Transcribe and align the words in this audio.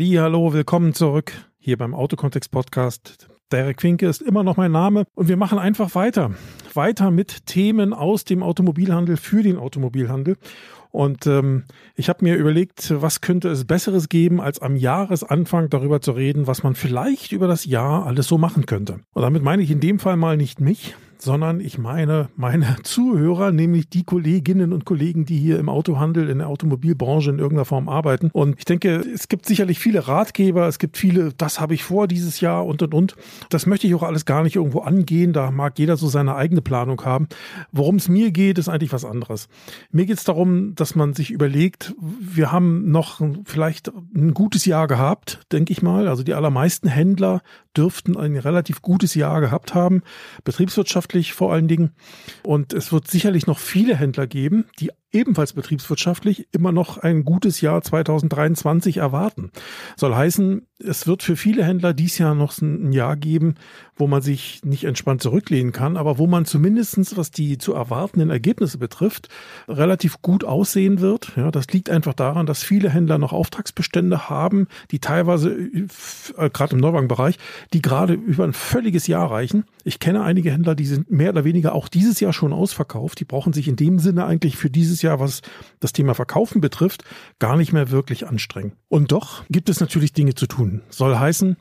Hallo, 0.00 0.52
willkommen 0.52 0.94
zurück 0.94 1.32
hier 1.58 1.76
beim 1.76 1.92
Autokontext 1.92 2.52
Podcast. 2.52 3.26
Derek 3.50 3.80
Finke 3.80 4.06
ist 4.06 4.22
immer 4.22 4.44
noch 4.44 4.56
mein 4.56 4.70
Name 4.70 5.06
und 5.16 5.26
wir 5.26 5.36
machen 5.36 5.58
einfach 5.58 5.96
weiter. 5.96 6.30
Weiter 6.72 7.10
mit 7.10 7.46
Themen 7.46 7.92
aus 7.92 8.24
dem 8.24 8.44
Automobilhandel 8.44 9.16
für 9.16 9.42
den 9.42 9.56
Automobilhandel. 9.56 10.36
Und 10.92 11.26
ähm, 11.26 11.64
ich 11.96 12.08
habe 12.08 12.24
mir 12.24 12.36
überlegt, 12.36 12.94
was 13.02 13.20
könnte 13.20 13.48
es 13.48 13.64
Besseres 13.64 14.08
geben, 14.08 14.40
als 14.40 14.62
am 14.62 14.76
Jahresanfang 14.76 15.68
darüber 15.68 16.00
zu 16.00 16.12
reden, 16.12 16.46
was 16.46 16.62
man 16.62 16.76
vielleicht 16.76 17.32
über 17.32 17.48
das 17.48 17.64
Jahr 17.64 18.06
alles 18.06 18.28
so 18.28 18.38
machen 18.38 18.66
könnte. 18.66 19.00
Und 19.14 19.22
damit 19.22 19.42
meine 19.42 19.64
ich 19.64 19.70
in 19.72 19.80
dem 19.80 19.98
Fall 19.98 20.16
mal 20.16 20.36
nicht 20.36 20.60
mich, 20.60 20.94
sondern 21.22 21.60
ich 21.60 21.78
meine 21.78 22.28
meine 22.36 22.76
Zuhörer, 22.82 23.52
nämlich 23.52 23.88
die 23.88 24.04
Kolleginnen 24.04 24.72
und 24.72 24.84
Kollegen, 24.84 25.24
die 25.24 25.38
hier 25.38 25.58
im 25.58 25.68
Autohandel, 25.68 26.28
in 26.28 26.38
der 26.38 26.48
Automobilbranche 26.48 27.30
in 27.30 27.38
irgendeiner 27.38 27.64
Form 27.64 27.88
arbeiten. 27.88 28.30
Und 28.32 28.56
ich 28.58 28.64
denke, 28.64 28.96
es 28.96 29.28
gibt 29.28 29.46
sicherlich 29.46 29.78
viele 29.78 30.08
Ratgeber, 30.08 30.66
es 30.66 30.78
gibt 30.78 30.96
viele, 30.96 31.32
das 31.36 31.60
habe 31.60 31.74
ich 31.74 31.84
vor 31.84 32.08
dieses 32.08 32.40
Jahr 32.40 32.66
und 32.66 32.82
und 32.82 32.94
und. 32.94 33.16
Das 33.50 33.66
möchte 33.66 33.86
ich 33.86 33.94
auch 33.94 34.02
alles 34.02 34.24
gar 34.24 34.42
nicht 34.42 34.56
irgendwo 34.56 34.80
angehen, 34.80 35.32
da 35.32 35.50
mag 35.50 35.78
jeder 35.78 35.96
so 35.96 36.08
seine 36.08 36.34
eigene 36.34 36.62
Planung 36.62 37.04
haben. 37.04 37.28
Worum 37.72 37.96
es 37.96 38.08
mir 38.08 38.30
geht, 38.30 38.58
ist 38.58 38.68
eigentlich 38.68 38.92
was 38.92 39.04
anderes. 39.04 39.48
Mir 39.90 40.06
geht 40.06 40.18
es 40.18 40.24
darum, 40.24 40.74
dass 40.74 40.94
man 40.94 41.14
sich 41.14 41.30
überlegt, 41.30 41.94
wir 41.98 42.52
haben 42.52 42.90
noch 42.90 43.20
vielleicht 43.44 43.90
ein 44.14 44.34
gutes 44.34 44.64
Jahr 44.64 44.86
gehabt, 44.86 45.40
denke 45.52 45.72
ich 45.72 45.82
mal. 45.82 46.08
Also 46.08 46.22
die 46.22 46.34
allermeisten 46.34 46.88
Händler 46.88 47.42
dürften 47.76 48.16
ein 48.16 48.36
relativ 48.36 48.82
gutes 48.82 49.14
Jahr 49.14 49.40
gehabt 49.40 49.74
haben, 49.74 50.02
betriebswirtschaftlich 51.08 51.32
vor 51.32 51.52
allen 51.52 51.68
Dingen. 51.68 51.90
Und 52.44 52.72
es 52.72 52.92
wird 52.92 53.08
sicherlich 53.08 53.46
noch 53.46 53.58
viele 53.58 53.96
Händler 53.96 54.26
geben, 54.26 54.66
die 54.78 54.90
ebenfalls 55.12 55.52
betriebswirtschaftlich 55.52 56.48
immer 56.52 56.72
noch 56.72 56.98
ein 56.98 57.24
gutes 57.24 57.60
Jahr 57.60 57.82
2023 57.82 58.98
erwarten. 58.98 59.50
Soll 59.96 60.14
heißen, 60.14 60.66
es 60.80 61.06
wird 61.06 61.22
für 61.22 61.36
viele 61.36 61.64
Händler 61.64 61.92
dies 61.92 62.18
Jahr 62.18 62.34
noch 62.34 62.56
ein 62.60 62.92
Jahr 62.92 63.16
geben, 63.16 63.56
wo 63.96 64.06
man 64.06 64.22
sich 64.22 64.60
nicht 64.64 64.84
entspannt 64.84 65.22
zurücklehnen 65.22 65.72
kann, 65.72 65.96
aber 65.96 66.18
wo 66.18 66.26
man 66.26 66.44
zumindestens, 66.44 67.16
was 67.16 67.32
die 67.32 67.58
zu 67.58 67.74
erwartenden 67.74 68.30
Ergebnisse 68.30 68.78
betrifft, 68.78 69.28
relativ 69.66 70.22
gut 70.22 70.44
aussehen 70.44 71.00
wird. 71.00 71.32
Ja, 71.36 71.50
das 71.50 71.66
liegt 71.68 71.90
einfach 71.90 72.14
daran, 72.14 72.46
dass 72.46 72.62
viele 72.62 72.90
Händler 72.90 73.18
noch 73.18 73.32
Auftragsbestände 73.32 74.28
haben, 74.28 74.68
die 74.92 75.00
teilweise, 75.00 75.50
äh, 75.50 76.50
gerade 76.50 76.76
im 76.76 76.80
Neuwagenbereich, 76.80 77.38
die 77.72 77.82
gerade 77.82 78.14
über 78.14 78.44
ein 78.44 78.52
völliges 78.52 79.08
Jahr 79.08 79.30
reichen. 79.30 79.64
Ich 79.82 79.98
kenne 79.98 80.22
einige 80.22 80.52
Händler, 80.52 80.76
die 80.76 80.86
sind 80.86 81.10
mehr 81.10 81.30
oder 81.30 81.44
weniger 81.44 81.74
auch 81.74 81.88
dieses 81.88 82.20
Jahr 82.20 82.32
schon 82.32 82.52
ausverkauft. 82.52 83.18
Die 83.18 83.24
brauchen 83.24 83.52
sich 83.52 83.66
in 83.66 83.76
dem 83.76 83.98
Sinne 83.98 84.26
eigentlich 84.26 84.56
für 84.56 84.70
dieses 84.70 84.97
Jahr, 85.02 85.20
was 85.20 85.42
das 85.80 85.92
Thema 85.92 86.14
Verkaufen 86.14 86.60
betrifft, 86.60 87.04
gar 87.38 87.56
nicht 87.56 87.72
mehr 87.72 87.90
wirklich 87.90 88.26
anstrengen. 88.26 88.72
Und 88.88 89.12
doch 89.12 89.44
gibt 89.50 89.68
es 89.68 89.80
natürlich 89.80 90.12
Dinge 90.12 90.34
zu 90.34 90.46
tun. 90.46 90.82
Soll 90.90 91.16
heißen, 91.16 91.56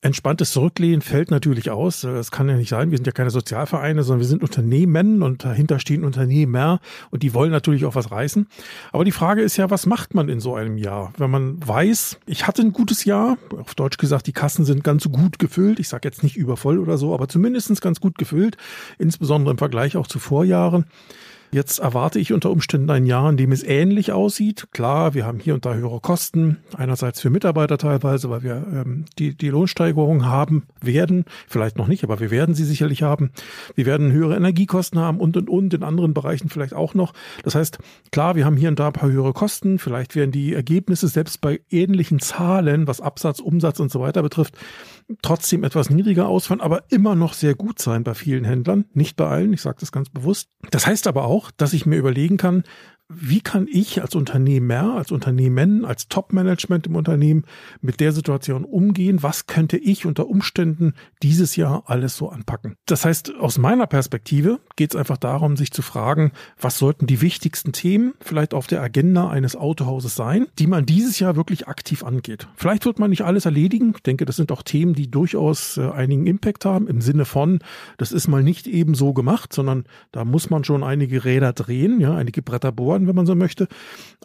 entspanntes 0.00 0.52
Zurücklehnen 0.52 1.02
fällt 1.02 1.30
natürlich 1.30 1.70
aus. 1.70 2.00
Das 2.00 2.30
kann 2.30 2.48
ja 2.48 2.56
nicht 2.56 2.70
sein. 2.70 2.90
Wir 2.90 2.98
sind 2.98 3.06
ja 3.06 3.12
keine 3.12 3.30
Sozialvereine, 3.30 4.02
sondern 4.02 4.20
wir 4.20 4.26
sind 4.26 4.42
Unternehmen 4.42 5.22
und 5.22 5.44
dahinter 5.44 5.78
stehen 5.78 6.04
Unternehmer 6.04 6.80
und 7.10 7.22
die 7.22 7.34
wollen 7.34 7.50
natürlich 7.50 7.84
auch 7.84 7.94
was 7.94 8.10
reißen. 8.10 8.46
Aber 8.92 9.04
die 9.04 9.12
Frage 9.12 9.42
ist 9.42 9.56
ja, 9.56 9.70
was 9.70 9.86
macht 9.86 10.14
man 10.14 10.28
in 10.28 10.40
so 10.40 10.54
einem 10.54 10.78
Jahr? 10.78 11.12
Wenn 11.18 11.30
man 11.30 11.66
weiß, 11.66 12.18
ich 12.26 12.46
hatte 12.46 12.62
ein 12.62 12.72
gutes 12.72 13.04
Jahr, 13.04 13.36
auf 13.56 13.74
Deutsch 13.74 13.98
gesagt, 13.98 14.26
die 14.26 14.32
Kassen 14.32 14.64
sind 14.64 14.82
ganz 14.82 15.04
gut 15.10 15.38
gefüllt. 15.38 15.78
Ich 15.78 15.88
sage 15.88 16.08
jetzt 16.08 16.22
nicht 16.22 16.36
übervoll 16.36 16.78
oder 16.78 16.98
so, 16.98 17.14
aber 17.14 17.28
zumindestens 17.28 17.80
ganz 17.80 18.00
gut 18.00 18.18
gefüllt, 18.18 18.56
insbesondere 18.98 19.52
im 19.52 19.58
Vergleich 19.58 19.96
auch 19.96 20.06
zu 20.06 20.18
Vorjahren. 20.18 20.84
Jetzt 21.54 21.80
erwarte 21.80 22.18
ich 22.18 22.32
unter 22.32 22.50
Umständen 22.50 22.88
ein 22.88 23.04
Jahr, 23.04 23.28
in 23.28 23.36
dem 23.36 23.52
es 23.52 23.62
ähnlich 23.62 24.10
aussieht. 24.10 24.68
Klar, 24.72 25.12
wir 25.12 25.26
haben 25.26 25.38
hier 25.38 25.52
und 25.52 25.66
da 25.66 25.74
höhere 25.74 26.00
Kosten. 26.00 26.56
Einerseits 26.74 27.20
für 27.20 27.28
Mitarbeiter 27.28 27.76
teilweise, 27.76 28.30
weil 28.30 28.42
wir 28.42 28.66
ähm, 28.72 29.04
die, 29.18 29.36
die 29.36 29.50
Lohnsteigerung 29.50 30.24
haben 30.24 30.62
werden. 30.80 31.26
Vielleicht 31.46 31.76
noch 31.76 31.88
nicht, 31.88 32.04
aber 32.04 32.20
wir 32.20 32.30
werden 32.30 32.54
sie 32.54 32.64
sicherlich 32.64 33.02
haben. 33.02 33.32
Wir 33.74 33.84
werden 33.84 34.12
höhere 34.12 34.34
Energiekosten 34.34 34.98
haben 34.98 35.20
und, 35.20 35.36
und, 35.36 35.50
und. 35.50 35.74
In 35.74 35.82
anderen 35.82 36.14
Bereichen 36.14 36.48
vielleicht 36.48 36.72
auch 36.72 36.94
noch. 36.94 37.12
Das 37.44 37.54
heißt, 37.54 37.76
klar, 38.12 38.34
wir 38.34 38.46
haben 38.46 38.56
hier 38.56 38.70
und 38.70 38.80
da 38.80 38.86
ein 38.86 38.94
paar 38.94 39.10
höhere 39.10 39.34
Kosten. 39.34 39.78
Vielleicht 39.78 40.16
werden 40.16 40.32
die 40.32 40.54
Ergebnisse 40.54 41.06
selbst 41.08 41.42
bei 41.42 41.60
ähnlichen 41.68 42.18
Zahlen, 42.18 42.86
was 42.86 43.02
Absatz, 43.02 43.40
Umsatz 43.40 43.78
und 43.78 43.92
so 43.92 44.00
weiter 44.00 44.22
betrifft, 44.22 44.56
trotzdem 45.22 45.64
etwas 45.64 45.90
niedriger 45.90 46.28
ausfallen, 46.28 46.60
aber 46.60 46.84
immer 46.90 47.14
noch 47.14 47.34
sehr 47.34 47.54
gut 47.54 47.78
sein 47.80 48.04
bei 48.04 48.14
vielen 48.14 48.44
Händlern. 48.44 48.86
Nicht 48.94 49.16
bei 49.16 49.26
allen, 49.26 49.52
ich 49.52 49.60
sage 49.60 49.78
das 49.80 49.92
ganz 49.92 50.08
bewusst. 50.08 50.48
Das 50.70 50.86
heißt 50.86 51.06
aber 51.06 51.24
auch, 51.24 51.50
dass 51.50 51.72
ich 51.72 51.86
mir 51.86 51.96
überlegen 51.96 52.36
kann, 52.36 52.64
wie 53.14 53.40
kann 53.40 53.66
ich 53.70 54.00
als 54.02 54.14
Unternehmer, 54.14 54.96
als 54.96 55.12
Unternehmen, 55.12 55.84
als 55.84 56.08
Top-Management 56.08 56.86
im 56.86 56.96
Unternehmen 56.96 57.44
mit 57.80 58.00
der 58.00 58.12
Situation 58.12 58.64
umgehen? 58.64 59.22
Was 59.22 59.46
könnte 59.46 59.76
ich 59.76 60.06
unter 60.06 60.28
Umständen 60.28 60.94
dieses 61.22 61.56
Jahr 61.56 61.84
alles 61.86 62.16
so 62.16 62.28
anpacken? 62.28 62.76
Das 62.86 63.04
heißt, 63.04 63.34
aus 63.38 63.58
meiner 63.58 63.86
Perspektive 63.86 64.60
geht 64.76 64.94
es 64.94 64.96
einfach 64.96 65.16
darum, 65.16 65.56
sich 65.56 65.72
zu 65.72 65.82
fragen, 65.82 66.32
was 66.60 66.78
sollten 66.78 67.06
die 67.06 67.20
wichtigsten 67.20 67.72
Themen 67.72 68.14
vielleicht 68.20 68.54
auf 68.54 68.66
der 68.66 68.82
Agenda 68.82 69.28
eines 69.28 69.56
Autohauses 69.56 70.14
sein, 70.14 70.46
die 70.58 70.66
man 70.66 70.86
dieses 70.86 71.18
Jahr 71.18 71.36
wirklich 71.36 71.68
aktiv 71.68 72.04
angeht. 72.04 72.48
Vielleicht 72.56 72.84
wird 72.84 72.98
man 72.98 73.10
nicht 73.10 73.22
alles 73.22 73.44
erledigen. 73.44 73.92
Ich 73.96 74.02
denke, 74.02 74.24
das 74.24 74.36
sind 74.36 74.52
auch 74.52 74.62
Themen, 74.62 74.94
die 74.94 75.10
durchaus 75.10 75.76
äh, 75.76 75.90
einigen 75.90 76.26
Impact 76.26 76.64
haben 76.64 76.86
im 76.88 77.00
Sinne 77.00 77.24
von, 77.24 77.60
das 77.98 78.12
ist 78.12 78.28
mal 78.28 78.42
nicht 78.42 78.66
eben 78.66 78.94
so 78.94 79.12
gemacht, 79.12 79.52
sondern 79.52 79.84
da 80.10 80.24
muss 80.24 80.50
man 80.50 80.64
schon 80.64 80.82
einige 80.82 81.24
Räder 81.24 81.52
drehen, 81.52 82.00
ja, 82.00 82.14
einige 82.14 82.42
Bretter 82.42 82.72
bohren 82.72 83.01
werden, 83.02 83.08
wenn 83.08 83.16
man 83.16 83.26
so 83.26 83.34
möchte. 83.34 83.68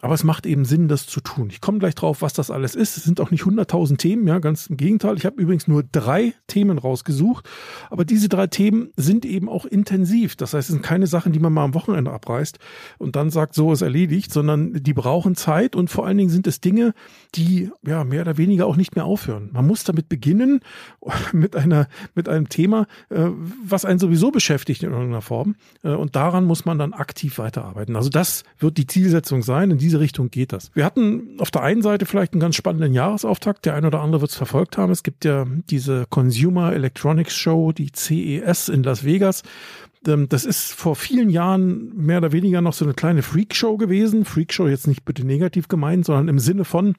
Aber 0.00 0.14
es 0.14 0.24
macht 0.24 0.46
eben 0.46 0.64
Sinn, 0.64 0.88
das 0.88 1.06
zu 1.06 1.20
tun. 1.20 1.48
Ich 1.50 1.60
komme 1.60 1.78
gleich 1.78 1.94
drauf, 1.94 2.22
was 2.22 2.32
das 2.32 2.50
alles 2.50 2.74
ist. 2.74 2.96
Es 2.96 3.04
sind 3.04 3.20
auch 3.20 3.30
nicht 3.30 3.44
100.000 3.44 3.96
Themen, 3.98 4.26
ja, 4.28 4.38
ganz 4.38 4.68
im 4.68 4.76
Gegenteil. 4.76 5.16
Ich 5.16 5.26
habe 5.26 5.40
übrigens 5.40 5.66
nur 5.66 5.82
drei 5.82 6.34
Themen 6.46 6.78
rausgesucht. 6.78 7.48
Aber 7.90 8.04
diese 8.04 8.28
drei 8.28 8.46
Themen 8.46 8.90
sind 8.96 9.24
eben 9.24 9.48
auch 9.48 9.64
intensiv. 9.64 10.36
Das 10.36 10.54
heißt, 10.54 10.68
es 10.68 10.72
sind 10.72 10.82
keine 10.82 11.06
Sachen, 11.06 11.32
die 11.32 11.40
man 11.40 11.52
mal 11.52 11.64
am 11.64 11.74
Wochenende 11.74 12.12
abreißt 12.12 12.58
und 12.98 13.16
dann 13.16 13.30
sagt, 13.30 13.54
so 13.54 13.72
ist 13.72 13.82
erledigt, 13.82 14.32
sondern 14.32 14.74
die 14.74 14.94
brauchen 14.94 15.34
Zeit 15.34 15.74
und 15.74 15.90
vor 15.90 16.06
allen 16.06 16.18
Dingen 16.18 16.30
sind 16.30 16.46
es 16.46 16.60
Dinge, 16.60 16.94
die 17.34 17.70
ja 17.84 18.04
mehr 18.04 18.22
oder 18.22 18.38
weniger 18.38 18.66
auch 18.66 18.76
nicht 18.76 18.94
mehr 18.94 19.04
aufhören. 19.04 19.50
Man 19.52 19.66
muss 19.66 19.84
damit 19.84 20.08
beginnen 20.08 20.60
mit 21.32 21.56
einer 21.56 21.88
mit 22.14 22.28
einem 22.28 22.48
Thema, 22.48 22.86
äh, 23.10 23.26
was 23.64 23.84
einen 23.84 23.98
sowieso 23.98 24.30
beschäftigt 24.30 24.82
in 24.82 24.90
irgendeiner 24.90 25.22
Form 25.22 25.56
äh, 25.82 25.90
und 25.90 26.14
daran 26.14 26.44
muss 26.44 26.64
man 26.64 26.78
dann 26.78 26.92
aktiv 26.92 27.38
weiterarbeiten. 27.38 27.96
Also 27.96 28.10
das 28.10 28.44
wird 28.60 28.78
die 28.78 28.86
Zielsetzung 28.86 29.42
sein. 29.42 29.70
In 29.70 29.78
diese 29.78 30.00
Richtung 30.00 30.30
geht 30.30 30.52
das. 30.52 30.70
Wir 30.74 30.84
hatten 30.84 31.36
auf 31.38 31.50
der 31.50 31.62
einen 31.62 31.82
Seite 31.82 32.06
vielleicht 32.06 32.32
einen 32.32 32.40
ganz 32.40 32.56
spannenden 32.56 32.92
Jahresauftakt. 32.92 33.64
Der 33.66 33.74
eine 33.74 33.86
oder 33.86 34.00
andere 34.00 34.20
wird 34.20 34.30
es 34.30 34.36
verfolgt 34.36 34.78
haben. 34.78 34.92
Es 34.92 35.02
gibt 35.02 35.24
ja 35.24 35.46
diese 35.70 36.06
Consumer 36.08 36.72
Electronics 36.72 37.36
Show, 37.36 37.72
die 37.72 37.90
CES 37.94 38.68
in 38.68 38.82
Las 38.82 39.04
Vegas. 39.04 39.42
Ähm, 40.08 40.28
das 40.28 40.44
ist 40.44 40.72
vor 40.72 40.96
vielen 40.96 41.30
Jahren 41.30 41.96
mehr 41.96 42.18
oder 42.18 42.32
weniger 42.32 42.60
noch 42.60 42.72
so 42.72 42.84
eine 42.84 42.94
kleine 42.94 43.22
Freakshow 43.22 43.76
gewesen. 43.76 44.24
Freakshow 44.24 44.66
jetzt 44.66 44.86
nicht 44.88 45.04
bitte 45.04 45.24
negativ 45.24 45.68
gemeint, 45.68 46.06
sondern 46.06 46.28
im 46.28 46.38
Sinne 46.38 46.64
von, 46.64 46.94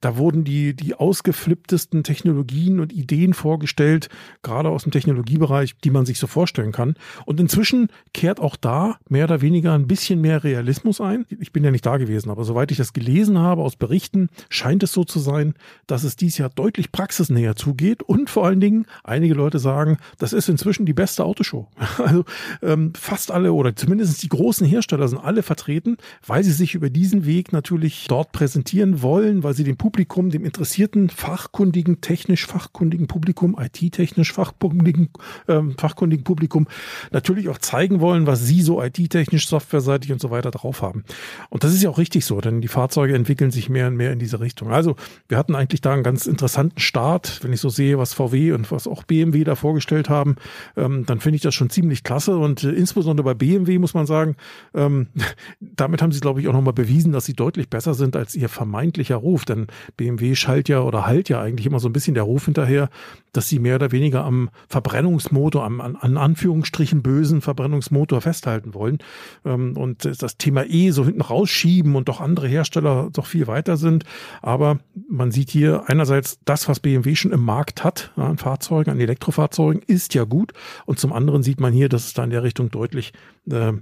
da 0.00 0.16
wurden 0.16 0.44
die, 0.44 0.74
die 0.74 0.94
ausgeflipptesten 0.94 2.04
Technologien 2.04 2.80
und 2.80 2.92
Ideen 2.92 3.34
vorgestellt, 3.34 4.08
gerade 4.42 4.68
aus 4.68 4.84
dem 4.84 4.92
Technologiebereich, 4.92 5.76
die 5.78 5.90
man 5.90 6.06
sich 6.06 6.18
so 6.18 6.26
vorstellen 6.26 6.72
kann. 6.72 6.94
Und 7.26 7.40
inzwischen 7.40 7.88
kehrt 8.14 8.40
auch 8.40 8.56
da 8.56 8.96
mehr 9.08 9.24
oder 9.24 9.40
weniger 9.40 9.74
ein 9.74 9.86
bisschen 9.86 10.20
mehr 10.20 10.44
Realismus 10.44 11.00
ein. 11.00 11.26
Ich 11.28 11.52
bin 11.52 11.64
ja 11.64 11.70
nicht 11.70 11.84
da 11.84 11.96
gewesen, 11.96 12.30
aber 12.30 12.44
soweit 12.44 12.70
ich 12.70 12.78
das 12.78 12.92
gelesen 12.92 13.38
habe 13.38 13.62
aus 13.62 13.76
Berichten, 13.76 14.28
scheint 14.48 14.82
es 14.82 14.92
so 14.92 15.04
zu 15.04 15.18
sein, 15.18 15.54
dass 15.86 16.04
es 16.04 16.16
dies 16.16 16.38
Jahr 16.38 16.50
deutlich 16.50 16.92
praxisnäher 16.92 17.56
zugeht 17.56 18.02
und 18.02 18.30
vor 18.30 18.46
allen 18.46 18.60
Dingen 18.60 18.86
einige 19.04 19.34
Leute 19.34 19.58
sagen, 19.58 19.98
das 20.18 20.32
ist 20.32 20.48
inzwischen 20.48 20.86
die 20.86 20.92
beste 20.92 21.24
Autoshow. 21.24 21.68
Also 22.02 22.24
ähm, 22.62 22.92
fast 22.94 23.30
alle 23.30 23.52
oder 23.52 23.74
zumindest 23.74 24.22
die 24.22 24.28
großen 24.28 24.66
Hersteller 24.66 25.08
sind 25.08 25.18
alle 25.18 25.42
vertreten, 25.42 25.96
weil 26.26 26.44
sie 26.44 26.52
sich 26.52 26.74
über 26.74 26.90
diesen 26.90 27.26
Weg 27.26 27.52
natürlich 27.52 28.06
dort 28.08 28.32
präsentieren 28.32 29.02
wollen, 29.02 29.42
weil 29.42 29.54
sie 29.54 29.64
dem 29.64 29.76
Publikum, 29.76 30.30
dem 30.30 30.44
interessierten, 30.44 31.10
fachkundigen, 31.10 32.00
technisch 32.00 32.46
fachkundigen 32.46 33.06
Publikum, 33.06 33.56
IT-technisch 33.58 34.32
fachkundigen, 34.32 35.10
ähm, 35.48 35.74
fachkundigen 35.78 36.24
Publikum 36.24 36.66
natürlich 37.10 37.48
auch 37.48 37.58
zeigen 37.58 38.00
wollen, 38.00 38.26
was 38.26 38.46
sie 38.46 38.62
so 38.62 38.82
IT-technisch, 38.82 39.46
softwareseitig 39.48 40.12
und 40.12 40.20
so 40.20 40.30
weiter 40.30 40.50
drauf 40.50 40.82
haben. 40.82 41.04
Und 41.50 41.64
das 41.64 41.72
ist 41.72 41.82
ja 41.82 41.90
auch 41.90 41.98
richtig 41.98 42.24
so, 42.24 42.40
denn 42.40 42.60
die 42.60 42.68
Fahrzeuge 42.68 43.14
entwickeln 43.14 43.50
sich 43.50 43.68
mehr 43.68 43.88
und 43.88 43.96
mehr 43.96 44.12
in 44.12 44.18
diese 44.18 44.40
Richtung. 44.40 44.72
Also 44.72 44.96
wir 45.28 45.38
hatten 45.38 45.54
eigentlich 45.54 45.80
da 45.80 45.92
einen 45.92 46.02
ganz 46.02 46.26
interessanten 46.26 46.80
Start. 46.80 47.40
Wenn 47.42 47.52
ich 47.52 47.60
so 47.60 47.68
sehe, 47.68 47.98
was 47.98 48.14
VW 48.14 48.52
und 48.52 48.70
was 48.70 48.86
auch 48.86 49.04
BMW 49.04 49.44
da 49.44 49.54
vorgestellt 49.54 50.08
haben, 50.08 50.36
ähm, 50.76 51.04
dann 51.06 51.20
finde 51.20 51.36
ich 51.36 51.42
das 51.42 51.54
schon 51.54 51.70
ziemlich 51.70 52.02
klasse. 52.04 52.31
Begriffe 52.32 52.36
und 52.38 52.64
äh, 52.64 52.70
insbesondere 52.70 53.24
bei 53.24 53.34
BMW 53.34 53.78
muss 53.78 53.94
man 53.94 54.06
sagen, 54.06 54.36
ähm, 54.74 55.08
damit 55.60 56.02
haben 56.02 56.12
sie, 56.12 56.20
glaube 56.20 56.40
ich, 56.40 56.48
auch 56.48 56.52
nochmal 56.52 56.72
bewiesen, 56.72 57.12
dass 57.12 57.24
sie 57.24 57.34
deutlich 57.34 57.68
besser 57.68 57.94
sind 57.94 58.16
als 58.16 58.34
ihr 58.34 58.48
vermeintlicher 58.48 59.16
Ruf. 59.16 59.44
Denn 59.44 59.66
BMW 59.96 60.34
schallt 60.34 60.68
ja 60.68 60.80
oder 60.80 61.06
halt 61.06 61.28
ja 61.28 61.40
eigentlich 61.40 61.66
immer 61.66 61.80
so 61.80 61.88
ein 61.88 61.92
bisschen 61.92 62.14
der 62.14 62.24
Ruf 62.24 62.44
hinterher, 62.46 62.88
dass 63.32 63.48
sie 63.48 63.58
mehr 63.58 63.76
oder 63.76 63.92
weniger 63.92 64.24
am 64.24 64.50
Verbrennungsmotor, 64.68 65.64
am 65.64 65.80
an, 65.80 65.96
an 65.96 66.16
Anführungsstrichen 66.16 67.02
bösen 67.02 67.40
Verbrennungsmotor 67.40 68.20
festhalten 68.20 68.74
wollen 68.74 68.98
ähm, 69.44 69.76
und 69.76 70.04
das 70.04 70.36
Thema 70.36 70.64
E 70.64 70.90
so 70.90 71.04
hinten 71.04 71.22
rausschieben 71.22 71.96
und 71.96 72.08
doch 72.08 72.20
andere 72.20 72.48
Hersteller 72.48 73.08
doch 73.12 73.26
viel 73.26 73.46
weiter 73.46 73.76
sind. 73.76 74.04
Aber 74.42 74.78
man 75.08 75.30
sieht 75.30 75.50
hier 75.50 75.84
einerseits 75.86 76.38
das, 76.44 76.68
was 76.68 76.80
BMW 76.80 77.14
schon 77.14 77.32
im 77.32 77.44
Markt 77.44 77.84
hat 77.84 78.12
ja, 78.16 78.24
an 78.24 78.38
Fahrzeugen, 78.38 78.90
an 78.90 79.00
Elektrofahrzeugen, 79.00 79.82
ist 79.86 80.14
ja 80.14 80.24
gut. 80.24 80.52
Und 80.84 80.98
zum 80.98 81.12
anderen 81.12 81.42
sieht 81.42 81.60
man 81.60 81.72
hier, 81.72 81.88
dass 81.88 82.06
es 82.06 82.14
da 82.14 82.21
in 82.22 82.30
der 82.30 82.42
Richtung 82.42 82.70
deutlich 82.70 83.12
äh, 83.50 83.72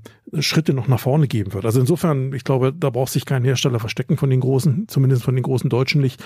Schritte 0.40 0.72
noch 0.72 0.88
nach 0.88 1.00
vorne 1.00 1.28
geben 1.28 1.52
wird. 1.52 1.64
Also 1.64 1.80
insofern, 1.80 2.32
ich 2.32 2.44
glaube, 2.44 2.72
da 2.72 2.90
braucht 2.90 3.12
sich 3.12 3.24
kein 3.24 3.44
Hersteller 3.44 3.80
verstecken 3.80 4.16
von 4.16 4.30
den 4.30 4.40
großen, 4.40 4.88
zumindest 4.88 5.22
von 5.22 5.34
den 5.34 5.42
großen 5.42 5.68
deutschen 5.70 6.00
Licht. 6.00 6.22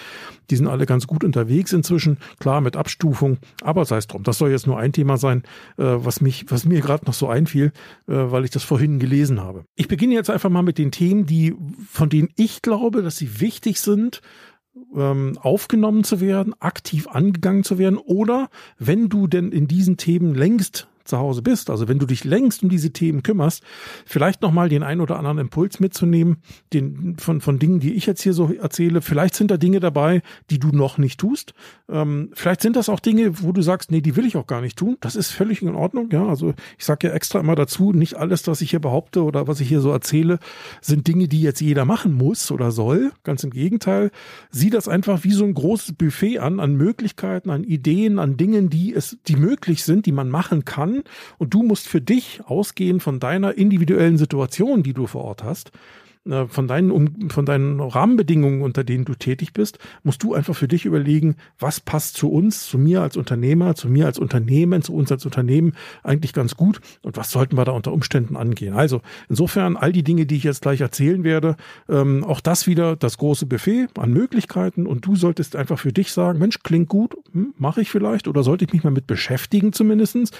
Die 0.51 0.57
sind 0.57 0.69
alle 0.69 0.87
ganz 0.87 1.07
gut 1.07 1.25
unterwegs 1.25 1.73
inzwischen, 1.73 2.19
klar 2.39 2.61
mit 2.61 2.77
Abstufung, 2.77 3.39
aber 3.63 3.85
sei 3.85 3.97
es 3.97 4.07
drum. 4.07 4.23
Das 4.23 4.39
soll 4.39 4.51
jetzt 4.51 4.67
nur 4.67 4.79
ein 4.79 4.93
Thema 4.93 5.17
sein, 5.17 5.43
äh, 5.77 5.85
was 5.85 6.21
mich, 6.21 6.47
was 6.49 6.65
mir 6.65 6.81
gerade 6.81 7.07
noch 7.07 7.15
so 7.15 7.29
einfiel, 7.29 7.73
äh, 8.07 8.13
weil 8.15 8.45
ich 8.45 8.51
das 8.51 8.63
vorhin 8.63 8.99
gelesen 8.99 9.41
habe. 9.41 9.65
Ich 9.77 9.89
beginne 9.89 10.15
jetzt 10.15 10.31
einfach 10.31 10.51
mal 10.51 10.63
mit 10.63 10.79
den 10.79 10.91
Themen, 10.91 11.27
die, 11.27 11.55
von 11.91 12.09
denen 12.09 12.29
ich 12.37 12.63
glaube, 12.63 13.03
dass 13.03 13.17
sie 13.17 13.41
wichtig 13.41 13.81
sind, 13.81 14.21
ähm, 14.95 15.39
aufgenommen 15.41 16.05
zu 16.05 16.21
werden, 16.21 16.55
aktiv 16.61 17.09
angegangen 17.09 17.65
zu 17.65 17.79
werden 17.79 17.99
oder 17.99 18.49
wenn 18.79 19.09
du 19.09 19.27
denn 19.27 19.53
in 19.53 19.69
diesen 19.69 19.97
Themen 19.97 20.35
längst 20.35 20.89
zu 21.05 21.19
Hause 21.19 21.43
bist, 21.43 21.71
also 21.71 21.89
wenn 21.89 21.99
du 21.99 22.07
dich 22.07 22.25
längst 22.25 22.63
um 22.63 22.69
diese 22.69 22.93
Themen 22.93 23.23
kümmerst, 23.23 23.63
vielleicht 24.07 24.43
nochmal 24.43 24.69
den 24.69 24.83
ein 24.83 25.01
oder 25.01 25.17
anderen 25.19 25.39
Impuls 25.39 25.81
mitzunehmen, 25.81 26.39
den, 26.73 27.17
von, 27.19 27.41
von 27.41 27.59
Dingen, 27.59 27.81
die 27.81 27.95
ich 27.95 28.07
jetzt 28.07 28.23
hier 28.23 28.33
so 28.33 28.53
erzähle. 28.53 29.03
Vielleicht 29.03 29.35
sind 29.35 29.51
da 29.51 29.57
Dinge 29.57 29.81
dabei, 29.81 30.23
die 30.51 30.59
du 30.59 30.69
noch 30.69 30.99
nicht 30.99 31.21
tust. 31.21 31.53
Ähm, 31.89 32.31
vielleicht 32.33 32.63
sind 32.63 32.77
das 32.77 32.89
auch 32.89 33.01
Dinge, 33.01 33.43
wo 33.43 33.53
du 33.53 33.63
sagst, 33.63 33.91
nee, 33.91 34.01
die 34.01 34.17
will 34.17 34.27
ich 34.27 34.37
auch 34.37 34.47
gar 34.47 34.61
nicht 34.61 34.79
tun. 34.79 34.97
Das 35.01 35.17
ist 35.17 35.31
völlig 35.31 35.63
in 35.63 35.75
Ordnung. 35.75 36.09
Ja, 36.11 36.27
also 36.27 36.55
ich 36.79 36.85
sage 36.85 37.09
ja 37.09 37.15
extra 37.15 37.41
immer 37.41 37.55
dazu, 37.55 37.93
nicht 37.93 38.15
alles, 38.15 38.47
was 38.47 38.61
ich 38.61 38.71
hier 38.71 38.81
behaupte 38.81 39.23
oder 39.23 39.47
was 39.47 39.61
ich 39.61 39.69
hier 39.69 39.81
so 39.81 39.91
erzähle, 39.91 40.39
sind 40.81 41.07
Dinge, 41.07 41.29
die 41.29 41.43
jetzt 41.43 41.61
jeder 41.61 41.85
machen 41.85 42.15
muss 42.15 42.51
oder 42.51 42.71
soll. 42.71 43.13
Ganz 43.25 43.45
im 43.45 43.51
Gegenteil. 43.51 44.11
Sieh 44.51 44.71
das 44.71 44.89
einfach 44.89 45.25
wie 45.25 45.33
so 45.33 45.45
ein 45.45 45.55
großes 45.55 45.95
Buffet 45.95 46.39
an, 46.39 46.61
an 46.61 46.75
Möglichkeiten, 46.77 47.51
an 47.51 47.65
Ideen, 47.65 48.19
an 48.19 48.37
Dingen, 48.37 48.71
die 48.71 48.95
es, 48.95 49.19
die 49.27 49.37
möglich 49.37 49.85
sind, 49.85 50.07
die 50.07 50.13
man 50.13 50.31
machen 50.31 50.65
kann 50.65 50.94
und 51.39 51.53
du 51.55 51.63
musst 51.63 51.89
für 51.89 52.01
dich 52.01 52.41
ausgehen 52.47 53.01
von 53.01 53.21
deiner 53.21 53.57
individuellen 53.57 54.19
Situation, 54.19 54.83
die 54.83 54.93
du 54.93 55.07
vor 55.07 55.25
Ort 55.25 55.43
hast, 55.43 55.73
äh, 56.27 56.47
von 56.47 56.67
deinen, 56.67 57.31
von 57.31 57.45
deinen 57.45 57.81
Rahmenbedingungen, 57.81 58.63
unter 58.63 58.83
denen 58.83 59.05
du 59.05 59.15
tätig 59.15 59.53
bist, 59.53 59.79
musst 60.05 60.23
du 60.23 60.33
einfach 60.33 60.57
für 60.57 60.69
dich 60.69 60.87
überlegen, 60.87 61.37
was 61.59 61.81
passt 61.81 62.17
zu 62.17 62.31
uns, 62.31 62.67
zu 62.67 62.79
mir 62.79 63.03
als 63.03 63.19
Unternehmer, 63.19 63.75
zu 63.75 63.89
mir 63.89 64.07
als 64.07 64.19
Unternehmen, 64.19 64.81
zu 64.81 64.95
uns 64.95 65.13
als 65.13 65.27
Unternehmen 65.27 65.75
eigentlich 66.03 66.33
ganz 66.33 66.57
gut 66.57 66.81
und 67.03 67.19
was 67.19 67.31
sollten 67.31 67.59
wir 67.59 67.65
da 67.67 67.73
unter 67.73 67.93
Umständen 67.93 68.37
angehen. 68.37 68.75
Also 68.75 69.03
insofern 69.29 69.77
all 69.77 69.93
die 69.93 70.03
Dinge, 70.03 70.25
die 70.25 70.37
ich 70.37 70.45
jetzt 70.45 70.63
gleich 70.63 70.81
erzählen 70.81 71.25
werde, 71.25 71.57
ähm, 71.91 72.25
auch 72.25 72.41
das 72.41 72.67
wieder 72.67 72.97
das 72.97 73.19
große 73.19 73.45
Buffet 73.45 73.89
an 73.99 74.13
Möglichkeiten 74.13 74.87
und 74.87 75.05
du 75.05 75.17
solltest 75.17 75.57
einfach 75.57 75.79
für 75.79 75.93
dich 75.93 76.11
sagen, 76.11 76.39
Mensch, 76.39 76.61
klingt 76.63 76.89
gut, 76.89 77.17
hm, 77.33 77.53
mache 77.59 77.83
ich 77.83 77.91
vielleicht 77.91 78.29
oder 78.29 78.43
sollte 78.43 78.65
ich 78.65 78.73
mich 78.73 78.83
mal 78.83 78.91
mit 78.91 79.07
beschäftigen 79.07 79.75
zumindestens 79.75 80.31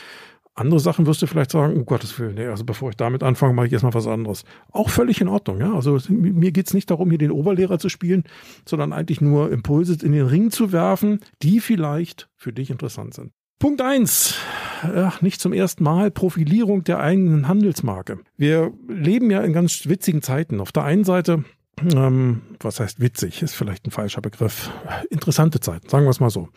andere 0.55 0.81
Sachen 0.81 1.07
wirst 1.07 1.21
du 1.21 1.27
vielleicht 1.27 1.51
sagen, 1.51 1.75
um 1.75 1.85
Gottes 1.85 2.19
Willen, 2.19 2.35
nee, 2.35 2.47
also 2.47 2.65
bevor 2.65 2.91
ich 2.91 2.97
damit 2.97 3.23
anfange, 3.23 3.55
mache 3.55 3.67
ich 3.67 3.73
erstmal 3.73 3.95
was 3.95 4.07
anderes. 4.07 4.45
Auch 4.71 4.89
völlig 4.89 5.21
in 5.21 5.29
Ordnung, 5.29 5.61
ja. 5.61 5.73
Also 5.75 5.99
mir 6.09 6.53
geht's 6.53 6.75
nicht 6.75 6.91
darum, 6.91 7.11
hier 7.11 7.19
den 7.19 7.33
Oberlehrer 7.33 7.79
zu 7.79 7.89
spielen, 7.89 8.25
sondern 8.67 8.93
eigentlich 8.93 9.21
nur 9.21 9.51
Impulse 9.51 9.97
in 10.05 10.13
den 10.13 10.27
Ring 10.27 10.51
zu 10.51 10.73
werfen, 10.73 11.21
die 11.43 11.61
vielleicht 11.61 12.29
für 12.37 12.53
dich 12.53 12.71
interessant 12.71 13.15
sind. 13.15 13.33
Punkt 13.59 13.81
eins, 13.81 14.37
ja, 14.83 15.15
nicht 15.21 15.41
zum 15.41 15.53
ersten 15.53 15.85
Mal, 15.85 16.11
Profilierung 16.11 16.85
der 16.85 17.01
eigenen 17.01 17.49
Handelsmarke. 17.49 18.21
Wir 18.37 18.73
leben 18.89 19.31
ja 19.31 19.41
in 19.43 19.53
ganz 19.53 19.89
witzigen 19.89 20.23
Zeiten. 20.23 20.61
Auf 20.61 20.73
der 20.73 20.85
einen 20.85 21.05
Seite 21.05 21.45
ähm, 21.95 22.43
was 22.61 22.81
heißt 22.81 23.01
witzig, 23.01 23.43
ist 23.43 23.55
vielleicht 23.55 23.87
ein 23.87 23.91
falscher 23.91 24.21
Begriff. 24.21 24.71
Interessante 25.11 25.61
Zeiten, 25.61 25.89
sagen 25.89 26.05
wir 26.05 26.11
es 26.11 26.21
mal 26.21 26.31
so. 26.31 26.49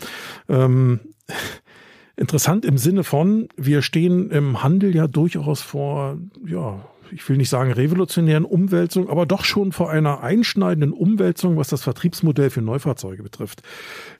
Ähm, 0.48 1.00
Interessant 2.20 2.66
im 2.66 2.80
Sinne 2.80 3.04
von, 3.04 3.48
wir 3.58 3.84
stehen 3.84 4.32
im 4.32 4.64
Handel 4.64 4.96
ja 4.96 5.08
durchaus 5.08 5.62
vor, 5.62 6.18
ja, 6.46 6.84
ich 7.12 7.28
will 7.30 7.38
nicht 7.38 7.50
sagen 7.50 7.72
revolutionären 7.72 8.44
Umwälzung, 8.44 9.08
aber 9.08 9.26
doch 9.26 9.46
schon 9.46 9.72
vor 9.72 9.92
einer 9.92 10.22
einschneidenden 10.24 10.94
Umwälzung, 10.94 11.58
was 11.58 11.70
das 11.70 11.84
Vertriebsmodell 11.84 12.50
für 12.50 12.62
Neufahrzeuge 12.62 13.24
betrifft. 13.24 13.62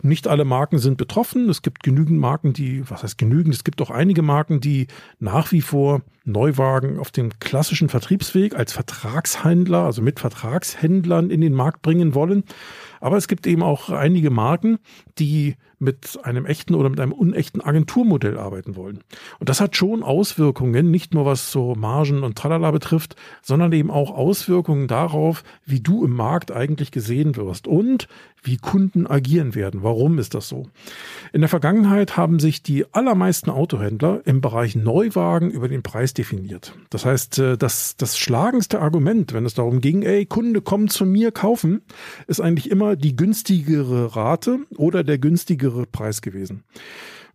Nicht 0.02 0.28
alle 0.28 0.46
Marken 0.46 0.78
sind 0.78 0.98
betroffen. 0.98 1.50
Es 1.50 1.64
gibt 1.64 1.84
genügend 1.84 2.20
Marken, 2.20 2.54
die, 2.54 2.90
was 2.90 3.04
heißt 3.04 3.18
genügend? 3.18 3.56
Es 3.56 3.64
gibt 3.64 3.82
auch 3.82 3.90
einige 3.90 4.22
Marken, 4.22 4.62
die 4.62 4.88
nach 5.20 5.52
wie 5.52 5.62
vor 5.62 6.02
Neuwagen 6.24 7.00
auf 7.00 7.12
dem 7.12 7.40
klassischen 7.40 7.90
Vertriebsweg 7.90 8.56
als 8.56 8.74
Vertragshändler, 8.74 9.84
also 9.84 10.02
mit 10.02 10.20
Vertragshändlern 10.20 11.30
in 11.30 11.42
den 11.42 11.54
Markt 11.54 11.82
bringen 11.82 12.14
wollen. 12.14 12.44
Aber 13.02 13.18
es 13.18 13.28
gibt 13.28 13.48
eben 13.48 13.64
auch 13.64 13.90
einige 13.90 14.30
Marken, 14.30 14.80
die 15.18 15.56
mit 15.80 16.20
einem 16.24 16.46
echten 16.46 16.74
oder 16.74 16.90
mit 16.90 17.00
einem 17.00 17.12
unechten 17.12 17.62
Agenturmodell 17.62 18.38
arbeiten 18.38 18.76
wollen. 18.76 19.04
Und 19.40 19.50
das 19.50 19.62
hat 19.62 19.76
schon 19.76 20.02
Auswirkungen, 20.04 20.90
nicht 20.90 21.14
nur 21.14 21.26
was 21.26 21.52
so 21.52 21.76
Margen 21.76 22.24
und 22.24 22.38
Tralala 22.38 22.72
betrifft, 22.72 23.16
sondern 23.44 23.72
eben 23.72 23.92
auch 23.92 24.12
Auswirkungen 24.12 24.88
darauf, 24.88 25.44
wie 25.66 25.80
du 25.80 26.04
im 26.04 26.14
Markt 26.14 26.52
eigentlich 26.52 26.92
gesehen 26.92 27.36
wirst 27.36 27.68
und 27.68 28.08
wie 28.48 28.58
Kunden 28.58 29.06
agieren 29.06 29.54
werden. 29.54 29.84
Warum 29.84 30.18
ist 30.18 30.34
das 30.34 30.48
so? 30.48 30.68
In 31.34 31.42
der 31.42 31.50
Vergangenheit 31.50 32.18
haben 32.18 32.40
sich 32.40 32.64
die 32.64 32.86
allermeisten 32.94 33.50
Autohändler 33.50 34.22
im 34.26 34.42
Bereich 34.42 34.76
Neuwagen 34.76 35.52
über 35.52 35.68
den 35.68 35.84
Preis 35.84 36.14
definiert. 36.14 36.74
Das 36.90 37.06
heißt, 37.06 37.40
äh, 37.40 37.58
das, 37.58 37.96
das 37.98 38.18
schlagendste 38.18 38.80
Argument, 38.80 39.34
wenn 39.34 39.46
es 39.46 39.54
darum 39.54 39.82
ging, 39.82 40.02
ey, 40.02 40.26
Kunde, 40.26 40.62
komm 40.62 40.90
zu 40.90 41.06
mir 41.06 41.32
kaufen, 41.32 41.82
ist 42.28 42.42
eigentlich 42.42 42.72
immer 42.72 42.96
die 42.96 43.16
günstigere 43.16 44.16
Rate 44.16 44.60
oder 44.78 45.04
der 45.04 45.18
günstigere 45.18 45.86
Preis 45.86 46.22
gewesen. 46.22 46.64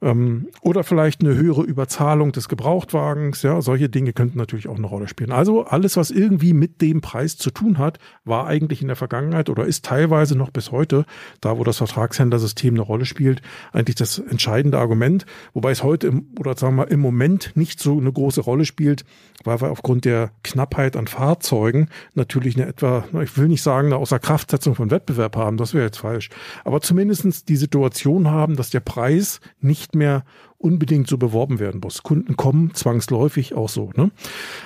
Ähm, 0.02 0.48
oder 0.60 0.82
vielleicht 0.82 1.20
eine 1.20 1.36
höhere 1.36 1.62
Überzahlung 1.62 2.32
des 2.32 2.48
Gebrauchtwagens. 2.48 3.42
Ja, 3.42 3.62
solche 3.62 3.88
Dinge 3.88 4.12
könnten 4.12 4.36
natürlich 4.36 4.68
auch 4.68 4.76
eine 4.76 4.86
Rolle 4.86 5.06
spielen. 5.06 5.30
Also 5.30 5.64
alles, 5.64 5.96
was 5.96 6.10
irgendwie 6.10 6.52
mit 6.52 6.82
dem 6.82 7.00
Preis 7.00 7.36
zu 7.36 7.50
tun 7.50 7.78
hat, 7.78 7.98
war 8.24 8.46
eigentlich 8.46 8.82
in 8.82 8.88
der 8.88 8.96
Vergangenheit 8.96 9.48
oder 9.48 9.64
ist 9.64 9.84
teilweise 9.84 10.36
noch 10.36 10.50
bis 10.50 10.72
heute, 10.72 11.06
da 11.40 11.56
wo 11.56 11.64
das 11.64 11.78
Vertragshändlersystem 11.78 12.74
eine 12.74 12.82
Rolle 12.82 13.04
spielt, 13.04 13.42
eigentlich 13.72 13.94
das 13.94 14.18
entscheidende 14.18 14.78
Argument. 14.78 15.24
Wobei 15.54 15.70
es 15.70 15.84
heute 15.84 16.08
im, 16.08 16.26
oder 16.38 16.56
sagen 16.56 16.76
wir 16.76 16.90
im 16.90 17.00
Moment 17.00 17.52
nicht 17.54 17.80
so 17.80 17.98
eine 17.98 18.12
große 18.12 18.40
Rolle 18.40 18.64
spielt, 18.64 19.04
weil 19.44 19.60
wir 19.60 19.70
aufgrund 19.70 20.04
der 20.04 20.32
Knappheit 20.42 20.96
an 20.96 21.06
Fahrzeugen 21.06 21.88
natürlich 22.14 22.56
eine 22.56 22.66
etwa, 22.66 23.04
ich 23.22 23.36
will 23.38 23.48
nicht 23.48 23.62
sagen, 23.62 23.86
eine 23.86 23.96
Außerkraftsetzung 23.96 24.74
von 24.74 24.90
Wettbewerb 24.90 25.36
haben, 25.36 25.56
das 25.56 25.74
wäre 25.74 25.84
jetzt 25.84 25.98
falsch, 25.98 26.30
aber 26.64 26.80
zumindestens 26.80 27.44
die 27.44 27.56
Situation 27.56 28.28
haben, 28.30 28.56
dass 28.56 28.70
der 28.70 28.80
Preis 28.80 29.40
nicht 29.60 29.91
mehr 29.94 30.24
unbedingt 30.58 31.08
so 31.08 31.18
beworben 31.18 31.58
werden 31.58 31.80
muss. 31.82 32.02
Kunden 32.02 32.36
kommen 32.36 32.74
zwangsläufig 32.74 33.54
auch 33.54 33.68
so. 33.68 33.90
Ne? 33.96 34.10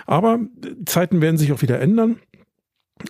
Aber 0.06 0.40
Zeiten 0.84 1.20
werden 1.20 1.38
sich 1.38 1.52
auch 1.52 1.62
wieder 1.62 1.80
ändern. 1.80 2.16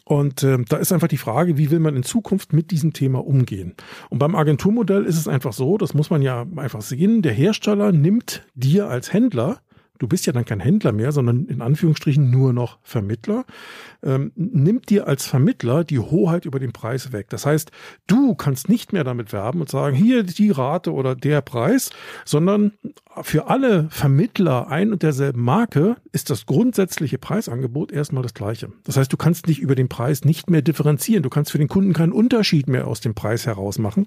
Und 0.04 0.42
äh, 0.42 0.58
da 0.68 0.78
ist 0.78 0.92
einfach 0.92 1.08
die 1.08 1.16
Frage, 1.16 1.58
wie 1.58 1.70
will 1.70 1.78
man 1.78 1.94
in 1.94 2.02
Zukunft 2.02 2.52
mit 2.52 2.72
diesem 2.72 2.92
Thema 2.92 3.24
umgehen? 3.24 3.74
Und 4.10 4.18
beim 4.18 4.34
Agenturmodell 4.34 5.04
ist 5.04 5.16
es 5.16 5.28
einfach 5.28 5.52
so, 5.52 5.78
das 5.78 5.94
muss 5.94 6.10
man 6.10 6.22
ja 6.22 6.44
einfach 6.56 6.80
sehen, 6.80 7.22
der 7.22 7.32
Hersteller 7.32 7.92
nimmt 7.92 8.44
dir 8.54 8.88
als 8.88 9.12
Händler 9.12 9.60
du 9.98 10.08
bist 10.08 10.26
ja 10.26 10.32
dann 10.32 10.44
kein 10.44 10.60
Händler 10.60 10.92
mehr, 10.92 11.12
sondern 11.12 11.46
in 11.46 11.62
Anführungsstrichen 11.62 12.30
nur 12.30 12.52
noch 12.52 12.78
Vermittler, 12.82 13.44
ähm, 14.02 14.32
nimmt 14.34 14.90
dir 14.90 15.06
als 15.06 15.26
Vermittler 15.26 15.84
die 15.84 15.98
Hoheit 15.98 16.44
über 16.44 16.58
den 16.58 16.72
Preis 16.72 17.12
weg. 17.12 17.28
Das 17.30 17.46
heißt, 17.46 17.70
du 18.06 18.34
kannst 18.34 18.68
nicht 18.68 18.92
mehr 18.92 19.04
damit 19.04 19.32
werben 19.32 19.60
und 19.60 19.70
sagen, 19.70 19.96
hier 19.96 20.22
die 20.22 20.50
Rate 20.50 20.92
oder 20.92 21.14
der 21.14 21.40
Preis, 21.40 21.90
sondern 22.24 22.72
für 23.22 23.48
alle 23.48 23.88
Vermittler 23.90 24.68
ein 24.68 24.92
und 24.92 25.02
derselben 25.02 25.42
Marke 25.42 25.96
ist 26.12 26.30
das 26.30 26.46
grundsätzliche 26.46 27.18
Preisangebot 27.18 27.92
erstmal 27.92 28.22
das 28.22 28.34
gleiche. 28.34 28.68
Das 28.84 28.96
heißt, 28.96 29.12
du 29.12 29.16
kannst 29.16 29.48
dich 29.48 29.60
über 29.60 29.74
den 29.74 29.88
Preis 29.88 30.24
nicht 30.24 30.50
mehr 30.50 30.62
differenzieren. 30.62 31.22
Du 31.22 31.30
kannst 31.30 31.52
für 31.52 31.58
den 31.58 31.68
Kunden 31.68 31.92
keinen 31.92 32.12
Unterschied 32.12 32.68
mehr 32.68 32.86
aus 32.86 33.00
dem 33.00 33.14
Preis 33.14 33.46
heraus 33.46 33.78
machen. 33.78 34.06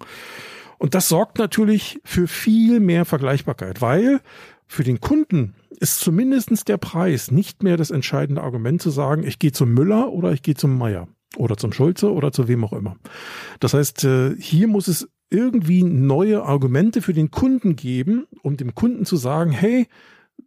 Und 0.79 0.95
das 0.95 1.09
sorgt 1.09 1.37
natürlich 1.37 1.99
für 2.05 2.27
viel 2.27 2.79
mehr 2.79 3.05
Vergleichbarkeit, 3.05 3.81
weil 3.81 4.21
für 4.69 4.83
den 4.83 5.01
Kunden 5.01 5.55
ist 5.79 5.99
zumindestens 5.99 6.63
der 6.63 6.77
Preis 6.77 7.31
nicht 7.31 7.63
mehr 7.63 7.75
das 7.75 7.89
entscheidende 7.89 8.43
Argument 8.43 8.81
zu 8.81 8.91
sagen, 8.91 9.23
ich 9.23 9.39
gehe 9.39 9.51
zum 9.51 9.73
Müller 9.73 10.13
oder 10.13 10.31
ich 10.31 10.43
gehe 10.43 10.53
zum 10.53 10.77
Meier 10.77 11.07
oder 11.37 11.57
zum 11.57 11.73
Schulze 11.73 12.13
oder 12.13 12.31
zu 12.31 12.47
wem 12.47 12.63
auch 12.63 12.73
immer. 12.73 12.95
Das 13.59 13.73
heißt, 13.73 14.03
äh, 14.03 14.35
hier 14.37 14.67
muss 14.67 14.87
es 14.87 15.09
irgendwie 15.31 15.83
neue 15.83 16.43
Argumente 16.43 17.01
für 17.01 17.13
den 17.13 17.31
Kunden 17.31 17.75
geben, 17.75 18.27
um 18.43 18.57
dem 18.57 18.75
Kunden 18.75 19.05
zu 19.05 19.15
sagen, 19.15 19.51
hey, 19.51 19.87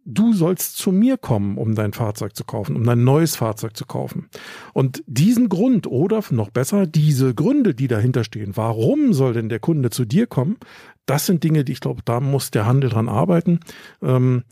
du 0.05 0.33
sollst 0.33 0.77
zu 0.77 0.91
mir 0.91 1.17
kommen, 1.17 1.57
um 1.57 1.75
dein 1.75 1.93
Fahrzeug 1.93 2.35
zu 2.35 2.43
kaufen, 2.43 2.75
um 2.75 2.83
dein 2.83 3.03
neues 3.03 3.35
Fahrzeug 3.35 3.75
zu 3.75 3.85
kaufen. 3.85 4.29
Und 4.73 5.03
diesen 5.05 5.49
Grund 5.49 5.87
oder 5.87 6.23
noch 6.31 6.49
besser, 6.49 6.87
diese 6.87 7.33
Gründe, 7.33 7.75
die 7.75 7.87
dahinter 7.87 8.23
stehen, 8.23 8.55
warum 8.55 9.13
soll 9.13 9.33
denn 9.33 9.49
der 9.49 9.59
Kunde 9.59 9.89
zu 9.89 10.05
dir 10.05 10.27
kommen, 10.27 10.57
das 11.05 11.25
sind 11.25 11.43
Dinge, 11.43 11.63
die 11.63 11.73
ich 11.73 11.79
glaube, 11.79 12.01
da 12.05 12.19
muss 12.19 12.51
der 12.51 12.65
Handel 12.65 12.89
dran 12.89 13.09
arbeiten. 13.09 13.59
Ähm, 14.01 14.43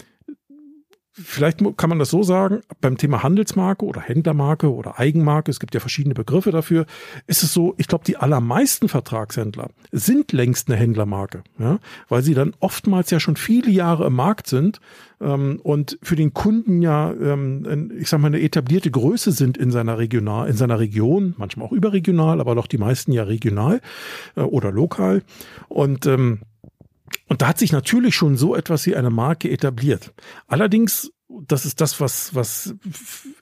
vielleicht 1.13 1.59
kann 1.77 1.89
man 1.89 1.99
das 1.99 2.09
so 2.09 2.23
sagen, 2.23 2.61
beim 2.79 2.97
Thema 2.97 3.23
Handelsmarke 3.23 3.85
oder 3.85 4.01
Händlermarke 4.01 4.73
oder 4.73 4.99
Eigenmarke, 4.99 5.51
es 5.51 5.59
gibt 5.59 5.73
ja 5.73 5.79
verschiedene 5.79 6.15
Begriffe 6.15 6.51
dafür, 6.51 6.85
ist 7.27 7.43
es 7.43 7.53
so, 7.53 7.73
ich 7.77 7.87
glaube, 7.87 8.05
die 8.05 8.17
allermeisten 8.17 8.87
Vertragshändler 8.87 9.69
sind 9.91 10.31
längst 10.31 10.69
eine 10.69 10.77
Händlermarke, 10.77 11.43
ja, 11.59 11.79
weil 12.07 12.21
sie 12.21 12.33
dann 12.33 12.53
oftmals 12.59 13.11
ja 13.11 13.19
schon 13.19 13.35
viele 13.35 13.69
Jahre 13.69 14.07
im 14.07 14.13
Markt 14.13 14.47
sind 14.47 14.79
ähm, 15.19 15.59
und 15.63 15.99
für 16.01 16.15
den 16.15 16.33
Kunden 16.33 16.81
ja, 16.81 17.11
ähm, 17.11 17.91
ich 17.97 18.09
sage 18.09 18.21
mal, 18.21 18.27
eine 18.27 18.41
etablierte 18.41 18.91
Größe 18.91 19.31
sind 19.31 19.57
in 19.57 19.71
seiner 19.71 19.97
Regional, 19.97 20.49
in 20.49 20.55
seiner 20.55 20.79
Region, 20.79 21.35
manchmal 21.37 21.67
auch 21.67 21.73
überregional, 21.73 22.39
aber 22.39 22.55
doch 22.55 22.67
die 22.67 22.77
meisten 22.77 23.11
ja 23.11 23.23
regional 23.23 23.81
äh, 24.35 24.41
oder 24.41 24.71
lokal. 24.71 25.23
Und 25.67 26.05
ähm, 26.05 26.41
und 27.27 27.41
da 27.41 27.47
hat 27.47 27.59
sich 27.59 27.71
natürlich 27.71 28.15
schon 28.15 28.37
so 28.37 28.55
etwas 28.55 28.85
wie 28.85 28.95
eine 28.95 29.09
Marke 29.09 29.49
etabliert. 29.49 30.13
Allerdings, 30.47 31.11
das 31.29 31.65
ist 31.65 31.81
das, 31.81 31.99
was, 31.99 32.35
was 32.35 32.75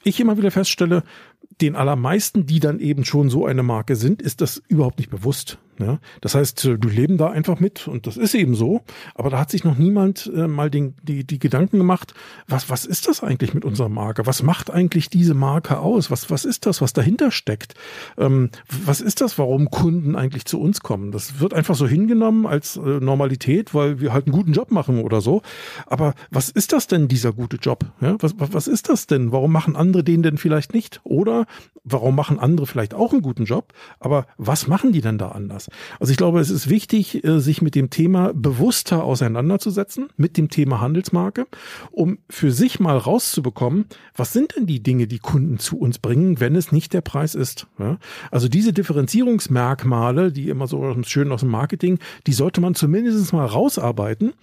ich 0.04 0.20
immer 0.20 0.38
wieder 0.38 0.52
feststelle, 0.52 1.04
den 1.62 1.76
allermeisten, 1.76 2.46
die 2.46 2.60
dann 2.60 2.80
eben 2.80 3.04
schon 3.04 3.30
so 3.30 3.46
eine 3.46 3.64
Marke 3.64 3.96
sind, 3.96 4.22
ist 4.22 4.42
das 4.42 4.62
überhaupt 4.68 5.00
nicht 5.00 5.10
bewusst. 5.10 5.58
Ja? 5.80 6.00
Das 6.22 6.36
heißt, 6.36 6.66
äh, 6.66 6.78
du 6.78 6.90
leben 6.90 7.18
da 7.18 7.30
einfach 7.30 7.60
mit 7.60 7.88
und 7.88 8.06
das 8.06 8.18
ist 8.18 8.36
eben 8.36 8.54
so. 8.54 8.82
Aber 9.16 9.30
da 9.30 9.40
hat 9.40 9.50
sich 9.50 9.64
noch 9.64 9.78
niemand 9.78 10.30
äh, 10.36 10.48
mal 10.48 10.70
den, 10.70 10.96
die, 11.02 11.24
die 11.24 11.40
Gedanken 11.40 11.78
gemacht, 11.78 12.14
was, 12.48 12.70
was 12.70 12.86
ist 12.86 13.08
das 13.08 13.24
eigentlich 13.24 13.54
mit 13.54 13.66
unserer 13.66 13.90
Marke? 13.90 14.28
Was 14.28 14.44
macht 14.44 14.70
eigentlich 14.70 15.10
diese 15.10 15.34
Marke 15.34 15.80
aus? 15.80 16.12
Was, 16.12 16.30
was 16.30 16.46
ist 16.46 16.66
das, 16.66 16.82
was 16.82 16.94
dahinter 16.94 17.32
steckt? 17.32 17.76
Ähm, 18.18 18.50
was 18.86 19.02
ist 19.02 19.22
das, 19.22 19.38
warum 19.38 19.72
Kunden 19.72 20.16
eigentlich 20.16 20.46
zu 20.46 20.60
uns 20.60 20.82
kommen? 20.82 21.12
Das 21.12 21.40
wird 21.40 21.54
einfach 21.54 21.76
so 21.76 21.88
hingenommen 21.88 22.46
als 22.46 22.76
äh, 22.76 22.82
Normalität, 22.82 23.74
weil 23.74 24.02
wir 24.02 24.14
halt 24.14 24.26
einen 24.28 24.36
guten 24.36 24.54
Job 24.54 24.72
machen 24.72 25.02
oder 25.02 25.22
so. 25.22 25.42
Aber 25.86 26.14
was 26.30 26.50
ist 26.50 26.74
das 26.74 26.88
denn, 26.88 27.08
dieser 27.08 27.32
gute 27.32 27.58
Job? 27.58 27.86
Ja? 28.02 28.18
Was, 28.20 28.36
was 28.38 28.68
ist 28.68 28.90
das 28.90 29.08
denn? 29.08 29.32
Warum 29.32 29.52
machen 29.52 29.76
andere 29.76 30.04
den 30.04 30.24
denn 30.24 30.38
vielleicht 30.38 30.74
nicht? 30.74 31.00
Oder 31.04 31.46
warum 31.86 32.16
machen 32.16 32.40
andere 32.40 32.68
vielleicht 32.68 32.94
auch 32.94 33.14
einen 33.14 33.22
guten 33.22 33.46
Job? 33.46 33.74
Aber 34.00 34.26
was 34.38 34.68
machen 34.68 34.92
die 34.92 35.02
denn 35.02 35.18
da 35.18 35.30
anders? 35.30 35.69
Also 36.00 36.12
ich 36.12 36.18
glaube, 36.18 36.40
es 36.40 36.50
ist 36.50 36.70
wichtig, 36.70 37.24
äh, 37.24 37.40
sich 37.40 37.62
mit 37.62 37.76
dem 37.76 37.90
Thema 37.90 38.32
bewusster 38.34 39.04
auseinanderzusetzen, 39.04 40.10
mit 40.18 40.38
dem 40.38 40.50
Thema 40.50 40.82
Handelsmarke, 40.82 41.48
um 41.92 42.20
für 42.30 42.52
sich 42.52 42.80
mal 42.80 42.98
rauszubekommen, 42.98 43.86
was 44.16 44.34
sind 44.34 44.56
denn 44.56 44.66
die 44.66 44.82
Dinge, 44.82 45.08
die 45.08 45.20
Kunden 45.20 45.60
zu 45.60 45.78
uns 45.78 46.00
bringen, 46.00 46.40
wenn 46.40 46.56
es 46.56 46.72
nicht 46.72 46.94
der 46.94 47.02
Preis 47.02 47.36
ist. 47.36 47.68
Also 48.32 48.48
diese 48.48 48.74
Differenzierungsmerkmale, 48.74 50.32
die 50.32 50.50
immer 50.50 50.68
so 50.68 50.96
schön 51.04 51.32
aus 51.32 51.42
dem 51.42 51.50
Marketing, 51.50 52.00
die 52.28 52.34
sollte 52.34 52.62
man 52.62 52.76
zumindest 52.76 53.34
mal 53.34 53.46
rausarbeiten. 53.46 54.34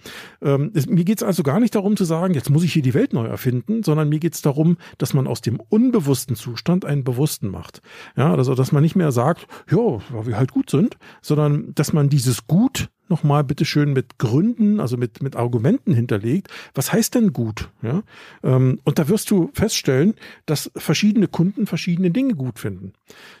Ähm, 0.41 0.71
mir 0.87 1.03
geht 1.03 1.19
es 1.19 1.23
also 1.23 1.43
gar 1.43 1.59
nicht 1.59 1.75
darum 1.75 1.97
zu 1.97 2.05
sagen, 2.05 2.33
jetzt 2.33 2.49
muss 2.49 2.63
ich 2.63 2.73
hier 2.73 2.81
die 2.81 2.93
Welt 2.93 3.13
neu 3.13 3.25
erfinden, 3.25 3.83
sondern 3.83 4.09
mir 4.09 4.19
geht 4.19 4.35
es 4.35 4.41
darum, 4.41 4.77
dass 4.97 5.13
man 5.13 5.27
aus 5.27 5.41
dem 5.41 5.59
unbewussten 5.69 6.35
Zustand 6.35 6.85
einen 6.85 7.03
bewussten 7.03 7.49
macht. 7.49 7.81
Ja, 8.15 8.33
also 8.33 8.55
dass 8.55 8.71
man 8.71 8.83
nicht 8.83 8.95
mehr 8.95 9.11
sagt, 9.11 9.47
ja, 9.69 9.77
weil 10.09 10.27
wir 10.27 10.37
halt 10.37 10.51
gut 10.51 10.69
sind, 10.69 10.97
sondern 11.21 11.73
dass 11.75 11.93
man 11.93 12.09
dieses 12.09 12.47
Gut 12.47 12.89
nochmal 13.09 13.43
bitteschön 13.43 13.93
mit 13.93 14.17
Gründen, 14.17 14.79
also 14.79 14.97
mit, 14.97 15.21
mit 15.21 15.35
Argumenten 15.35 15.93
hinterlegt. 15.93 16.49
Was 16.73 16.91
heißt 16.93 17.15
denn 17.15 17.33
gut? 17.33 17.69
Ja? 17.81 18.03
Ähm, 18.43 18.79
und 18.83 18.99
da 18.99 19.07
wirst 19.09 19.31
du 19.31 19.49
feststellen, 19.53 20.13
dass 20.45 20.71
verschiedene 20.75 21.27
Kunden 21.27 21.67
verschiedene 21.67 22.11
Dinge 22.11 22.35
gut 22.35 22.59
finden. 22.59 22.93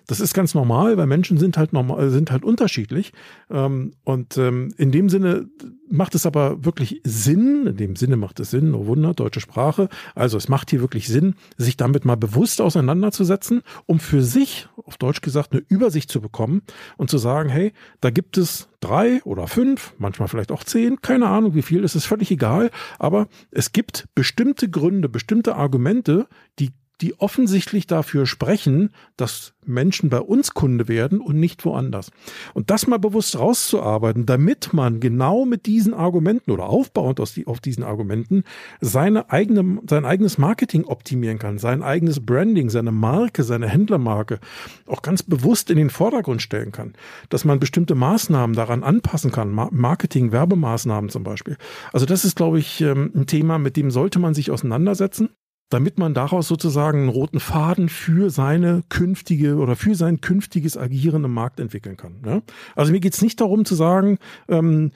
Das 0.07 0.19
ist 0.19 0.33
ganz 0.33 0.53
normal, 0.53 0.97
weil 0.97 1.07
Menschen 1.07 1.37
sind 1.37 1.57
halt 1.57 1.73
normal, 1.73 2.09
sind 2.09 2.31
halt 2.31 2.43
unterschiedlich. 2.43 3.13
Ähm, 3.49 3.93
und 4.03 4.37
ähm, 4.37 4.73
in 4.77 4.91
dem 4.91 5.09
Sinne 5.09 5.47
macht 5.89 6.15
es 6.15 6.25
aber 6.25 6.63
wirklich 6.65 7.01
Sinn, 7.03 7.67
in 7.67 7.77
dem 7.77 7.95
Sinne 7.95 8.17
macht 8.17 8.39
es 8.39 8.51
Sinn, 8.51 8.73
oh 8.73 8.87
Wunder, 8.87 9.13
deutsche 9.13 9.39
Sprache. 9.39 9.89
Also 10.15 10.37
es 10.37 10.49
macht 10.49 10.69
hier 10.69 10.81
wirklich 10.81 11.07
Sinn, 11.07 11.35
sich 11.57 11.77
damit 11.77 12.05
mal 12.05 12.15
bewusst 12.15 12.61
auseinanderzusetzen, 12.61 13.61
um 13.85 13.99
für 13.99 14.21
sich, 14.21 14.67
auf 14.85 14.97
Deutsch 14.97 15.21
gesagt, 15.21 15.53
eine 15.53 15.63
Übersicht 15.67 16.11
zu 16.11 16.21
bekommen 16.21 16.61
und 16.97 17.09
zu 17.09 17.17
sagen, 17.17 17.49
hey, 17.49 17.73
da 18.01 18.09
gibt 18.09 18.37
es 18.37 18.69
drei 18.79 19.21
oder 19.23 19.47
fünf, 19.47 19.93
manchmal 19.97 20.27
vielleicht 20.27 20.51
auch 20.51 20.63
zehn, 20.63 21.01
keine 21.01 21.27
Ahnung 21.27 21.55
wie 21.55 21.61
viel, 21.61 21.81
das 21.81 21.95
ist 21.95 22.05
völlig 22.05 22.31
egal, 22.31 22.71
aber 22.99 23.27
es 23.51 23.71
gibt 23.71 24.07
bestimmte 24.15 24.69
Gründe, 24.69 25.09
bestimmte 25.09 25.55
Argumente, 25.55 26.27
die 26.59 26.71
die 27.01 27.19
offensichtlich 27.19 27.85
dafür 27.85 28.25
sprechen, 28.25 28.89
dass 29.17 29.53
Menschen 29.67 30.09
bei 30.09 30.19
uns 30.19 30.51
Kunde 30.53 30.87
werden 30.87 31.19
und 31.19 31.39
nicht 31.39 31.63
woanders. 31.65 32.11
Und 32.53 32.69
das 32.69 32.87
mal 32.87 32.97
bewusst 32.97 33.37
rauszuarbeiten, 33.37 34.25
damit 34.25 34.73
man 34.73 34.99
genau 34.99 35.45
mit 35.45 35.65
diesen 35.65 35.93
Argumenten 35.93 36.51
oder 36.51 36.67
aufbauend 36.67 37.19
aus 37.19 37.33
die, 37.33 37.45
auf 37.45 37.59
diesen 37.59 37.83
Argumenten 37.83 38.43
seine 38.81 39.29
eigene, 39.29 39.79
sein 39.87 40.05
eigenes 40.05 40.37
Marketing 40.37 40.85
optimieren 40.85 41.37
kann, 41.37 41.57
sein 41.57 41.83
eigenes 41.83 42.25
Branding, 42.25 42.69
seine 42.69 42.91
Marke, 42.91 43.43
seine 43.43 43.67
Händlermarke 43.67 44.39
auch 44.87 45.01
ganz 45.01 45.21
bewusst 45.21 45.69
in 45.69 45.77
den 45.77 45.89
Vordergrund 45.89 46.41
stellen 46.41 46.71
kann, 46.71 46.93
dass 47.29 47.45
man 47.45 47.59
bestimmte 47.59 47.95
Maßnahmen 47.95 48.55
daran 48.55 48.83
anpassen 48.83 49.31
kann, 49.31 49.51
Marketing, 49.51 50.31
Werbemaßnahmen 50.31 51.09
zum 51.09 51.23
Beispiel. 51.23 51.57
Also 51.93 52.05
das 52.05 52.25
ist, 52.25 52.35
glaube 52.35 52.59
ich, 52.59 52.81
ähm, 52.81 53.11
ein 53.15 53.27
Thema, 53.27 53.57
mit 53.59 53.75
dem 53.75 53.91
sollte 53.91 54.19
man 54.19 54.33
sich 54.33 54.49
auseinandersetzen 54.49 55.29
damit 55.69 55.97
man 55.97 56.13
daraus 56.13 56.47
sozusagen 56.47 56.99
einen 56.99 57.09
roten 57.09 57.39
Faden 57.39 57.89
für 57.89 58.29
seine 58.29 58.83
künftige 58.89 59.55
oder 59.55 59.75
für 59.75 59.95
sein 59.95 60.21
künftiges 60.21 60.77
Agieren 60.77 61.23
im 61.23 61.33
Markt 61.33 61.59
entwickeln 61.59 61.97
kann. 61.97 62.15
Ja? 62.25 62.41
Also 62.75 62.91
mir 62.91 62.99
geht's 62.99 63.21
nicht 63.21 63.41
darum 63.41 63.65
zu 63.65 63.75
sagen, 63.75 64.17
ähm, 64.47 64.91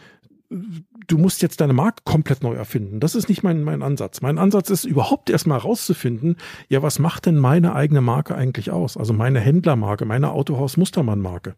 du 1.08 1.18
musst 1.18 1.42
jetzt 1.42 1.62
deine 1.62 1.74
Marke 1.74 2.04
komplett 2.04 2.44
neu 2.44 2.54
erfinden. 2.54 3.00
Das 3.00 3.16
ist 3.16 3.30
nicht 3.30 3.44
mein, 3.44 3.64
mein 3.64 3.82
Ansatz. 3.82 4.22
Mein 4.22 4.38
Ansatz 4.38 4.70
ist 4.70 4.86
überhaupt 4.86 5.30
erstmal 5.30 5.60
herauszufinden, 5.60 6.36
ja, 6.68 6.84
was 6.84 7.00
macht 7.00 7.26
denn 7.26 7.38
meine 7.38 7.74
eigene 7.74 8.02
Marke 8.02 8.36
eigentlich 8.36 8.72
aus? 8.72 8.98
Also 8.98 9.14
meine 9.14 9.40
Händlermarke, 9.40 10.06
meine 10.06 10.32
Autohaus 10.32 10.78
Mustermann 10.78 11.22
Marke. 11.22 11.56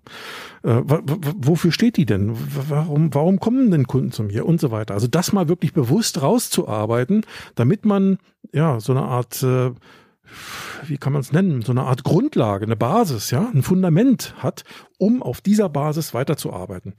Äh, 0.64 0.82
wofür 0.86 1.72
steht 1.72 1.98
die 1.98 2.06
denn? 2.06 2.36
Warum, 2.70 3.14
warum 3.14 3.40
kommen 3.40 3.72
denn 3.72 3.88
Kunden 3.88 4.12
zu 4.12 4.24
mir 4.24 4.46
und 4.46 4.60
so 4.60 4.72
weiter? 4.72 4.94
Also 4.94 5.08
das 5.08 5.34
mal 5.34 5.48
wirklich 5.48 5.74
bewusst 5.74 6.22
rauszuarbeiten, 6.22 7.26
damit 7.56 7.86
man 7.86 8.20
ja 8.52 8.80
so 8.80 8.94
eine 8.94 9.04
Art 9.04 9.42
äh, 9.44 9.72
wie 10.88 10.98
kann 10.98 11.14
man 11.14 11.22
es 11.22 11.32
nennen, 11.32 11.62
so 11.62 11.72
eine 11.72 11.84
Art 11.84 12.04
Grundlage, 12.04 12.66
eine 12.66 12.76
Basis, 12.76 13.32
ja, 13.32 13.50
ein 13.54 13.64
Fundament 13.64 14.36
hat, 14.38 14.64
um 15.04 15.22
auf 15.22 15.42
dieser 15.42 15.68
Basis 15.68 16.14
weiterzuarbeiten. 16.14 16.94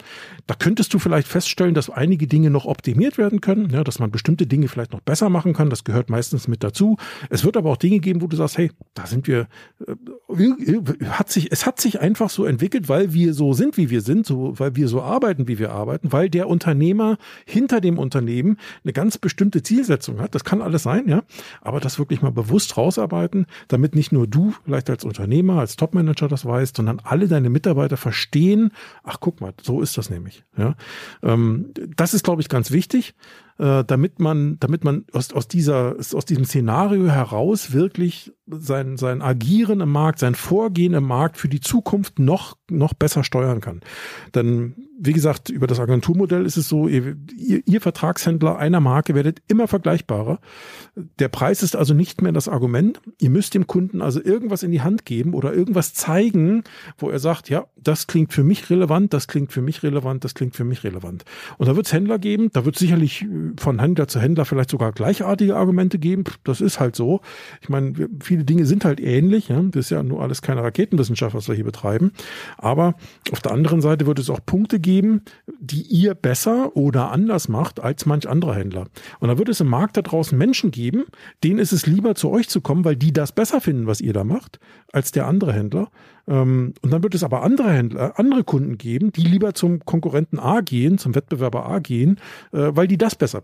Da 0.47 0.54
könntest 0.54 0.93
du 0.93 0.99
vielleicht 0.99 1.26
feststellen, 1.26 1.75
dass 1.75 1.88
einige 1.88 2.26
Dinge 2.26 2.50
noch 2.50 2.66
optimiert 2.66 3.16
werden 3.16 3.40
können, 3.40 3.71
ja, 3.71 3.83
dass 3.83 3.99
man 3.99 4.11
bestimmte 4.11 4.47
Dinge 4.47 4.69
vielleicht 4.69 4.93
noch 4.93 5.00
besser 5.00 5.31
machen 5.31 5.54
kann. 5.54 5.71
Das 5.71 5.85
gehört 5.85 6.11
meistens 6.11 6.47
mit 6.47 6.62
dazu. 6.62 6.99
Es 7.31 7.45
wird 7.45 7.57
aber 7.57 7.71
auch 7.71 7.76
Dinge 7.78 8.00
geben, 8.00 8.21
wo 8.21 8.26
du 8.26 8.37
sagst, 8.37 8.59
hey, 8.59 8.71
da 8.93 9.07
sind 9.07 9.26
wir, 9.26 9.49
äh, 9.87 11.07
hat 11.07 11.31
sich, 11.31 11.50
es 11.50 11.64
hat 11.64 11.81
sich 11.81 12.00
einfach 12.00 12.28
so 12.28 12.45
entwickelt, 12.45 12.90
weil 12.90 13.14
wir 13.14 13.33
so 13.33 13.54
sind, 13.54 13.78
wie 13.78 13.88
wir 13.88 14.02
sind, 14.02 14.26
so, 14.26 14.59
weil 14.59 14.76
wir 14.76 14.88
so 14.88 15.00
arbeiten, 15.00 15.49
wie 15.49 15.59
wir 15.59 15.73
arbeiten, 15.73 16.12
weil 16.12 16.28
der 16.28 16.49
Unternehmer 16.49 17.16
hinter 17.47 17.81
dem 17.81 17.99
Unternehmen 17.99 18.59
eine 18.83 18.93
ganz 18.93 19.16
bestimmte 19.16 19.62
Zielsetzung 19.62 20.21
hat. 20.21 20.35
Das 20.35 20.45
kann 20.45 20.61
alles 20.61 20.83
sein, 20.83 21.09
ja, 21.09 21.23
aber 21.62 21.81
das 21.81 21.99
wirklich 21.99 22.21
mal 22.21 22.33
bewusst 22.33 22.76
rausarbeiten, 22.76 23.47
damit 23.75 23.97
nicht 23.97 24.12
nur 24.12 24.28
du 24.28 24.54
vielleicht 24.64 24.88
als 24.88 25.02
Unternehmer, 25.02 25.59
als 25.59 25.75
Topmanager 25.75 26.28
das 26.28 26.45
weißt, 26.45 26.76
sondern 26.76 27.00
alle 27.02 27.26
deine 27.26 27.50
Mitarbeiter 27.50 27.97
verstehen, 27.97 28.71
ach 29.02 29.19
guck 29.19 29.40
mal, 29.40 29.52
so 29.61 29.81
ist 29.81 29.99
das 29.99 30.11
nämlich. 30.11 30.45
Ja, 30.57 30.76
ähm, 31.25 31.73
das 31.97 32.14
ist, 32.14 32.23
glaube 32.23 32.40
ich, 32.40 32.49
ganz 32.49 32.71
wichtig, 32.71 33.16
äh, 33.59 33.83
damit 33.85 34.21
man, 34.21 34.59
damit 34.61 34.85
man 34.85 35.07
aus, 35.12 35.33
aus 35.33 35.49
dieser, 35.49 35.97
aus 35.99 36.25
diesem 36.25 36.45
Szenario 36.45 37.09
heraus 37.09 37.73
wirklich 37.73 38.33
sein, 38.47 38.97
sein 38.97 39.23
Agieren 39.23 39.81
im 39.81 39.91
Markt, 39.91 40.19
sein 40.19 40.35
Vorgehen 40.35 40.95
im 40.95 41.05
Markt 41.05 41.37
für 41.39 41.49
die 41.49 41.61
Zukunft 41.61 42.19
noch, 42.19 42.57
noch 42.71 42.95
besser 42.95 43.25
steuern 43.25 43.61
kann. 43.61 43.81
Denn 44.35 44.75
wie 44.99 45.13
gesagt, 45.13 45.51
über 45.51 45.67
das 45.67 45.81
Agenturmodell 45.81 46.47
ist 46.47 46.57
es 46.57 46.69
so, 46.69 46.89
ihr, 46.89 47.17
ihr, 47.37 47.81
Vertragshändler 47.81 48.59
einer 48.59 48.81
Marke 48.81 49.15
werdet 49.15 49.43
immer 49.49 49.69
vergleichbarer. 49.69 50.39
Der 51.19 51.29
Preis 51.29 51.63
ist 51.63 51.77
also 51.77 51.95
nicht 51.95 52.23
mehr 52.23 52.33
das 52.33 52.49
Argument. 52.49 53.01
Ihr 53.19 53.31
müsst 53.31 53.55
dem 53.55 53.67
Kunden 53.67 54.01
also 54.01 54.23
irgendwas 54.23 54.63
in 54.63 54.71
die 54.71 54.81
Hand 54.81 55.05
geben 55.05 55.35
oder 55.35 55.53
irgendwas 55.53 55.95
zeigen, 55.95 56.65
wo 56.97 57.11
er 57.11 57.19
sagt, 57.19 57.51
ja, 57.51 57.67
das 57.77 58.07
klingt 58.07 58.33
für 58.33 58.45
mich 58.45 58.71
relevant, 58.71 59.13
das 59.13 59.27
klingt 59.27 59.53
für 59.53 59.63
mich 59.63 59.83
relevant, 59.83 60.25
das 60.25 60.35
klingt 60.35 60.55
für 60.55 60.65
mich 60.65 60.85
relevant. 60.85 61.25
Und 61.59 61.69
da 61.69 61.77
wird 61.77 61.87
es 61.87 61.93
Händler 61.93 62.19
geben, 62.19 62.51
da 62.53 62.65
wird 62.65 62.79
sicherlich 62.79 63.23
äh, 63.23 63.53
von 63.59 63.81
Händler 63.81 64.09
zu 64.09 64.21
Händler 64.21 64.45
vielleicht 64.45 64.71
sogar 64.71 64.93
gleichartige 64.93 65.57
Argumente 65.57 65.99
geben. 65.99 66.25
Das 66.45 66.61
ist 66.61 66.81
halt 66.81 66.97
so. 66.97 67.21
Ich 67.61 67.69
meine, 67.69 68.09
viele 68.21 68.34
Dinge 68.43 68.67
sind 68.67 68.85
halt 68.85 68.99
ähnlich. 68.99 69.49
Ja? 69.49 69.62
Das 69.62 69.87
ist 69.87 69.91
ja 69.91 70.03
nur 70.03 70.23
alles 70.23 70.43
keine 70.43 70.64
Raketenwissenschaft, 70.64 71.37
was 71.37 71.47
wir 71.47 71.55
hier 71.55 71.64
betreiben. 71.64 72.11
Aber 72.59 72.97
auf 73.31 73.41
der 73.41 73.53
anderen 73.53 73.81
Seite 73.81 74.07
wird 74.07 74.19
es 74.19 74.31
auch 74.31 74.41
Punkte 74.45 74.81
geben, 74.81 75.23
die 75.61 75.83
ihr 75.83 76.14
besser 76.14 76.76
oder 76.76 77.12
anders 77.12 77.49
macht 77.49 77.79
als 77.79 78.07
manch 78.07 78.29
anderer 78.29 78.57
Händler. 78.57 78.87
Und 79.21 79.29
da 79.29 79.38
wird 79.38 79.49
es 79.49 79.61
im 79.61 79.69
Markt 79.69 79.97
da 79.97 80.03
draußen 80.03 80.37
Menschen 80.37 80.73
geben, 80.73 81.05
denen 81.45 81.61
ist 81.61 81.73
es 81.73 81.87
lieber 81.87 82.17
zu 82.17 82.31
euch 82.31 82.49
zu 82.49 82.61
kommen, 82.61 82.85
weil 82.85 82.97
die 82.97 83.12
das 83.12 83.31
besser 83.31 83.61
finden, 83.61 83.87
was 83.87 84.00
ihr 84.00 84.12
da 84.12 84.25
macht, 84.25 84.59
als 84.93 85.12
der 85.12 85.26
andere 85.26 85.53
Händler. 85.53 85.91
Ähm, 86.26 86.75
und 86.83 86.90
dann 86.93 87.02
wird 87.02 87.14
es 87.14 87.25
aber 87.25 87.43
andere 87.43 87.73
Händler, 87.73 88.19
andere 88.19 88.45
Kunden 88.45 88.78
geben, 88.78 89.12
die 89.12 89.23
lieber 89.23 89.54
zum 89.54 89.85
Konkurrenten 89.85 90.38
A 90.38 90.61
gehen, 90.61 90.99
zum 90.99 91.14
Wettbewerber 91.14 91.66
A 91.66 91.78
gehen, 91.78 92.19
äh, 92.52 92.71
weil 92.75 92.87
die 92.87 92.99
das 92.99 93.14
besser 93.14 93.43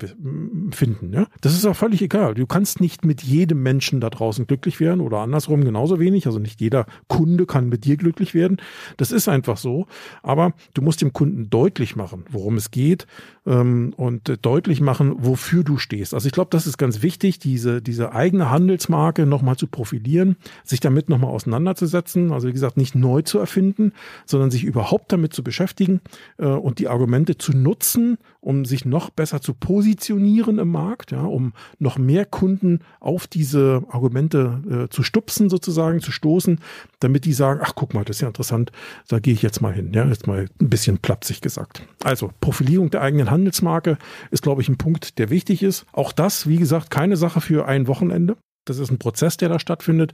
finden. 0.70 1.12
Ja? 1.12 1.26
Das 1.40 1.54
ist 1.54 1.66
auch 1.66 1.76
völlig 1.76 2.02
egal. 2.02 2.34
Du 2.34 2.46
kannst 2.46 2.80
nicht 2.80 3.04
mit 3.04 3.22
jedem 3.22 3.62
Menschen 3.62 4.00
da 4.00 4.10
draußen 4.10 4.46
glücklich 4.46 4.80
werden 4.80 5.00
oder 5.00 5.18
andersrum 5.18 5.64
genauso 5.64 5.98
wenig. 5.98 6.26
Also 6.26 6.38
nicht 6.38 6.60
jeder 6.60 6.86
Kunde 7.08 7.46
kann 7.46 7.68
mit 7.68 7.84
dir 7.84 7.96
glücklich 7.96 8.34
werden. 8.34 8.58
Das 8.96 9.12
ist 9.12 9.28
einfach 9.28 9.56
so. 9.56 9.86
Aber 10.22 10.52
du 10.74 10.82
musst 10.82 11.02
dem 11.02 11.12
Kunden 11.12 11.50
deutlich 11.50 11.96
machen, 11.96 12.24
worum 12.30 12.56
es 12.56 12.70
geht 12.70 13.06
ähm, 13.46 13.92
und 13.96 14.38
deutlich 14.42 14.80
machen, 14.80 15.16
wofür 15.18 15.64
du 15.64 15.78
stehst. 15.78 16.14
Also 16.14 16.26
ich 16.26 16.32
glaube, 16.32 16.50
das 16.50 16.66
ist 16.66 16.78
ganz 16.78 17.02
wichtig, 17.02 17.38
diese, 17.38 17.82
diese 17.82 18.12
eigene 18.12 18.50
Handelsmarke 18.50 19.26
nochmal 19.26 19.56
zu 19.56 19.66
profilieren, 19.66 20.36
sich 20.64 20.80
damit 20.80 21.08
nochmal 21.08 21.30
auseinanderzusetzen. 21.30 22.32
Also 22.32 22.48
wie 22.48 22.52
gesagt, 22.52 22.69
nicht 22.76 22.94
neu 22.94 23.22
zu 23.22 23.38
erfinden, 23.38 23.92
sondern 24.26 24.50
sich 24.50 24.64
überhaupt 24.64 25.12
damit 25.12 25.32
zu 25.32 25.42
beschäftigen 25.42 26.00
äh, 26.38 26.46
und 26.46 26.78
die 26.78 26.88
Argumente 26.88 27.38
zu 27.38 27.52
nutzen, 27.52 28.18
um 28.40 28.64
sich 28.64 28.84
noch 28.84 29.10
besser 29.10 29.40
zu 29.40 29.54
positionieren 29.54 30.58
im 30.58 30.70
Markt, 30.70 31.12
ja, 31.12 31.22
um 31.22 31.52
noch 31.78 31.98
mehr 31.98 32.24
Kunden 32.24 32.80
auf 33.00 33.26
diese 33.26 33.82
Argumente 33.88 34.86
äh, 34.86 34.88
zu 34.88 35.02
stupsen 35.02 35.50
sozusagen, 35.50 36.00
zu 36.00 36.12
stoßen, 36.12 36.60
damit 37.00 37.24
die 37.24 37.32
sagen, 37.32 37.60
ach 37.62 37.74
guck 37.74 37.94
mal, 37.94 38.04
das 38.04 38.16
ist 38.16 38.22
ja 38.22 38.28
interessant, 38.28 38.72
da 39.08 39.18
gehe 39.18 39.34
ich 39.34 39.42
jetzt 39.42 39.60
mal 39.60 39.72
hin. 39.72 39.92
Ja, 39.92 40.06
jetzt 40.06 40.26
mal 40.26 40.46
ein 40.60 40.70
bisschen 40.70 40.98
plapsig 40.98 41.40
gesagt. 41.40 41.82
Also 42.04 42.30
Profilierung 42.40 42.90
der 42.90 43.02
eigenen 43.02 43.30
Handelsmarke 43.30 43.98
ist, 44.30 44.42
glaube 44.42 44.62
ich, 44.62 44.68
ein 44.68 44.78
Punkt, 44.78 45.18
der 45.18 45.30
wichtig 45.30 45.62
ist. 45.62 45.86
Auch 45.92 46.12
das, 46.12 46.48
wie 46.48 46.56
gesagt, 46.56 46.90
keine 46.90 47.16
Sache 47.16 47.40
für 47.40 47.66
ein 47.66 47.86
Wochenende. 47.86 48.36
Das 48.64 48.78
ist 48.78 48.90
ein 48.90 48.98
Prozess, 48.98 49.36
der 49.36 49.48
da 49.48 49.58
stattfindet. 49.58 50.12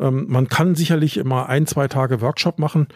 Ähm, 0.00 0.26
man 0.28 0.48
kann 0.48 0.74
sicherlich 0.74 1.16
immer 1.16 1.48
ein, 1.48 1.66
zwei 1.66 1.88
Tage 1.88 2.20
Workshop 2.20 2.58
machen, 2.58 2.88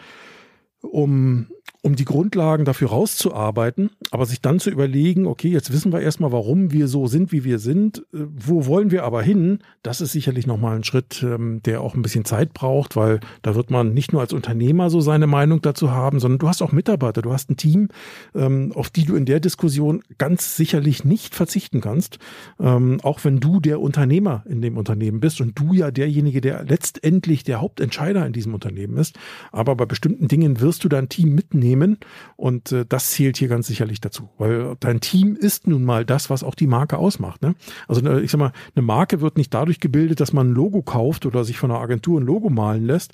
um 0.81 1.47
um 1.87 1.95
die 1.95 2.03
Grundlagen 2.03 2.65
dafür 2.65 2.89
rauszuarbeiten, 2.89 3.91
aber 4.11 4.25
sich 4.25 4.41
dann 4.41 4.59
zu 4.59 4.69
überlegen, 4.69 5.25
okay, 5.25 5.47
jetzt 5.47 5.71
wissen 5.71 5.93
wir 5.93 6.01
erstmal, 6.01 6.33
warum 6.33 6.73
wir 6.73 6.89
so 6.89 7.07
sind, 7.07 7.31
wie 7.31 7.45
wir 7.45 7.59
sind, 7.59 7.99
äh, 8.13 8.25
wo 8.35 8.65
wollen 8.65 8.91
wir 8.91 9.05
aber 9.05 9.21
hin, 9.21 9.59
das 9.83 10.01
ist 10.01 10.11
sicherlich 10.11 10.45
nochmal 10.45 10.75
ein 10.75 10.83
Schritt, 10.83 11.23
ähm, 11.23 11.61
der 11.63 11.79
auch 11.79 11.95
ein 11.95 12.01
bisschen 12.01 12.25
Zeit 12.25 12.53
braucht, 12.53 12.97
weil 12.97 13.21
da 13.41 13.55
wird 13.55 13.71
man 13.71 13.93
nicht 13.93 14.11
nur 14.11 14.19
als 14.19 14.33
Unternehmer 14.33 14.89
so 14.89 14.99
seine 14.99 15.27
Meinung 15.27 15.61
dazu 15.61 15.89
haben, 15.89 16.19
sondern 16.19 16.39
du 16.39 16.49
hast 16.49 16.61
auch 16.61 16.73
Mitarbeiter, 16.73 17.21
du 17.21 17.31
hast 17.31 17.49
ein 17.49 17.55
Team, 17.55 17.87
ähm, 18.35 18.73
auf 18.75 18.89
die 18.89 19.05
du 19.05 19.15
in 19.15 19.23
der 19.23 19.39
Diskussion 19.39 20.03
ganz 20.17 20.57
sicherlich 20.57 21.05
nicht 21.05 21.35
verzichten 21.35 21.79
kannst, 21.79 22.19
ähm, 22.59 22.99
auch 23.01 23.23
wenn 23.23 23.39
du 23.39 23.61
der 23.61 23.79
Unternehmer 23.79 24.43
in 24.49 24.61
dem 24.61 24.75
Unternehmen 24.75 25.21
bist 25.21 25.39
und 25.39 25.57
du 25.57 25.71
ja 25.71 25.89
derjenige, 25.89 26.41
der 26.41 26.65
letztendlich 26.65 27.45
der 27.45 27.61
Hauptentscheider 27.61 28.25
in 28.25 28.33
diesem 28.33 28.53
Unternehmen 28.53 28.97
ist, 28.97 29.17
aber 29.53 29.77
bei 29.77 29.85
bestimmten 29.85 30.27
Dingen 30.27 30.59
wirst 30.59 30.83
du 30.83 30.89
dein 30.89 31.07
Team 31.07 31.33
mitnehmen 31.33 31.76
Unternehmen. 31.77 31.97
Und 32.35 32.71
äh, 32.71 32.85
das 32.87 33.11
zählt 33.11 33.37
hier 33.37 33.47
ganz 33.47 33.67
sicherlich 33.67 33.99
dazu, 33.99 34.29
weil 34.37 34.75
dein 34.79 35.01
Team 35.01 35.35
ist 35.35 35.67
nun 35.67 35.83
mal 35.83 36.05
das, 36.05 36.29
was 36.29 36.43
auch 36.43 36.53
die 36.53 36.67
Marke 36.67 36.97
ausmacht. 36.97 37.41
Ne? 37.41 37.55
Also 37.87 38.01
ne, 38.01 38.21
ich 38.21 38.31
sag 38.31 38.39
mal, 38.39 38.51
eine 38.75 38.83
Marke 38.85 39.21
wird 39.21 39.37
nicht 39.37 39.53
dadurch 39.53 39.79
gebildet, 39.79 40.19
dass 40.19 40.33
man 40.33 40.51
ein 40.51 40.53
Logo 40.53 40.83
kauft 40.83 41.25
oder 41.25 41.43
sich 41.43 41.57
von 41.57 41.71
einer 41.71 41.79
Agentur 41.79 42.19
ein 42.19 42.25
Logo 42.25 42.49
malen 42.49 42.85
lässt 42.85 43.13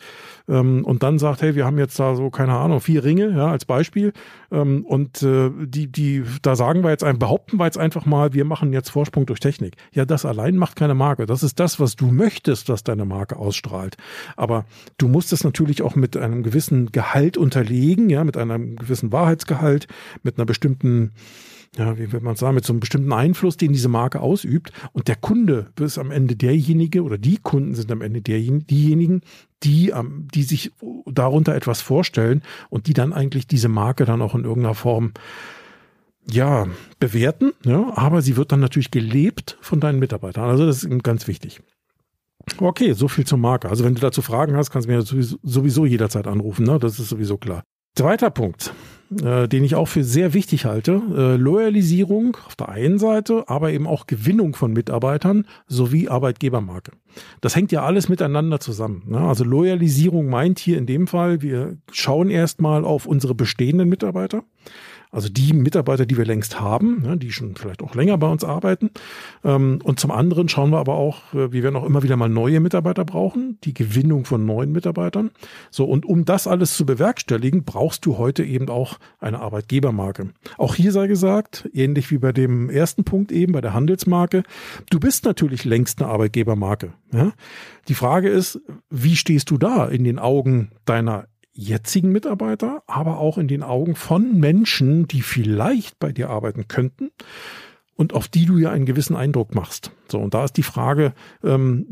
ähm, 0.50 0.84
und 0.84 1.04
dann 1.04 1.20
sagt, 1.20 1.42
hey, 1.42 1.56
wir 1.56 1.66
haben 1.66 1.78
jetzt 1.78 1.98
da 2.00 2.16
so 2.16 2.30
keine 2.30 2.54
Ahnung 2.54 2.82
vier 2.82 3.04
Ringe, 3.04 3.30
ja 3.30 3.48
als 3.48 3.66
Beispiel. 3.66 4.12
Ähm, 4.52 4.86
und 4.86 5.24
äh, 5.24 5.50
die, 5.66 5.92
die, 5.92 6.24
da 6.42 6.56
sagen 6.56 6.84
wir 6.84 6.90
jetzt 6.90 7.04
ein, 7.04 7.18
behaupten 7.18 7.58
wir 7.58 7.66
jetzt 7.66 7.78
einfach 7.78 8.06
mal, 8.06 8.34
wir 8.34 8.46
machen 8.46 8.74
jetzt 8.74 8.90
Vorsprung 8.90 9.26
durch 9.26 9.40
Technik. 9.40 9.78
Ja, 9.94 10.06
das 10.06 10.26
allein 10.26 10.58
macht 10.58 10.76
keine 10.76 10.96
Marke. 10.96 11.26
Das 11.26 11.44
ist 11.44 11.60
das, 11.60 11.80
was 11.80 11.96
du 11.96 12.08
möchtest, 12.12 12.68
was 12.68 12.84
deine 12.84 13.06
Marke 13.06 13.38
ausstrahlt. 13.38 13.96
Aber 14.36 14.66
du 14.98 15.08
musst 15.08 15.32
es 15.32 15.44
natürlich 15.44 15.82
auch 15.82 15.96
mit 15.96 16.18
einem 16.18 16.44
gewissen 16.44 16.92
Gehalt 16.92 17.38
unterlegen, 17.38 18.10
ja, 18.10 18.24
mit 18.24 18.38
einem 18.38 18.43
gewissen 18.76 19.12
Wahrheitsgehalt, 19.12 19.88
mit 20.24 20.38
einer 20.38 20.46
bestimmten 20.46 21.12
ja, 21.78 21.98
wie 21.98 22.12
will 22.12 22.20
man 22.20 22.36
sagen, 22.36 22.56
mit 22.56 22.66
so 22.66 22.74
einem 22.74 22.80
bestimmten 22.80 23.12
Einfluss, 23.12 23.58
den 23.58 23.74
diese 23.74 23.90
Marke 23.90 24.22
ausübt. 24.22 24.72
Und 24.92 25.08
der 25.08 25.16
Kunde 25.16 25.72
ist 25.80 25.98
am 25.98 26.12
Ende 26.12 26.36
derjenige 26.36 27.02
oder 27.02 27.18
die 27.18 27.38
Kunden 27.38 27.74
sind 27.74 27.92
am 27.92 28.02
Ende 28.02 28.22
diejenigen, 28.22 29.22
die, 29.64 29.92
die 30.34 30.44
sich 30.44 30.72
darunter 31.08 31.56
etwas 31.56 31.82
vorstellen 31.82 32.44
und 32.70 32.88
die 32.88 32.94
dann 32.94 33.12
eigentlich 33.12 33.48
diese 33.48 33.70
Marke 33.70 34.06
dann 34.06 34.22
auch 34.22 34.36
in 34.36 34.44
irgendeiner 34.44 34.76
Form 34.76 35.14
ja, 36.32 36.68
bewerten, 37.00 37.52
ja, 37.66 37.92
aber 37.98 38.22
sie 38.22 38.38
wird 38.38 38.52
dann 38.52 38.62
natürlich 38.62 38.92
gelebt 38.92 39.58
von 39.60 39.80
deinen 39.80 40.00
Mitarbeitern. 40.00 40.50
Also 40.50 40.66
das 40.66 40.84
ist 40.84 41.04
ganz 41.04 41.28
wichtig. 41.28 41.60
Okay, 42.58 42.94
so 42.94 43.08
viel 43.08 43.26
zur 43.26 43.38
Marke. 43.38 43.70
Also 43.70 43.84
wenn 43.84 43.96
du 43.96 44.02
dazu 44.02 44.22
Fragen 44.22 44.56
hast, 44.56 44.70
kannst 44.70 44.88
du 44.88 44.92
mir 44.92 45.02
sowieso 45.02 45.86
jederzeit 45.86 46.28
anrufen, 46.28 46.66
ne? 46.66 46.80
Das 46.80 47.00
ist 47.00 47.10
sowieso 47.10 47.38
klar. 47.38 47.64
Zweiter 47.96 48.32
Punkt, 48.32 48.74
äh, 49.24 49.48
den 49.48 49.64
ich 49.64 49.76
auch 49.76 49.88
für 49.88 50.04
sehr 50.04 50.34
wichtig 50.34 50.66
halte, 50.66 51.00
äh, 51.16 51.36
Loyalisierung 51.36 52.36
auf 52.48 52.56
der 52.56 52.70
einen 52.70 52.98
Seite, 52.98 53.44
aber 53.48 53.72
eben 53.72 53.86
auch 53.86 54.08
Gewinnung 54.08 54.56
von 54.56 54.74
Mitarbeitern 54.74 55.46
sowie 55.68 56.10
Arbeitgebermarke. 56.10 56.94
Das 57.40 57.56
hängt 57.56 57.72
ja 57.72 57.84
alles 57.84 58.10
miteinander 58.10 58.60
zusammen. 58.60 59.04
Ne? 59.10 59.20
Also 59.20 59.44
Loyalisierung 59.44 60.28
meint 60.28 60.58
hier 60.58 60.80
in 60.80 60.88
dem 60.88 61.06
Fall, 61.06 61.44
wir 61.44 61.78
schauen 61.92 62.32
erstmal 62.32 62.84
auf 62.84 63.06
unsere 63.06 63.36
bestehenden 63.36 63.90
Mitarbeiter 63.90 64.44
also 65.14 65.30
die 65.30 65.54
Mitarbeiter, 65.54 66.06
die 66.06 66.18
wir 66.18 66.26
längst 66.26 66.60
haben, 66.60 67.04
ne, 67.04 67.18
die 67.18 67.32
schon 67.32 67.56
vielleicht 67.56 67.84
auch 67.84 67.94
länger 67.94 68.18
bei 68.18 68.28
uns 68.28 68.44
arbeiten. 68.44 68.90
Ähm, 69.44 69.80
und 69.84 70.00
zum 70.00 70.12
anderen 70.12 70.50
schauen 70.50 70.72
wir 70.72 70.80
aber 70.80 70.96
auch, 70.96 71.34
äh, 71.34 71.52
wir 71.52 71.64
werden 71.64 71.76
auch 71.76 71.86
immer 71.86 72.02
wieder 72.02 72.18
mal 72.18 72.30
neue 72.30 72.60
Mitarbeiter 72.60 73.06
brauchen, 73.06 73.60
die 73.64 73.76
Gewinnung 73.76 74.26
von 74.26 74.46
neuen 74.46 74.72
Mitarbeitern. 74.72 75.30
So, 75.70 75.86
und 75.86 76.06
um 76.06 76.26
das 76.26 76.48
alles 76.48 76.76
zu 76.76 76.86
bewerkstelligen, 76.86 77.64
brauchst 77.64 78.06
du 78.06 78.18
heute 78.18 78.44
eben 78.44 78.70
auch 78.70 78.98
eine 79.20 79.40
Arbeitgebermarke. 79.40 80.32
Auch 80.58 80.74
hier 80.74 80.92
sei 80.92 81.06
gesagt, 81.06 81.70
ähnlich 81.74 82.10
wie 82.10 82.18
bei 82.18 82.32
dem 82.32 82.72
ersten 82.72 83.04
Punkt 83.04 83.32
eben, 83.32 83.54
bei 83.54 83.62
der 83.62 83.74
Handelsmarke, 83.74 84.44
du 84.90 85.00
bist 85.00 85.26
natürlich 85.26 85.64
längst 85.64 86.02
eine 86.02 86.10
Arbeitgebermarke. 86.10 86.94
Die 87.88 87.94
Frage 87.94 88.30
ist, 88.30 88.60
wie 88.90 89.16
stehst 89.16 89.52
du 89.52 89.58
da 89.60 89.86
in 89.86 90.04
den 90.04 90.18
Augen 90.18 90.72
deiner 90.86 91.28
jetzigen 91.54 92.12
Mitarbeiter, 92.12 92.84
aber 92.88 93.20
auch 93.20 93.38
in 93.38 93.48
den 93.48 93.64
Augen 93.64 93.96
von 93.96 94.40
Menschen, 94.40 95.08
die 95.08 95.22
vielleicht 95.22 96.00
bei 96.00 96.12
dir 96.12 96.30
arbeiten 96.30 96.68
könnten 96.68 97.12
und 98.04 98.14
auf 98.14 98.28
die 98.28 98.46
du 98.46 98.58
ja 98.58 98.70
einen 98.70 98.86
gewissen 98.86 99.16
Eindruck 99.16 99.56
machst. 99.56 99.92
So, 100.10 100.20
und 100.20 100.34
da 100.34 100.44
ist 100.44 100.58
die 100.58 100.64
Frage, 100.64 101.14
ähm, 101.42 101.86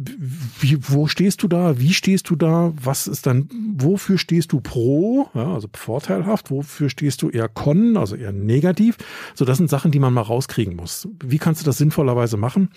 wie, 0.60 0.78
wo 0.90 1.08
stehst 1.08 1.42
du 1.42 1.48
da? 1.48 1.80
Wie 1.80 1.94
stehst 1.94 2.30
du 2.30 2.36
da? 2.36 2.74
Was 2.76 3.08
ist 3.08 3.26
dann, 3.26 3.48
wofür 3.78 4.18
stehst 4.18 4.52
du 4.52 4.60
pro, 4.60 5.30
ja, 5.34 5.54
also 5.54 5.70
vorteilhaft? 5.74 6.52
Wofür 6.52 6.90
stehst 6.90 7.22
du 7.22 7.30
eher 7.30 7.48
con, 7.48 7.96
also 7.96 8.18
eher 8.18 8.34
negativ? 8.34 8.98
So, 9.36 9.46
das 9.46 9.58
sind 9.58 9.70
Sachen, 9.70 9.92
die 9.92 10.00
man 10.00 10.14
mal 10.14 10.22
rauskriegen 10.22 10.76
muss. 10.76 11.08
Wie 11.24 11.38
kannst 11.38 11.62
du 11.62 11.66
das 11.66 11.78
sinnvollerweise 11.78 12.36
machen? 12.36 12.72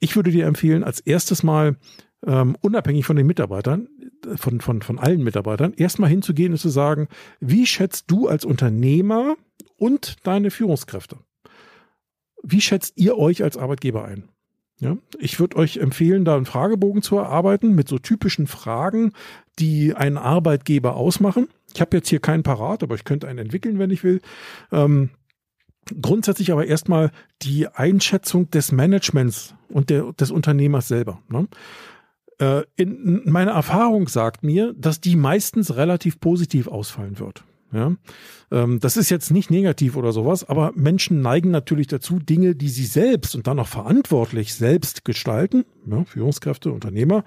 Ich 0.00 0.16
würde 0.16 0.30
dir 0.30 0.46
empfehlen, 0.46 0.82
als 0.82 1.00
erstes 1.00 1.42
mal 1.42 1.76
ähm, 2.26 2.56
unabhängig 2.62 3.04
von 3.04 3.16
den 3.16 3.26
Mitarbeitern, 3.26 3.86
von, 4.36 4.62
von, 4.62 4.80
von 4.80 4.98
allen 4.98 5.22
Mitarbeitern, 5.22 5.74
erstmal 5.76 6.08
hinzugehen 6.08 6.52
und 6.52 6.58
zu 6.58 6.70
sagen, 6.70 7.08
wie 7.38 7.66
schätzt 7.66 8.10
du 8.10 8.28
als 8.28 8.46
Unternehmer 8.46 9.36
und 9.76 10.16
deine 10.26 10.50
Führungskräfte? 10.50 11.18
Wie 12.42 12.60
schätzt 12.60 12.94
ihr 12.96 13.16
euch 13.18 13.42
als 13.42 13.56
Arbeitgeber 13.56 14.04
ein? 14.04 14.28
Ja, 14.80 14.96
ich 15.18 15.40
würde 15.40 15.56
euch 15.56 15.78
empfehlen, 15.78 16.24
da 16.24 16.36
einen 16.36 16.46
Fragebogen 16.46 17.02
zu 17.02 17.16
erarbeiten 17.16 17.74
mit 17.74 17.88
so 17.88 17.98
typischen 17.98 18.46
Fragen, 18.46 19.12
die 19.58 19.94
einen 19.94 20.16
Arbeitgeber 20.16 20.94
ausmachen. 20.94 21.48
Ich 21.74 21.80
habe 21.80 21.96
jetzt 21.96 22.08
hier 22.08 22.20
keinen 22.20 22.44
parat, 22.44 22.84
aber 22.84 22.94
ich 22.94 23.04
könnte 23.04 23.26
einen 23.26 23.40
entwickeln, 23.40 23.80
wenn 23.80 23.90
ich 23.90 24.04
will. 24.04 24.20
Ähm, 24.70 25.10
grundsätzlich 26.00 26.52
aber 26.52 26.66
erstmal 26.66 27.10
die 27.42 27.66
Einschätzung 27.66 28.50
des 28.50 28.70
Managements 28.70 29.54
und 29.68 29.90
der, 29.90 30.12
des 30.12 30.30
Unternehmers 30.30 30.86
selber. 30.86 31.20
Ne? 31.28 31.48
Äh, 32.38 32.62
in, 32.76 33.22
meine 33.24 33.50
Erfahrung 33.50 34.06
sagt 34.06 34.44
mir, 34.44 34.74
dass 34.76 35.00
die 35.00 35.16
meistens 35.16 35.76
relativ 35.76 36.20
positiv 36.20 36.68
ausfallen 36.68 37.18
wird. 37.18 37.42
Ja, 37.70 37.94
ähm, 38.50 38.80
das 38.80 38.96
ist 38.96 39.10
jetzt 39.10 39.30
nicht 39.30 39.50
negativ 39.50 39.96
oder 39.96 40.12
sowas, 40.12 40.48
aber 40.48 40.72
Menschen 40.74 41.20
neigen 41.20 41.50
natürlich 41.50 41.86
dazu, 41.86 42.18
Dinge, 42.18 42.54
die 42.54 42.70
sie 42.70 42.86
selbst 42.86 43.34
und 43.34 43.46
dann 43.46 43.58
auch 43.58 43.68
verantwortlich 43.68 44.54
selbst 44.54 45.04
gestalten, 45.04 45.64
ja, 45.86 46.04
Führungskräfte, 46.04 46.72
Unternehmer, 46.72 47.24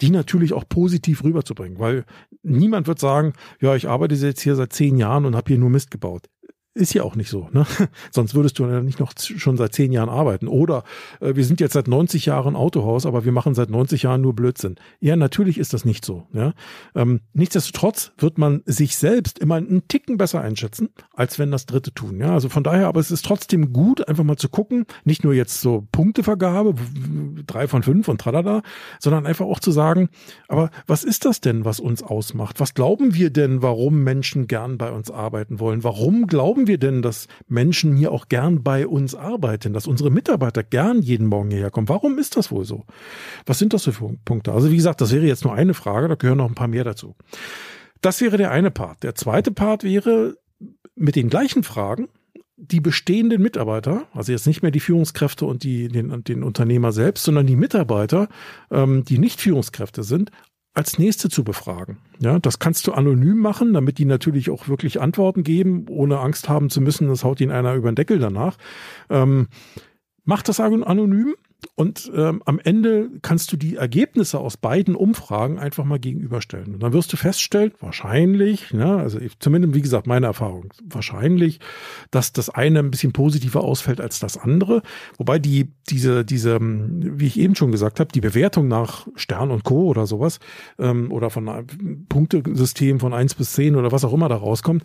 die 0.00 0.10
natürlich 0.10 0.52
auch 0.52 0.68
positiv 0.68 1.22
rüberzubringen, 1.22 1.78
weil 1.78 2.04
niemand 2.42 2.88
wird 2.88 2.98
sagen, 2.98 3.34
ja, 3.60 3.76
ich 3.76 3.88
arbeite 3.88 4.16
jetzt 4.16 4.40
hier 4.40 4.56
seit 4.56 4.72
zehn 4.72 4.96
Jahren 4.96 5.26
und 5.26 5.36
habe 5.36 5.48
hier 5.48 5.58
nur 5.58 5.70
Mist 5.70 5.92
gebaut 5.92 6.28
ist 6.74 6.92
ja 6.92 7.04
auch 7.04 7.14
nicht 7.14 7.30
so. 7.30 7.48
Ne? 7.52 7.64
Sonst 8.10 8.34
würdest 8.34 8.58
du 8.58 8.66
ja 8.66 8.80
nicht 8.80 8.98
noch 8.98 9.12
schon 9.16 9.56
seit 9.56 9.74
zehn 9.74 9.92
Jahren 9.92 10.08
arbeiten. 10.08 10.48
Oder 10.48 10.84
äh, 11.20 11.36
wir 11.36 11.44
sind 11.44 11.60
jetzt 11.60 11.72
seit 11.72 11.88
90 11.88 12.26
Jahren 12.26 12.56
Autohaus, 12.56 13.06
aber 13.06 13.24
wir 13.24 13.32
machen 13.32 13.54
seit 13.54 13.70
90 13.70 14.02
Jahren 14.02 14.20
nur 14.20 14.34
Blödsinn. 14.34 14.74
Ja, 15.00 15.14
natürlich 15.14 15.58
ist 15.58 15.72
das 15.72 15.84
nicht 15.84 16.04
so. 16.04 16.26
Ja? 16.32 16.52
Ähm, 16.94 17.20
nichtsdestotrotz 17.32 18.12
wird 18.18 18.38
man 18.38 18.62
sich 18.66 18.96
selbst 18.96 19.38
immer 19.38 19.54
einen 19.56 19.86
Ticken 19.86 20.16
besser 20.16 20.40
einschätzen, 20.40 20.88
als 21.14 21.38
wenn 21.38 21.52
das 21.52 21.66
Dritte 21.66 21.94
tun. 21.94 22.18
Ja? 22.18 22.32
Also 22.34 22.48
von 22.48 22.64
daher, 22.64 22.88
aber 22.88 23.00
es 23.00 23.12
ist 23.12 23.24
trotzdem 23.24 23.72
gut, 23.72 24.06
einfach 24.08 24.24
mal 24.24 24.36
zu 24.36 24.48
gucken, 24.48 24.86
nicht 25.04 25.22
nur 25.22 25.32
jetzt 25.32 25.60
so 25.60 25.86
Punktevergabe, 25.92 26.74
drei 27.46 27.68
von 27.68 27.84
fünf 27.84 28.08
und 28.08 28.20
tralala, 28.20 28.62
sondern 28.98 29.26
einfach 29.26 29.46
auch 29.46 29.60
zu 29.60 29.70
sagen, 29.70 30.08
aber 30.48 30.70
was 30.86 31.04
ist 31.04 31.24
das 31.24 31.40
denn, 31.40 31.64
was 31.64 31.78
uns 31.78 32.02
ausmacht? 32.02 32.58
Was 32.58 32.74
glauben 32.74 33.14
wir 33.14 33.30
denn, 33.30 33.62
warum 33.62 34.02
Menschen 34.02 34.48
gern 34.48 34.76
bei 34.76 34.90
uns 34.90 35.10
arbeiten 35.10 35.60
wollen? 35.60 35.84
Warum 35.84 36.26
glauben 36.26 36.63
glauben 36.64 36.66
wir 36.66 36.78
denn, 36.78 37.02
dass 37.02 37.28
Menschen 37.48 37.96
hier 37.96 38.12
auch 38.12 38.28
gern 38.28 38.62
bei 38.62 38.86
uns 38.86 39.14
arbeiten, 39.14 39.72
dass 39.72 39.86
unsere 39.86 40.10
Mitarbeiter 40.10 40.62
gern 40.62 41.02
jeden 41.02 41.26
Morgen 41.26 41.50
hierher 41.50 41.70
kommen? 41.70 41.88
Warum 41.88 42.18
ist 42.18 42.36
das 42.36 42.50
wohl 42.50 42.64
so? 42.64 42.84
Was 43.46 43.58
sind 43.58 43.72
das 43.72 43.84
für 43.84 44.16
Punkte? 44.24 44.52
Also 44.52 44.70
wie 44.70 44.76
gesagt, 44.76 45.00
das 45.00 45.12
wäre 45.12 45.26
jetzt 45.26 45.44
nur 45.44 45.54
eine 45.54 45.74
Frage, 45.74 46.08
da 46.08 46.14
gehören 46.14 46.38
noch 46.38 46.48
ein 46.48 46.54
paar 46.54 46.68
mehr 46.68 46.84
dazu. 46.84 47.14
Das 48.00 48.20
wäre 48.20 48.36
der 48.36 48.50
eine 48.50 48.70
Part. 48.70 49.02
Der 49.02 49.14
zweite 49.14 49.50
Part 49.50 49.84
wäre 49.84 50.36
mit 50.94 51.16
den 51.16 51.28
gleichen 51.28 51.62
Fragen 51.62 52.08
die 52.56 52.80
bestehenden 52.80 53.42
Mitarbeiter, 53.42 54.06
also 54.12 54.32
jetzt 54.32 54.46
nicht 54.46 54.62
mehr 54.62 54.70
die 54.70 54.80
Führungskräfte 54.80 55.44
und 55.44 55.64
die, 55.64 55.88
den, 55.88 56.22
den 56.24 56.42
Unternehmer 56.42 56.92
selbst, 56.92 57.24
sondern 57.24 57.46
die 57.46 57.56
Mitarbeiter, 57.56 58.28
ähm, 58.70 59.04
die 59.04 59.18
nicht 59.18 59.40
Führungskräfte 59.40 60.02
sind, 60.02 60.30
als 60.74 60.98
nächste 60.98 61.28
zu 61.28 61.44
befragen. 61.44 61.98
Ja, 62.18 62.38
das 62.38 62.58
kannst 62.58 62.86
du 62.86 62.92
anonym 62.92 63.38
machen, 63.38 63.72
damit 63.72 63.98
die 63.98 64.04
natürlich 64.04 64.50
auch 64.50 64.68
wirklich 64.68 65.00
Antworten 65.00 65.44
geben, 65.44 65.86
ohne 65.88 66.18
Angst 66.18 66.48
haben 66.48 66.68
zu 66.68 66.80
müssen, 66.80 67.08
das 67.08 67.24
haut 67.24 67.40
ihnen 67.40 67.52
einer 67.52 67.74
über 67.74 67.90
den 67.90 67.94
Deckel 67.94 68.18
danach. 68.18 68.56
Ähm, 69.08 69.46
mach 70.24 70.42
das 70.42 70.58
anonym 70.60 71.34
und 71.74 72.10
ähm, 72.14 72.42
am 72.44 72.60
Ende 72.62 73.10
kannst 73.22 73.52
du 73.52 73.56
die 73.56 73.76
Ergebnisse 73.76 74.38
aus 74.38 74.56
beiden 74.56 74.94
Umfragen 74.94 75.58
einfach 75.58 75.84
mal 75.84 75.98
gegenüberstellen. 75.98 76.74
Und 76.74 76.82
dann 76.82 76.92
wirst 76.92 77.12
du 77.12 77.16
feststellen, 77.16 77.72
wahrscheinlich, 77.80 78.72
ne, 78.72 78.96
also 78.96 79.18
zumindest 79.38 79.74
wie 79.74 79.82
gesagt 79.82 80.06
meine 80.06 80.26
Erfahrung, 80.26 80.72
wahrscheinlich, 80.84 81.60
dass 82.10 82.32
das 82.32 82.50
eine 82.50 82.80
ein 82.80 82.90
bisschen 82.90 83.12
positiver 83.12 83.62
ausfällt 83.62 84.00
als 84.00 84.18
das 84.20 84.36
andere. 84.36 84.82
Wobei 85.18 85.38
die 85.38 85.72
diese 85.88 86.24
diese, 86.24 86.58
wie 86.60 87.26
ich 87.26 87.38
eben 87.38 87.54
schon 87.54 87.72
gesagt 87.72 88.00
habe, 88.00 88.12
die 88.12 88.20
Bewertung 88.20 88.68
nach 88.68 89.06
Stern 89.14 89.50
und 89.50 89.64
Co. 89.64 89.86
oder 89.86 90.06
sowas 90.06 90.38
ähm, 90.78 91.10
oder 91.12 91.30
von 91.30 91.48
einem 91.48 92.06
Punktesystem 92.08 93.00
von 93.00 93.14
eins 93.14 93.34
bis 93.34 93.52
zehn 93.52 93.76
oder 93.76 93.92
was 93.92 94.04
auch 94.04 94.12
immer 94.12 94.28
da 94.28 94.36
rauskommt, 94.36 94.84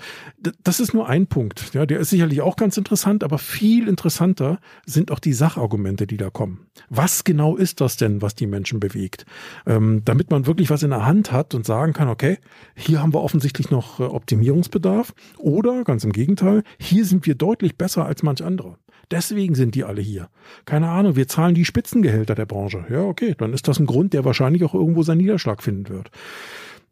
das 0.63 0.79
ist 0.79 0.93
nur 0.93 1.07
ein 1.07 1.27
Punkt. 1.27 1.73
Ja, 1.73 1.85
der 1.85 1.99
ist 1.99 2.09
sicherlich 2.09 2.41
auch 2.41 2.55
ganz 2.55 2.77
interessant, 2.77 3.23
aber 3.23 3.37
viel 3.37 3.87
interessanter 3.87 4.59
sind 4.85 5.11
auch 5.11 5.19
die 5.19 5.33
Sachargumente, 5.33 6.07
die 6.07 6.17
da 6.17 6.29
kommen. 6.29 6.68
Was 6.89 7.23
genau 7.23 7.55
ist 7.55 7.81
das 7.81 7.97
denn, 7.97 8.21
was 8.21 8.35
die 8.35 8.47
Menschen 8.47 8.79
bewegt? 8.79 9.25
Ähm, 9.65 10.01
damit 10.05 10.31
man 10.31 10.47
wirklich 10.47 10.69
was 10.69 10.83
in 10.83 10.91
der 10.91 11.05
Hand 11.05 11.31
hat 11.31 11.53
und 11.53 11.65
sagen 11.65 11.93
kann, 11.93 12.07
okay, 12.07 12.37
hier 12.75 13.01
haben 13.01 13.13
wir 13.13 13.21
offensichtlich 13.21 13.69
noch 13.69 13.99
äh, 13.99 14.03
Optimierungsbedarf 14.03 15.13
oder 15.37 15.83
ganz 15.83 16.03
im 16.03 16.11
Gegenteil, 16.11 16.63
hier 16.79 17.05
sind 17.05 17.25
wir 17.25 17.35
deutlich 17.35 17.77
besser 17.77 18.05
als 18.05 18.23
manch 18.23 18.43
andere. 18.43 18.77
Deswegen 19.11 19.55
sind 19.55 19.73
die 19.73 19.83
alle 19.83 20.01
hier. 20.01 20.29
Keine 20.65 20.89
Ahnung, 20.89 21.15
wir 21.15 21.27
zahlen 21.27 21.55
die 21.55 21.65
Spitzengehälter 21.65 22.35
der 22.35 22.45
Branche. 22.45 22.85
Ja, 22.89 23.01
okay, 23.01 23.35
dann 23.37 23.53
ist 23.53 23.67
das 23.67 23.79
ein 23.79 23.87
Grund, 23.87 24.13
der 24.13 24.23
wahrscheinlich 24.23 24.63
auch 24.63 24.75
irgendwo 24.75 25.01
seinen 25.01 25.17
Niederschlag 25.17 25.63
finden 25.63 25.89
wird. 25.89 26.11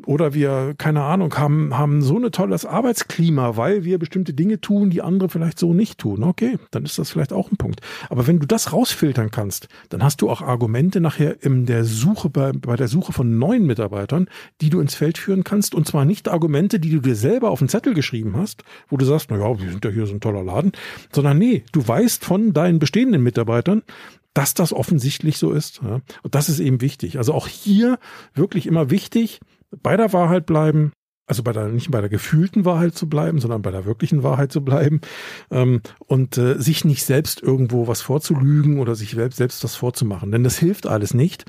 Oder 0.06 0.36
wir, 0.36 0.76
keine 0.78 1.02
Ahnung, 1.02 1.36
haben, 1.38 1.76
haben 1.76 2.04
so 2.04 2.20
ein 2.20 2.32
tolles 2.32 2.66
Arbeitsklima, 2.66 3.58
weil 3.58 3.84
wir 3.84 3.98
bestimmte 3.98 4.34
Dinge 4.34 4.62
tun, 4.62 4.92
die 4.92 5.02
andere 5.02 5.28
vielleicht 5.28 5.58
so 5.58 5.74
nicht 5.74 5.98
tun. 5.98 6.24
Okay, 6.24 6.60
dann 6.70 6.86
ist 6.86 7.00
das 7.00 7.10
vielleicht 7.10 7.34
auch 7.34 7.52
ein 7.52 7.58
Punkt. 7.58 7.82
Aber 8.10 8.28
wenn 8.28 8.40
du 8.40 8.46
das 8.46 8.74
rausfiltern 8.74 9.32
kannst, 9.32 9.68
dann 9.90 10.04
hast 10.04 10.22
du 10.22 10.30
auch 10.30 10.42
Argumente 10.42 11.02
nachher 11.02 11.44
in 11.44 11.66
der 11.66 11.84
Suche, 11.84 12.30
bei, 12.30 12.52
bei 12.52 12.76
der 12.76 12.88
Suche 12.88 13.12
von 13.12 13.40
neuen 13.40 13.66
Mitarbeitern, 13.66 14.30
die 14.62 14.70
du 14.70 14.80
ins 14.80 14.94
Feld 14.94 15.18
führen 15.18 15.44
kannst. 15.44 15.74
Und 15.74 15.88
zwar 15.88 16.06
nicht 16.06 16.30
Argumente, 16.30 16.80
die 16.80 16.92
du 16.92 17.00
dir 17.00 17.16
selber 17.16 17.50
auf 17.50 17.60
den 17.60 17.70
Zettel 17.70 17.96
geschrieben 17.96 18.36
hast, 18.38 18.64
wo 18.90 18.98
du 18.98 19.06
sagst, 19.06 19.32
na 19.32 19.38
ja, 19.38 19.60
wir 19.60 19.72
sind 19.72 19.84
ja 19.84 19.90
hier 19.90 20.06
so 20.06 20.14
ein 20.14 20.22
toller 20.22 20.44
Laden, 20.44 20.74
sondern 21.12 21.40
nee, 21.40 21.64
du 21.72 21.88
weißt 21.88 22.24
von 22.24 22.54
deinen 22.54 22.78
bestehenden 22.78 23.24
Mitarbeitern, 23.24 23.82
dass 24.36 24.54
das 24.54 24.72
offensichtlich 24.72 25.40
so 25.40 25.52
ist. 25.52 25.82
Und 25.82 26.36
das 26.36 26.50
ist 26.50 26.60
eben 26.60 26.82
wichtig. 26.82 27.18
Also 27.18 27.34
auch 27.34 27.48
hier 27.48 27.98
wirklich 28.36 28.68
immer 28.68 28.92
wichtig, 28.92 29.40
bei 29.72 29.98
der 29.98 30.14
Wahrheit 30.14 30.46
bleiben, 30.46 30.92
also 31.28 31.44
bei 31.44 31.52
der, 31.52 31.68
nicht 31.68 31.92
bei 31.92 32.00
der 32.00 32.10
gefühlten 32.10 32.64
Wahrheit 32.64 32.96
zu 32.96 33.10
bleiben, 33.10 33.40
sondern 33.40 33.62
bei 33.62 33.70
der 33.70 33.86
wirklichen 33.86 34.24
Wahrheit 34.24 34.52
zu 34.52 34.64
bleiben 34.64 35.02
ähm, 35.52 35.82
und 36.00 36.38
äh, 36.38 36.58
sich 36.58 36.86
nicht 36.86 37.04
selbst 37.04 37.44
irgendwo 37.44 37.88
was 37.88 38.02
vorzulügen 38.02 38.80
oder 38.80 38.96
sich 38.96 39.12
selbst, 39.12 39.38
selbst 39.38 39.62
das 39.64 39.76
vorzumachen. 39.76 40.32
Denn 40.32 40.46
das 40.46 40.58
hilft 40.58 40.88
alles 40.88 41.14
nicht. 41.14 41.44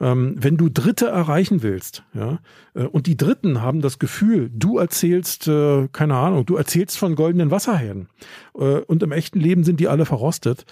Ähm, 0.00 0.36
wenn 0.38 0.56
du 0.56 0.68
Dritte 0.68 1.06
erreichen 1.06 1.62
willst, 1.62 2.04
ja, 2.14 2.38
äh, 2.74 2.84
und 2.84 3.08
die 3.08 3.16
Dritten 3.16 3.60
haben 3.60 3.80
das 3.80 3.98
Gefühl, 3.98 4.50
du 4.54 4.78
erzählst, 4.78 5.48
äh, 5.48 5.88
keine 5.88 6.14
Ahnung, 6.14 6.46
du 6.46 6.54
erzählst 6.54 6.96
von 6.96 7.16
goldenen 7.16 7.50
Wasserherden 7.50 8.08
äh, 8.56 8.78
und 8.82 9.02
im 9.02 9.10
echten 9.10 9.40
Leben 9.40 9.64
sind 9.64 9.80
die 9.80 9.88
alle 9.88 10.06
verrostet 10.06 10.64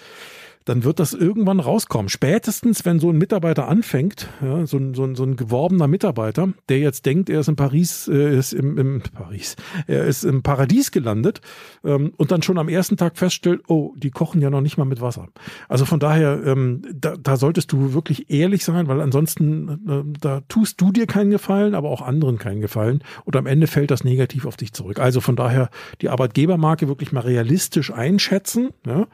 dann 0.65 0.83
wird 0.83 0.99
das 0.99 1.13
irgendwann 1.13 1.59
rauskommen. 1.59 2.09
Spätestens, 2.09 2.85
wenn 2.85 2.99
so 2.99 3.09
ein 3.09 3.17
Mitarbeiter 3.17 3.67
anfängt, 3.67 4.27
ja, 4.41 4.65
so, 4.65 4.77
ein, 4.77 4.93
so, 4.93 5.03
ein, 5.03 5.15
so 5.15 5.23
ein 5.23 5.35
geworbener 5.35 5.87
Mitarbeiter, 5.87 6.49
der 6.69 6.79
jetzt 6.79 7.05
denkt, 7.05 7.29
er 7.29 7.41
ist 7.41 7.49
in 7.49 7.55
Paris, 7.55 8.07
äh, 8.07 8.37
ist 8.37 8.53
im, 8.53 8.77
im 8.77 9.01
Paris, 9.01 9.55
er 9.87 10.05
ist 10.05 10.23
im 10.23 10.43
Paradies 10.43 10.91
gelandet 10.91 11.41
ähm, 11.83 12.13
und 12.17 12.31
dann 12.31 12.41
schon 12.41 12.57
am 12.57 12.69
ersten 12.69 12.97
Tag 12.97 13.17
feststellt, 13.17 13.61
oh, 13.67 13.93
die 13.97 14.11
kochen 14.11 14.41
ja 14.41 14.49
noch 14.49 14.61
nicht 14.61 14.77
mal 14.77 14.85
mit 14.85 15.01
Wasser. 15.01 15.27
Also 15.67 15.85
von 15.85 15.99
daher, 15.99 16.41
ähm, 16.45 16.81
da, 16.93 17.15
da 17.17 17.37
solltest 17.37 17.71
du 17.71 17.93
wirklich 17.93 18.29
ehrlich 18.29 18.63
sein, 18.63 18.87
weil 18.87 19.01
ansonsten 19.01 19.69
äh, 19.87 20.19
da 20.19 20.41
tust 20.47 20.79
du 20.79 20.91
dir 20.91 21.07
keinen 21.07 21.31
Gefallen, 21.31 21.75
aber 21.75 21.89
auch 21.89 22.01
anderen 22.01 22.37
keinen 22.37 22.61
Gefallen 22.61 23.03
und 23.25 23.35
am 23.35 23.45
Ende 23.45 23.67
fällt 23.67 23.91
das 23.91 24.03
negativ 24.03 24.45
auf 24.45 24.57
dich 24.57 24.73
zurück. 24.73 24.99
Also 24.99 25.21
von 25.21 25.35
daher 25.35 25.69
die 26.01 26.09
Arbeitgebermarke 26.09 26.87
wirklich 26.87 27.11
mal 27.11 27.21
realistisch 27.21 27.91
einschätzen 27.91 28.69
ja, 28.85 29.07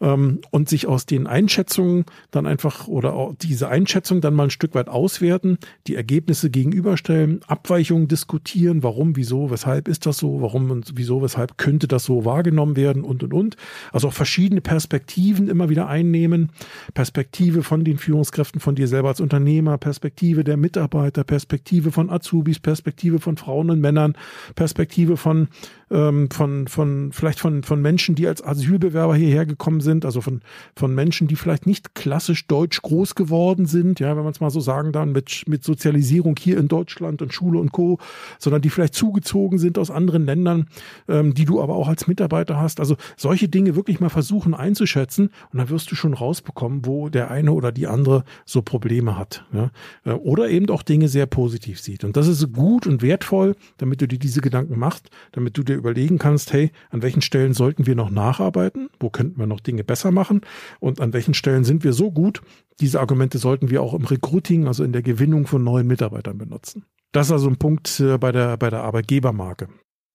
ähm, 0.00 0.40
und 0.50 0.68
sich 0.68 0.86
auch 0.86 0.93
aus 0.94 1.06
den 1.06 1.26
Einschätzungen 1.26 2.04
dann 2.30 2.46
einfach 2.46 2.88
oder 2.88 3.34
diese 3.42 3.68
Einschätzung 3.68 4.20
dann 4.20 4.34
mal 4.34 4.44
ein 4.44 4.50
Stück 4.50 4.74
weit 4.74 4.88
auswerten, 4.88 5.58
die 5.86 5.96
Ergebnisse 5.96 6.50
gegenüberstellen, 6.50 7.40
Abweichungen 7.46 8.08
diskutieren, 8.08 8.82
warum, 8.82 9.16
wieso, 9.16 9.50
weshalb 9.50 9.88
ist 9.88 10.06
das 10.06 10.18
so, 10.18 10.40
warum 10.40 10.70
und 10.70 10.92
wieso, 10.94 11.22
weshalb 11.22 11.58
könnte 11.58 11.88
das 11.88 12.04
so 12.04 12.24
wahrgenommen 12.24 12.76
werden 12.76 13.04
und 13.04 13.22
und 13.22 13.34
und. 13.34 13.56
Also 13.92 14.08
auch 14.08 14.12
verschiedene 14.12 14.60
Perspektiven 14.60 15.48
immer 15.48 15.68
wieder 15.68 15.88
einnehmen. 15.88 16.50
Perspektive 16.94 17.62
von 17.62 17.84
den 17.84 17.98
Führungskräften, 17.98 18.60
von 18.60 18.74
dir 18.74 18.88
selber 18.88 19.08
als 19.08 19.20
Unternehmer, 19.20 19.78
Perspektive 19.78 20.44
der 20.44 20.56
Mitarbeiter, 20.56 21.24
Perspektive 21.24 21.90
von 21.90 22.08
Azubis, 22.08 22.60
Perspektive 22.60 23.18
von 23.18 23.36
Frauen 23.36 23.70
und 23.70 23.80
Männern, 23.80 24.14
Perspektive 24.54 25.16
von 25.16 25.48
ähm, 25.94 26.28
von, 26.30 26.66
von, 26.66 27.12
vielleicht 27.12 27.38
von, 27.38 27.62
von 27.62 27.80
Menschen, 27.80 28.16
die 28.16 28.26
als 28.26 28.44
Asylbewerber 28.44 29.14
hierher 29.14 29.46
gekommen 29.46 29.80
sind, 29.80 30.04
also 30.04 30.20
von, 30.20 30.40
von 30.74 30.92
Menschen, 30.92 31.28
die 31.28 31.36
vielleicht 31.36 31.66
nicht 31.66 31.94
klassisch 31.94 32.48
deutsch 32.48 32.82
groß 32.82 33.14
geworden 33.14 33.66
sind, 33.66 34.00
ja, 34.00 34.16
wenn 34.16 34.24
man 34.24 34.32
es 34.32 34.40
mal 34.40 34.50
so 34.50 34.60
sagen 34.60 34.90
darf, 34.90 35.06
mit, 35.06 35.44
mit 35.46 35.62
Sozialisierung 35.62 36.34
hier 36.38 36.58
in 36.58 36.66
Deutschland 36.66 37.22
und 37.22 37.32
Schule 37.32 37.60
und 37.60 37.70
Co., 37.70 37.98
sondern 38.40 38.60
die 38.60 38.70
vielleicht 38.70 38.94
zugezogen 38.94 39.58
sind 39.58 39.78
aus 39.78 39.90
anderen 39.90 40.26
Ländern, 40.26 40.66
ähm, 41.08 41.32
die 41.32 41.44
du 41.44 41.62
aber 41.62 41.76
auch 41.76 41.86
als 41.86 42.08
Mitarbeiter 42.08 42.60
hast. 42.60 42.80
Also 42.80 42.96
solche 43.16 43.48
Dinge 43.48 43.76
wirklich 43.76 44.00
mal 44.00 44.08
versuchen 44.08 44.54
einzuschätzen 44.54 45.30
und 45.52 45.58
dann 45.58 45.68
wirst 45.68 45.92
du 45.92 45.94
schon 45.94 46.14
rausbekommen, 46.14 46.84
wo 46.86 47.08
der 47.08 47.30
eine 47.30 47.52
oder 47.52 47.70
die 47.70 47.86
andere 47.86 48.24
so 48.44 48.62
Probleme 48.62 49.16
hat. 49.16 49.44
Ja? 49.52 49.70
Äh, 50.04 50.12
oder 50.14 50.48
eben 50.48 50.68
auch 50.70 50.82
Dinge 50.82 51.08
sehr 51.08 51.26
positiv 51.26 51.80
sieht. 51.80 52.02
Und 52.02 52.16
das 52.16 52.26
ist 52.26 52.52
gut 52.52 52.88
und 52.88 53.00
wertvoll, 53.00 53.54
damit 53.76 54.00
du 54.00 54.08
dir 54.08 54.18
diese 54.18 54.40
Gedanken 54.40 54.76
machst, 54.76 55.10
damit 55.30 55.56
du 55.56 55.62
dir 55.62 55.83
überlegen 55.84 56.18
kannst, 56.18 56.52
hey, 56.52 56.70
an 56.90 57.02
welchen 57.02 57.20
Stellen 57.20 57.52
sollten 57.52 57.86
wir 57.86 57.94
noch 57.94 58.10
nacharbeiten? 58.10 58.88
Wo 58.98 59.10
könnten 59.10 59.38
wir 59.38 59.46
noch 59.46 59.60
Dinge 59.60 59.84
besser 59.84 60.10
machen? 60.10 60.40
Und 60.80 61.00
an 61.00 61.12
welchen 61.12 61.34
Stellen 61.34 61.64
sind 61.64 61.84
wir 61.84 61.92
so 61.92 62.10
gut? 62.10 62.40
Diese 62.80 63.00
Argumente 63.00 63.38
sollten 63.38 63.70
wir 63.70 63.82
auch 63.82 63.94
im 63.94 64.04
Recruiting, 64.04 64.66
also 64.66 64.82
in 64.82 64.92
der 64.92 65.02
Gewinnung 65.02 65.46
von 65.46 65.62
neuen 65.62 65.86
Mitarbeitern 65.86 66.38
benutzen. 66.38 66.84
Das 67.12 67.26
ist 67.26 67.32
also 67.32 67.48
ein 67.48 67.58
Punkt 67.58 68.00
äh, 68.00 68.18
bei 68.18 68.32
der, 68.32 68.56
bei 68.56 68.70
der 68.70 68.82
Arbeitgebermarke. 68.82 69.68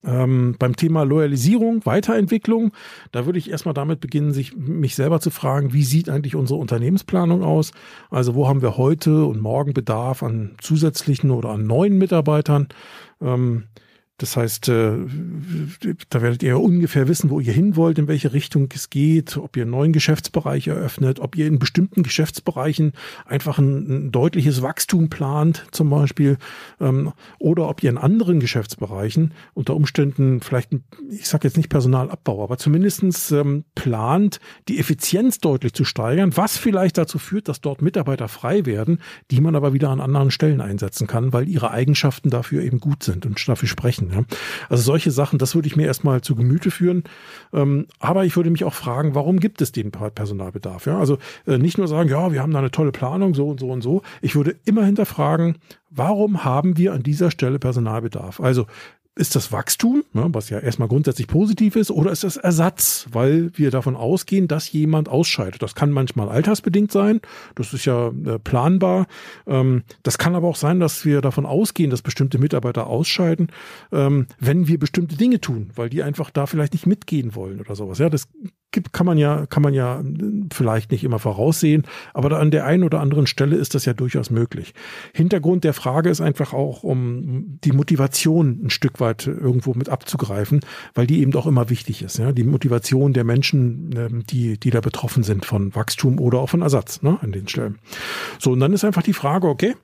Ähm, 0.04 0.56
beim 0.58 0.78
Thema 0.78 1.04
Loyalisierung, 1.04 1.86
Weiterentwicklung, 1.86 2.72
da 3.12 3.26
würde 3.26 3.38
ich 3.38 3.52
erstmal 3.52 3.74
damit 3.74 4.00
beginnen, 4.00 4.32
sich 4.32 4.56
mich 4.56 4.96
selber 4.96 5.20
zu 5.20 5.30
fragen, 5.30 5.74
wie 5.74 5.84
sieht 5.84 6.10
eigentlich 6.10 6.36
unsere 6.36 6.58
Unternehmensplanung 6.58 7.44
aus? 7.44 7.74
Also 8.10 8.34
wo 8.34 8.48
haben 8.48 8.62
wir 8.62 8.78
heute 8.78 9.26
und 9.26 9.42
morgen 9.42 9.74
Bedarf 9.74 10.24
an 10.24 10.56
zusätzlichen 10.62 11.32
oder 11.32 11.50
an 11.50 11.68
neuen 11.68 11.98
Mitarbeitern? 11.98 12.70
Ähm, 13.22 13.66
Das 14.20 14.36
heißt, 14.36 14.68
äh, 14.68 14.92
da 16.10 16.22
werdet 16.22 16.44
ihr 16.44 16.60
ungefähr 16.60 17.08
wissen, 17.08 17.30
wo 17.30 17.40
ihr 17.40 17.54
hin 17.54 17.78
wollt, 17.78 17.98
in 17.98 18.10
welche 18.10 18.34
Richtung 18.34 18.68
es 18.76 18.90
geht, 18.90 19.38
ob 19.38 19.56
ihr 19.56 19.64
einen 19.64 19.72
neuen 19.72 19.94
Geschäftsbereich 19.94 20.68
eröffnet, 20.68 21.22
ob 21.22 21.38
ihr 21.38 21.48
in 21.48 21.58
bestimmten 21.58 22.04
Geschäftsbereichen 22.04 22.92
einfach 23.26 23.60
ein, 23.60 24.08
ein 24.08 24.12
deutliches 24.12 24.62
Wachstum 24.62 25.10
plant, 25.10 25.66
zum 25.72 25.90
Beispiel, 25.90 26.38
ähm, 26.82 27.14
oder 27.40 27.70
ob 27.70 27.82
ihr 27.82 27.90
in 27.90 27.98
anderen 27.98 28.42
Geschäftsbereichen 28.42 29.34
unter 29.54 29.74
Umständen 29.74 30.42
vielleicht, 30.42 30.72
ich 31.10 31.30
sage 31.30 31.48
jetzt 31.48 31.56
nicht 31.56 31.70
Personalabbau, 31.70 32.44
aber 32.44 32.58
zumindestens 32.58 33.32
ähm, 33.32 33.64
plant, 33.74 34.42
die 34.68 34.80
Effizienz 34.80 35.40
deutlich 35.40 35.74
zu 35.74 35.86
steigern, 35.86 36.36
was 36.36 36.58
vielleicht 36.58 36.98
dazu 36.98 37.20
führt, 37.20 37.48
dass 37.48 37.62
dort 37.62 37.82
Mitarbeiter 37.82 38.28
frei 38.28 38.66
werden, 38.66 39.00
die 39.32 39.40
man 39.40 39.56
aber 39.56 39.72
wieder 39.72 39.90
an 39.90 40.02
anderen 40.02 40.30
Stellen 40.30 40.60
einsetzen 40.60 41.08
kann, 41.08 41.32
weil 41.32 41.48
ihre 41.48 41.72
Eigenschaften 41.72 42.30
dafür 42.30 42.64
eben 42.64 42.82
gut 42.82 43.04
sind 43.04 43.26
und 43.26 43.48
dafür 43.48 43.70
sprechen. 43.70 44.09
Ja. 44.12 44.24
Also 44.70 44.84
solche 44.84 45.12
Sachen, 45.12 45.40
das 45.40 45.56
würde 45.56 45.68
ich 45.68 45.76
mir 45.76 45.86
erstmal 45.86 46.22
zu 46.22 46.36
Gemüte 46.36 46.72
führen. 46.72 47.04
Ähm, 47.54 47.88
aber 48.00 48.26
ich 48.26 48.36
würde 48.36 48.50
mich 48.50 48.64
auch 48.64 48.74
fragen, 48.74 49.16
warum 49.16 49.40
gibt 49.40 49.62
es 49.62 49.72
den 49.72 49.92
Personalbedarf? 49.92 50.86
Ja. 50.86 51.00
Also 51.00 51.18
äh, 51.46 51.58
nicht 51.58 51.78
nur 51.78 51.88
sagen, 51.88 52.10
ja, 52.10 52.32
wir 52.32 52.42
haben 52.42 52.54
da 52.54 52.60
eine 52.60 52.72
tolle 52.72 52.92
Planung, 52.92 53.34
so 53.34 53.48
und 53.48 53.60
so 53.60 53.70
und 53.70 53.82
so. 53.82 54.02
Ich 54.22 54.36
würde 54.36 54.56
immer 54.66 54.86
hinterfragen, 54.86 55.58
warum 55.90 56.44
haben 56.44 56.78
wir 56.78 56.94
an 56.94 57.04
dieser 57.04 57.32
Stelle 57.32 57.60
Personalbedarf? 57.60 58.40
Also 58.40 58.66
ist 59.20 59.36
das 59.36 59.52
Wachstum, 59.52 60.04
ne, 60.14 60.28
was 60.30 60.50
ja 60.50 60.60
erstmal 60.60 60.88
grundsätzlich 60.88 61.28
positiv 61.28 61.76
ist, 61.76 61.92
oder 61.92 62.12
ist 62.12 62.24
das 62.24 62.38
Ersatz, 62.38 63.06
weil 63.12 63.52
wir 63.56 63.70
davon 63.70 63.96
ausgehen, 63.96 64.48
dass 64.48 64.72
jemand 64.72 65.10
ausscheidet? 65.10 65.62
Das 65.62 65.76
kann 65.76 65.92
manchmal 65.92 66.30
altersbedingt 66.30 66.92
sein, 66.92 67.20
das 67.56 67.74
ist 67.74 67.86
ja 67.86 68.08
äh, 68.08 68.40
planbar. 68.40 69.08
Ähm, 69.46 69.84
das 70.04 70.18
kann 70.18 70.36
aber 70.36 70.48
auch 70.48 70.56
sein, 70.56 70.80
dass 70.80 71.04
wir 71.04 71.22
davon 71.22 71.46
ausgehen, 71.46 71.90
dass 71.90 72.02
bestimmte 72.02 72.40
Mitarbeiter 72.40 72.88
ausscheiden, 72.88 73.52
ähm, 73.92 74.28
wenn 74.40 74.68
wir 74.68 74.80
bestimmte 74.80 75.18
Dinge 75.18 75.42
tun, 75.42 75.72
weil 75.76 75.90
die 75.90 76.02
einfach 76.02 76.30
da 76.30 76.46
vielleicht 76.46 76.74
nicht 76.74 76.88
mitgehen 76.88 77.36
wollen 77.36 77.60
oder 77.60 77.76
sowas. 77.76 78.00
Ja, 78.00 78.10
das 78.10 78.28
gibt, 78.72 78.94
kann 78.94 79.06
man 79.06 79.18
ja, 79.18 79.46
kann 79.48 79.64
man 79.64 79.74
ja 79.74 80.04
vielleicht 80.52 80.92
nicht 80.92 81.04
immer 81.04 81.20
voraussehen, 81.20 81.84
aber 82.14 82.40
an 82.40 82.52
der 82.52 82.66
einen 82.66 82.84
oder 82.84 83.00
anderen 83.00 83.28
Stelle 83.28 83.56
ist 83.56 83.76
das 83.76 83.86
ja 83.86 83.94
durchaus 83.94 84.30
möglich. 84.30 84.74
Hintergrund 85.14 85.64
der 85.64 85.74
Frage 85.74 86.10
ist 86.10 86.22
einfach 86.22 86.54
auch, 86.54 86.84
um 86.84 87.60
die 87.64 87.72
Motivation 87.72 88.66
ein 88.66 88.70
Stück 88.70 89.00
weit 89.00 89.28
irgendwo 89.28 89.74
mit 89.74 89.90
abzugreifen, 89.90 90.62
weil 90.94 91.08
die 91.08 91.22
eben 91.22 91.32
doch 91.32 91.48
immer 91.48 91.70
wichtig 91.70 92.04
ist. 92.04 92.18
Ja, 92.18 92.32
die 92.32 92.44
Motivation 92.44 93.14
der 93.14 93.24
Menschen, 93.24 93.92
ähm, 93.96 94.24
die, 94.30 94.60
die 94.60 94.70
da 94.70 94.82
betroffen 94.82 95.24
sind 95.24 95.46
von 95.46 95.74
Wachstum 95.76 96.20
oder 96.20 96.40
auch 96.40 96.50
von 96.50 96.62
Ersatz, 96.62 97.02
ne, 97.02 97.18
an 97.22 97.32
den 97.32 97.48
Stellen. 97.48 97.80
So, 98.38 98.52
und 98.52 98.60
dann 98.60 98.74
ist 98.74 98.86
einfach 98.86 99.04
die 99.04 99.14
Frage, 99.14 99.48
okay, 99.48 99.76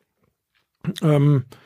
ähm, 1.02 1.46
äh, 1.52 1.65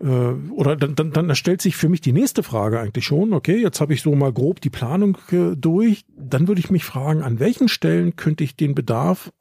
oder 0.00 0.76
dann, 0.76 0.94
dann, 0.94 1.10
dann 1.10 1.34
stellt 1.34 1.60
sich 1.60 1.76
für 1.76 1.88
mich 1.88 2.00
die 2.00 2.12
nächste 2.12 2.44
Frage 2.44 2.78
eigentlich 2.78 3.04
schon, 3.04 3.32
okay, 3.32 3.60
jetzt 3.60 3.80
habe 3.80 3.94
ich 3.94 4.02
so 4.02 4.14
mal 4.14 4.32
grob 4.32 4.60
die 4.60 4.70
Planung 4.70 5.18
äh, 5.32 5.56
durch, 5.56 6.04
dann 6.16 6.46
würde 6.46 6.60
ich 6.60 6.70
mich 6.70 6.84
fragen, 6.84 7.22
an 7.22 7.40
welchen 7.40 7.68
Stellen 7.68 8.14
könnte 8.14 8.44
ich 8.44 8.54
den 8.54 8.76
Bedarf 8.76 9.32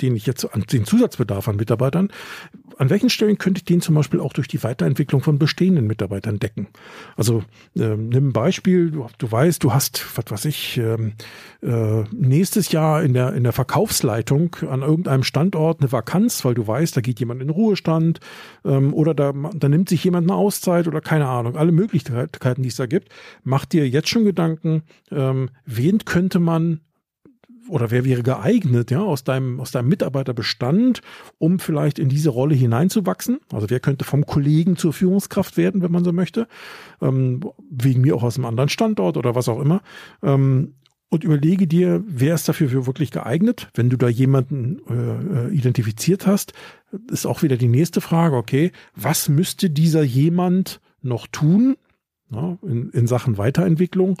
den 0.00 0.16
ich 0.16 0.26
jetzt 0.26 0.44
an 0.44 0.62
den 0.62 0.84
Zusatzbedarf 0.84 1.48
an 1.48 1.56
Mitarbeitern, 1.56 2.10
an 2.78 2.88
welchen 2.88 3.10
Stellen 3.10 3.36
könnte 3.36 3.58
ich 3.58 3.64
den 3.66 3.82
zum 3.82 3.94
Beispiel 3.94 4.20
auch 4.20 4.32
durch 4.32 4.48
die 4.48 4.62
Weiterentwicklung 4.62 5.22
von 5.22 5.38
bestehenden 5.38 5.86
Mitarbeitern 5.86 6.38
decken? 6.38 6.68
Also 7.16 7.44
ähm, 7.76 8.08
nimm 8.08 8.28
ein 8.28 8.32
Beispiel, 8.32 8.90
du, 8.90 9.06
du 9.18 9.30
weißt, 9.30 9.62
du 9.62 9.74
hast, 9.74 10.06
was 10.16 10.24
weiß 10.30 10.44
ich, 10.46 10.78
ähm, 10.78 11.12
äh, 11.62 12.04
nächstes 12.10 12.72
Jahr 12.72 13.02
in 13.02 13.12
der, 13.12 13.34
in 13.34 13.42
der 13.42 13.52
Verkaufsleitung 13.52 14.56
an 14.68 14.80
irgendeinem 14.80 15.24
Standort 15.24 15.80
eine 15.80 15.92
Vakanz, 15.92 16.44
weil 16.44 16.54
du 16.54 16.66
weißt, 16.66 16.96
da 16.96 17.00
geht 17.02 17.20
jemand 17.20 17.42
in 17.42 17.50
Ruhestand 17.50 18.20
ähm, 18.64 18.94
oder 18.94 19.14
da, 19.14 19.32
da 19.32 19.68
nimmt 19.68 19.90
sich 19.90 20.02
jemand 20.04 20.30
eine 20.30 20.38
Auszeit 20.38 20.88
oder 20.88 21.00
keine 21.00 21.28
Ahnung, 21.28 21.56
alle 21.56 21.72
Möglichkeiten, 21.72 22.62
die 22.62 22.68
es 22.68 22.76
da 22.76 22.86
gibt. 22.86 23.10
Mach 23.44 23.66
dir 23.66 23.88
jetzt 23.88 24.08
schon 24.08 24.24
Gedanken, 24.24 24.82
ähm, 25.10 25.50
wen 25.66 25.98
könnte 26.04 26.38
man 26.38 26.80
oder 27.70 27.90
wer 27.90 28.04
wäre 28.04 28.22
geeignet, 28.22 28.90
ja, 28.90 29.00
aus 29.00 29.24
deinem, 29.24 29.60
aus 29.60 29.70
deinem 29.70 29.88
Mitarbeiterbestand, 29.88 31.00
um 31.38 31.58
vielleicht 31.58 31.98
in 31.98 32.08
diese 32.08 32.30
Rolle 32.30 32.54
hineinzuwachsen? 32.54 33.40
Also 33.52 33.70
wer 33.70 33.80
könnte 33.80 34.04
vom 34.04 34.26
Kollegen 34.26 34.76
zur 34.76 34.92
Führungskraft 34.92 35.56
werden, 35.56 35.82
wenn 35.82 35.92
man 35.92 36.04
so 36.04 36.12
möchte? 36.12 36.48
Ähm, 37.00 37.40
wegen 37.70 38.02
mir 38.02 38.16
auch 38.16 38.22
aus 38.22 38.36
einem 38.36 38.46
anderen 38.46 38.68
Standort 38.68 39.16
oder 39.16 39.34
was 39.34 39.48
auch 39.48 39.60
immer. 39.60 39.82
Ähm, 40.22 40.74
und 41.12 41.24
überlege 41.24 41.66
dir, 41.66 42.04
wer 42.06 42.34
ist 42.34 42.48
dafür 42.48 42.68
für 42.68 42.86
wirklich 42.86 43.10
geeignet? 43.10 43.68
Wenn 43.74 43.90
du 43.90 43.96
da 43.96 44.08
jemanden 44.08 44.80
äh, 44.88 45.48
äh 45.48 45.54
identifiziert 45.54 46.26
hast, 46.26 46.52
ist 47.10 47.26
auch 47.26 47.42
wieder 47.42 47.56
die 47.56 47.68
nächste 47.68 48.00
Frage, 48.00 48.36
okay, 48.36 48.70
was 48.94 49.28
müsste 49.28 49.70
dieser 49.70 50.02
jemand 50.02 50.80
noch 51.02 51.26
tun, 51.26 51.76
ja, 52.30 52.58
in, 52.62 52.90
in 52.90 53.06
Sachen 53.06 53.38
Weiterentwicklung. 53.38 54.16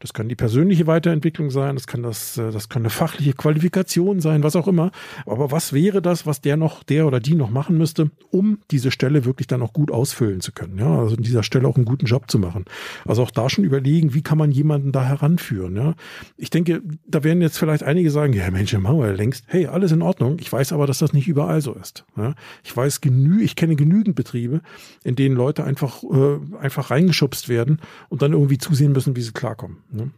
Das 0.00 0.12
kann 0.12 0.28
die 0.28 0.36
persönliche 0.36 0.86
Weiterentwicklung 0.86 1.50
sein, 1.50 1.74
das 1.74 1.86
kann 1.86 2.02
das, 2.02 2.38
äh, 2.38 2.50
das 2.50 2.68
kann 2.68 2.82
eine 2.82 2.90
fachliche 2.90 3.32
Qualifikation 3.32 4.20
sein, 4.20 4.42
was 4.42 4.56
auch 4.56 4.68
immer. 4.68 4.90
Aber 5.26 5.50
was 5.50 5.72
wäre 5.72 6.00
das, 6.02 6.26
was 6.26 6.40
der 6.40 6.56
noch, 6.56 6.82
der 6.82 7.06
oder 7.06 7.20
die 7.20 7.34
noch 7.34 7.50
machen 7.50 7.76
müsste, 7.78 8.10
um 8.30 8.58
diese 8.70 8.90
Stelle 8.90 9.24
wirklich 9.24 9.46
dann 9.46 9.62
auch 9.62 9.72
gut 9.72 9.90
ausfüllen 9.90 10.40
zu 10.40 10.52
können? 10.52 10.78
Ja, 10.78 10.98
also 10.98 11.16
an 11.16 11.22
dieser 11.22 11.42
Stelle 11.42 11.66
auch 11.66 11.76
einen 11.76 11.84
guten 11.84 12.06
Job 12.06 12.30
zu 12.30 12.38
machen. 12.38 12.64
Also 13.06 13.22
auch 13.22 13.30
da 13.30 13.50
schon 13.50 13.64
überlegen, 13.64 14.14
wie 14.14 14.22
kann 14.22 14.38
man 14.38 14.52
jemanden 14.52 14.92
da 14.92 15.04
heranführen? 15.04 15.76
Ja, 15.76 15.94
ich 16.36 16.50
denke, 16.50 16.82
da 17.06 17.24
werden 17.24 17.42
jetzt 17.42 17.58
vielleicht 17.58 17.82
einige 17.82 18.10
sagen, 18.10 18.32
ja 18.32 18.50
Mensch, 18.50 18.72
machen 18.74 19.00
wir 19.00 19.12
längst. 19.12 19.44
Hey, 19.48 19.66
alles 19.66 19.92
in 19.92 20.02
Ordnung. 20.02 20.36
Ich 20.40 20.52
weiß 20.52 20.72
aber, 20.72 20.86
dass 20.86 20.98
das 20.98 21.12
nicht 21.12 21.26
überall 21.26 21.60
so 21.60 21.74
ist. 21.74 22.04
Ja, 22.16 22.34
ich 22.62 22.76
weiß 22.76 23.00
genü, 23.00 23.42
ich 23.42 23.56
kenne 23.56 23.76
genügend 23.76 24.14
Betriebe, 24.14 24.60
in 25.02 25.16
denen 25.16 25.34
Leute 25.34 25.64
einfach, 25.64 26.02
äh, 26.04 26.38
einfach 26.60 26.90
reingeschubst 26.90 27.47
werden 27.48 27.80
und 28.08 28.22
dann 28.22 28.32
irgendwie 28.32 28.58
zusehen 28.58 28.92
müssen, 28.92 29.16
wie 29.16 29.22
sie 29.22 29.32
klarkommen. 29.32 29.78
Ne? 29.90 30.10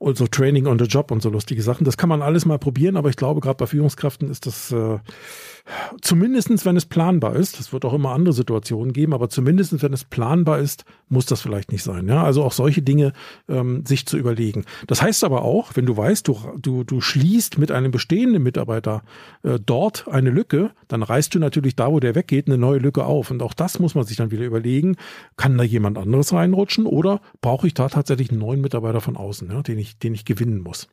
Und 0.00 0.16
so 0.16 0.26
Training 0.26 0.66
on 0.66 0.78
the 0.78 0.84
Job 0.84 1.10
und 1.10 1.22
so 1.22 1.28
lustige 1.28 1.62
Sachen. 1.62 1.84
Das 1.84 1.96
kann 1.96 2.08
man 2.08 2.22
alles 2.22 2.46
mal 2.46 2.58
probieren, 2.58 2.96
aber 2.96 3.08
ich 3.08 3.16
glaube, 3.16 3.40
gerade 3.40 3.56
bei 3.56 3.66
Führungskräften 3.66 4.30
ist 4.30 4.46
das 4.46 4.70
äh, 4.70 4.98
zumindestens, 6.00 6.64
wenn 6.64 6.76
es 6.76 6.86
planbar 6.86 7.36
ist, 7.36 7.60
es 7.60 7.72
wird 7.72 7.84
auch 7.84 7.94
immer 7.94 8.12
andere 8.12 8.32
Situationen 8.32 8.92
geben, 8.92 9.12
aber 9.12 9.28
zumindestens, 9.28 9.82
wenn 9.82 9.92
es 9.92 10.04
planbar 10.04 10.58
ist, 10.58 10.84
muss 11.08 11.26
das 11.26 11.40
vielleicht 11.40 11.72
nicht 11.72 11.82
sein. 11.82 12.08
Ja, 12.08 12.22
also 12.24 12.42
auch 12.42 12.52
solche 12.52 12.82
Dinge 12.82 13.12
ähm, 13.48 13.84
sich 13.86 14.06
zu 14.06 14.16
überlegen. 14.16 14.64
Das 14.86 15.02
heißt 15.02 15.24
aber 15.24 15.42
auch, 15.42 15.76
wenn 15.76 15.86
du 15.86 15.96
weißt, 15.96 16.28
du, 16.28 16.38
du, 16.60 16.84
du 16.84 17.00
schließt 17.00 17.58
mit 17.58 17.70
einem 17.70 17.90
bestehenden 17.90 18.42
Mitarbeiter 18.42 19.02
äh, 19.42 19.58
dort 19.64 20.08
eine 20.08 20.30
Lücke, 20.30 20.70
dann 20.88 21.02
reißt 21.02 21.34
du 21.34 21.38
natürlich 21.38 21.76
da, 21.76 21.90
wo 21.90 22.00
der 22.00 22.14
weggeht, 22.14 22.46
eine 22.46 22.58
neue 22.58 22.78
Lücke 22.78 23.04
auf. 23.04 23.30
Und 23.30 23.42
auch 23.42 23.54
das 23.54 23.78
muss 23.78 23.94
man 23.94 24.04
sich 24.04 24.16
dann 24.16 24.30
wieder 24.30 24.44
überlegen. 24.44 24.96
Kann 25.36 25.56
da 25.56 25.64
jemand 25.64 25.98
anderes 25.98 26.32
reinrutschen 26.32 26.86
oder 26.86 27.20
brauche 27.40 27.66
ich 27.66 27.74
da 27.74 27.88
tatsächlich 27.88 28.30
einen 28.30 28.40
neuen 28.40 28.60
Mitarbeiter 28.60 29.00
von 29.00 29.16
außen, 29.16 29.50
ja, 29.50 29.62
den 29.62 29.78
ich, 29.78 29.98
den 29.98 30.14
ich 30.14 30.24
gewinnen 30.24 30.60
muss? 30.60 30.88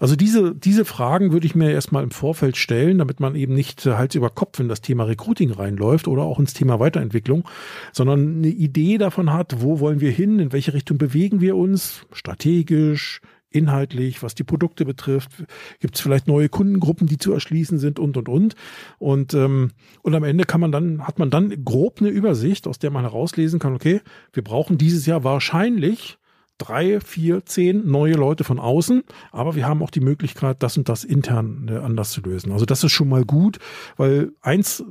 Also 0.00 0.16
diese, 0.16 0.54
diese 0.54 0.84
Fragen 0.84 1.32
würde 1.32 1.46
ich 1.46 1.54
mir 1.54 1.70
erstmal 1.70 2.02
im 2.02 2.10
Vorfeld 2.10 2.56
stellen, 2.56 2.98
damit 2.98 3.20
man 3.20 3.34
eben 3.34 3.54
nicht 3.54 3.84
äh, 3.86 3.94
halt 3.94 4.13
Hals 4.14 4.16
über 4.16 4.30
Kopf 4.30 4.60
in 4.60 4.68
das 4.68 4.80
Thema 4.80 5.04
Recruiting 5.04 5.50
reinläuft 5.50 6.08
oder 6.08 6.22
auch 6.22 6.38
ins 6.38 6.54
Thema 6.54 6.80
Weiterentwicklung, 6.80 7.44
sondern 7.92 8.38
eine 8.38 8.48
Idee 8.48 8.98
davon 8.98 9.32
hat, 9.32 9.60
wo 9.60 9.80
wollen 9.80 10.00
wir 10.00 10.10
hin, 10.10 10.38
in 10.38 10.52
welche 10.52 10.74
Richtung 10.74 10.98
bewegen 10.98 11.40
wir 11.40 11.56
uns, 11.56 12.06
strategisch, 12.12 13.20
inhaltlich, 13.50 14.22
was 14.22 14.34
die 14.34 14.42
Produkte 14.42 14.84
betrifft, 14.84 15.30
gibt 15.78 15.94
es 15.94 16.00
vielleicht 16.00 16.26
neue 16.26 16.48
Kundengruppen, 16.48 17.06
die 17.06 17.18
zu 17.18 17.32
erschließen 17.32 17.78
sind 17.78 18.00
und 18.00 18.16
und 18.16 18.28
und. 18.28 18.56
Und, 18.98 19.32
ähm, 19.34 19.70
und 20.02 20.14
am 20.14 20.24
Ende 20.24 20.44
kann 20.44 20.60
man 20.60 20.72
dann, 20.72 21.06
hat 21.06 21.20
man 21.20 21.30
dann 21.30 21.64
grob 21.64 22.00
eine 22.00 22.08
Übersicht, 22.08 22.66
aus 22.66 22.80
der 22.80 22.90
man 22.90 23.02
herauslesen 23.02 23.60
kann, 23.60 23.74
okay, 23.74 24.00
wir 24.32 24.42
brauchen 24.42 24.76
dieses 24.76 25.06
Jahr 25.06 25.22
wahrscheinlich 25.22 26.18
drei, 26.58 27.00
vier, 27.00 27.44
zehn 27.44 27.86
neue 27.86 28.14
Leute 28.14 28.44
von 28.44 28.58
außen, 28.58 29.02
aber 29.32 29.56
wir 29.56 29.66
haben 29.66 29.82
auch 29.82 29.90
die 29.90 30.00
Möglichkeit, 30.00 30.62
das 30.62 30.76
und 30.76 30.88
das 30.88 31.04
intern 31.04 31.68
äh, 31.68 31.78
anders 31.78 32.10
zu 32.10 32.20
lösen. 32.20 32.52
Also 32.52 32.64
das 32.64 32.84
ist 32.84 32.92
schon 32.92 33.08
mal 33.08 33.24
gut, 33.24 33.58
weil 33.96 34.32
eins 34.40 34.84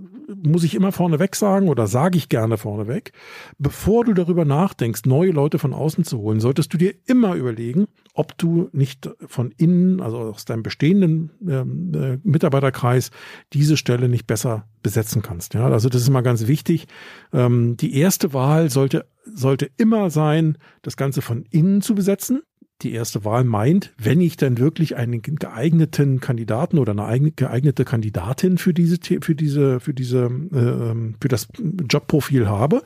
muss 0.44 0.64
ich 0.64 0.76
immer 0.76 0.92
vorneweg 0.92 1.36
sagen 1.36 1.68
oder 1.68 1.88
sage 1.88 2.18
ich 2.18 2.30
gerne 2.30 2.58
vorneweg, 2.58 3.12
bevor 3.58 4.06
du 4.06 4.14
darüber 4.14 4.46
nachdenkst, 4.46 5.02
neue 5.06 5.32
Leute 5.32 5.60
von 5.60 5.74
außen 5.74 6.04
zu 6.04 6.20
holen, 6.20 6.40
solltest 6.40 6.74
du 6.74 6.78
dir 6.78 6.94
immer 7.06 7.36
überlegen, 7.36 7.88
ob 8.14 8.38
du 8.38 8.70
nicht 8.72 9.10
von 9.26 9.52
innen, 9.58 10.02
also 10.02 10.18
aus 10.18 10.46
deinem 10.46 10.64
bestehenden 10.64 11.32
ähm, 11.48 11.92
äh, 11.94 12.18
Mitarbeiterkreis, 12.24 13.12
diese 13.54 13.78
Stelle 13.78 14.10
nicht 14.10 14.28
besser 14.28 14.68
besetzen 14.82 15.22
kannst. 15.22 15.54
Ja, 15.54 15.68
also 15.68 15.90
das 15.90 16.02
ist 16.02 16.10
mal 16.10 16.22
ganz 16.22 16.48
wichtig. 16.48 16.88
Ähm, 17.32 17.78
die 17.78 17.98
erste 17.98 18.34
Wahl 18.34 18.70
sollte 18.70 19.06
sollte 19.26 19.70
immer 19.78 20.10
sein, 20.10 20.58
das 20.82 20.98
Ganze 20.98 21.22
von 21.22 21.46
innen 21.50 21.82
zu 21.82 21.96
besetzen. 21.96 22.42
Die 22.82 22.92
erste 22.92 23.24
Wahl 23.24 23.46
meint, 23.46 23.94
wenn 23.98 24.20
ich 24.20 24.36
dann 24.36 24.58
wirklich 24.58 24.98
einen 24.98 25.22
geeigneten 25.22 26.20
Kandidaten 26.20 26.80
oder 26.80 26.98
eine 27.06 27.32
geeignete 27.32 27.86
Kandidatin 27.86 28.58
für 28.58 28.74
diese 28.74 28.98
für 29.22 29.36
diese 29.36 29.80
für 29.80 29.94
diese 29.94 30.26
äh, 30.52 30.58
ähm, 30.58 31.16
für 31.22 31.30
das 31.30 31.48
Jobprofil 31.90 32.50
habe, 32.50 32.82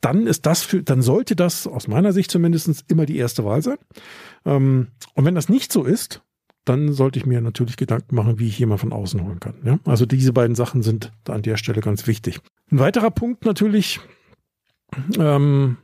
dann 0.00 0.26
ist 0.26 0.46
das 0.46 0.62
für, 0.62 0.82
dann 0.82 1.02
sollte 1.02 1.36
das 1.36 1.66
aus 1.68 1.86
meiner 1.86 2.12
Sicht 2.12 2.30
zumindest 2.30 2.84
immer 2.90 3.06
die 3.06 3.18
erste 3.18 3.44
Wahl 3.44 3.62
sein. 3.62 3.78
Ähm, 4.44 4.88
und 5.14 5.24
wenn 5.24 5.36
das 5.36 5.48
nicht 5.48 5.72
so 5.72 5.84
ist, 5.84 6.22
dann 6.68 6.92
sollte 6.92 7.18
ich 7.18 7.26
mir 7.26 7.40
natürlich 7.40 7.76
Gedanken 7.76 8.14
machen, 8.14 8.38
wie 8.38 8.48
ich 8.48 8.58
jemand 8.58 8.80
von 8.80 8.92
außen 8.92 9.22
holen 9.24 9.40
kann. 9.40 9.80
Also 9.84 10.04
diese 10.04 10.32
beiden 10.32 10.54
Sachen 10.54 10.82
sind 10.82 11.12
an 11.26 11.42
der 11.42 11.56
Stelle 11.56 11.80
ganz 11.80 12.06
wichtig. 12.06 12.40
Ein 12.70 12.78
weiterer 12.78 13.10
Punkt 13.10 13.44
natürlich, 13.44 14.00
ähm, 15.18 15.76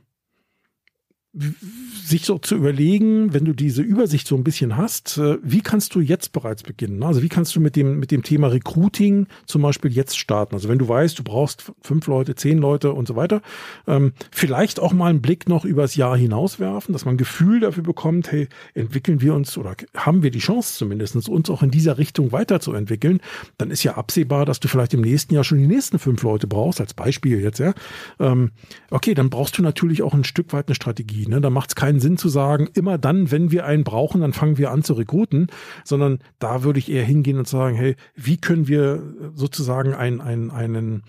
sich 2.05 2.25
so 2.25 2.37
zu 2.37 2.55
überlegen, 2.55 3.33
wenn 3.33 3.45
du 3.45 3.53
diese 3.53 3.81
Übersicht 3.81 4.27
so 4.27 4.35
ein 4.35 4.43
bisschen 4.43 4.77
hast, 4.77 5.17
äh, 5.17 5.37
wie 5.41 5.61
kannst 5.61 5.95
du 5.95 5.99
jetzt 5.99 6.31
bereits 6.31 6.63
beginnen? 6.63 7.01
Also 7.03 7.21
wie 7.21 7.29
kannst 7.29 7.55
du 7.55 7.59
mit 7.59 7.75
dem, 7.75 7.99
mit 7.99 8.11
dem 8.11 8.23
Thema 8.23 8.47
Recruiting 8.47 9.27
zum 9.45 9.61
Beispiel 9.63 9.91
jetzt 9.91 10.17
starten? 10.17 10.55
Also 10.55 10.69
wenn 10.69 10.77
du 10.77 10.87
weißt, 10.87 11.17
du 11.17 11.23
brauchst 11.23 11.71
fünf 11.81 12.07
Leute, 12.07 12.35
zehn 12.35 12.59
Leute 12.59 12.93
und 12.93 13.07
so 13.07 13.15
weiter, 13.15 13.41
ähm, 13.87 14.13
vielleicht 14.31 14.79
auch 14.79 14.93
mal 14.93 15.09
einen 15.09 15.21
Blick 15.21 15.49
noch 15.49 15.65
übers 15.65 15.95
Jahr 15.95 16.15
hinaus 16.15 16.59
werfen, 16.59 16.93
dass 16.93 17.05
man 17.05 17.15
ein 17.15 17.17
Gefühl 17.17 17.59
dafür 17.59 17.83
bekommt, 17.83 18.31
hey, 18.31 18.47
entwickeln 18.73 19.21
wir 19.21 19.33
uns 19.33 19.57
oder 19.57 19.75
haben 19.95 20.21
wir 20.21 20.31
die 20.31 20.39
Chance 20.39 20.77
zumindest, 20.77 21.15
uns 21.27 21.49
auch 21.49 21.63
in 21.63 21.71
dieser 21.71 21.97
Richtung 21.97 22.31
weiterzuentwickeln, 22.31 23.19
dann 23.57 23.71
ist 23.71 23.83
ja 23.83 23.95
absehbar, 23.95 24.45
dass 24.45 24.59
du 24.59 24.67
vielleicht 24.67 24.93
im 24.93 25.01
nächsten 25.01 25.33
Jahr 25.33 25.43
schon 25.43 25.57
die 25.57 25.67
nächsten 25.67 25.97
fünf 25.99 26.21
Leute 26.23 26.45
brauchst, 26.45 26.79
als 26.79 26.93
Beispiel 26.93 27.41
jetzt, 27.41 27.59
ja. 27.59 27.73
Ähm, 28.19 28.51
okay, 28.91 29.13
dann 29.13 29.29
brauchst 29.29 29.57
du 29.57 29.63
natürlich 29.63 30.03
auch 30.03 30.13
ein 30.13 30.23
Stück 30.23 30.53
weit 30.53 30.67
eine 30.67 30.75
Strategie. 30.75 31.27
Ne? 31.27 31.41
Da 31.41 31.49
macht 31.49 31.71
es 31.71 31.75
keinen 31.75 31.94
Sinn 31.99 32.17
zu 32.17 32.29
sagen, 32.29 32.69
immer 32.73 32.97
dann, 32.97 33.31
wenn 33.31 33.51
wir 33.51 33.65
einen 33.65 33.83
brauchen, 33.83 34.21
dann 34.21 34.33
fangen 34.33 34.57
wir 34.57 34.71
an 34.71 34.83
zu 34.83 34.93
rekruten, 34.93 35.47
sondern 35.83 36.19
da 36.39 36.63
würde 36.63 36.79
ich 36.79 36.91
eher 36.91 37.03
hingehen 37.03 37.37
und 37.37 37.47
sagen, 37.47 37.75
hey, 37.75 37.95
wie 38.15 38.37
können 38.37 38.67
wir 38.67 39.01
sozusagen 39.33 39.93
einen, 39.93 40.21
einen, 40.21 40.51
einen 40.51 41.03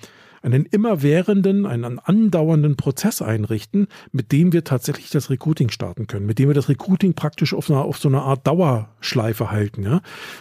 einen 0.46 0.64
immerwährenden, 0.64 1.66
einen 1.66 1.98
andauernden 1.98 2.76
Prozess 2.76 3.20
einrichten, 3.20 3.88
mit 4.12 4.30
dem 4.30 4.52
wir 4.52 4.62
tatsächlich 4.62 5.10
das 5.10 5.28
Recruiting 5.28 5.70
starten 5.70 6.06
können, 6.06 6.24
mit 6.24 6.38
dem 6.38 6.48
wir 6.48 6.54
das 6.54 6.68
Recruiting 6.68 7.14
praktisch 7.14 7.52
auf, 7.52 7.68
einer, 7.68 7.84
auf 7.84 7.98
so 7.98 8.08
eine 8.08 8.22
Art 8.22 8.46
Dauerschleife 8.46 9.50
halten. 9.50 9.82
Ja? 9.82 10.00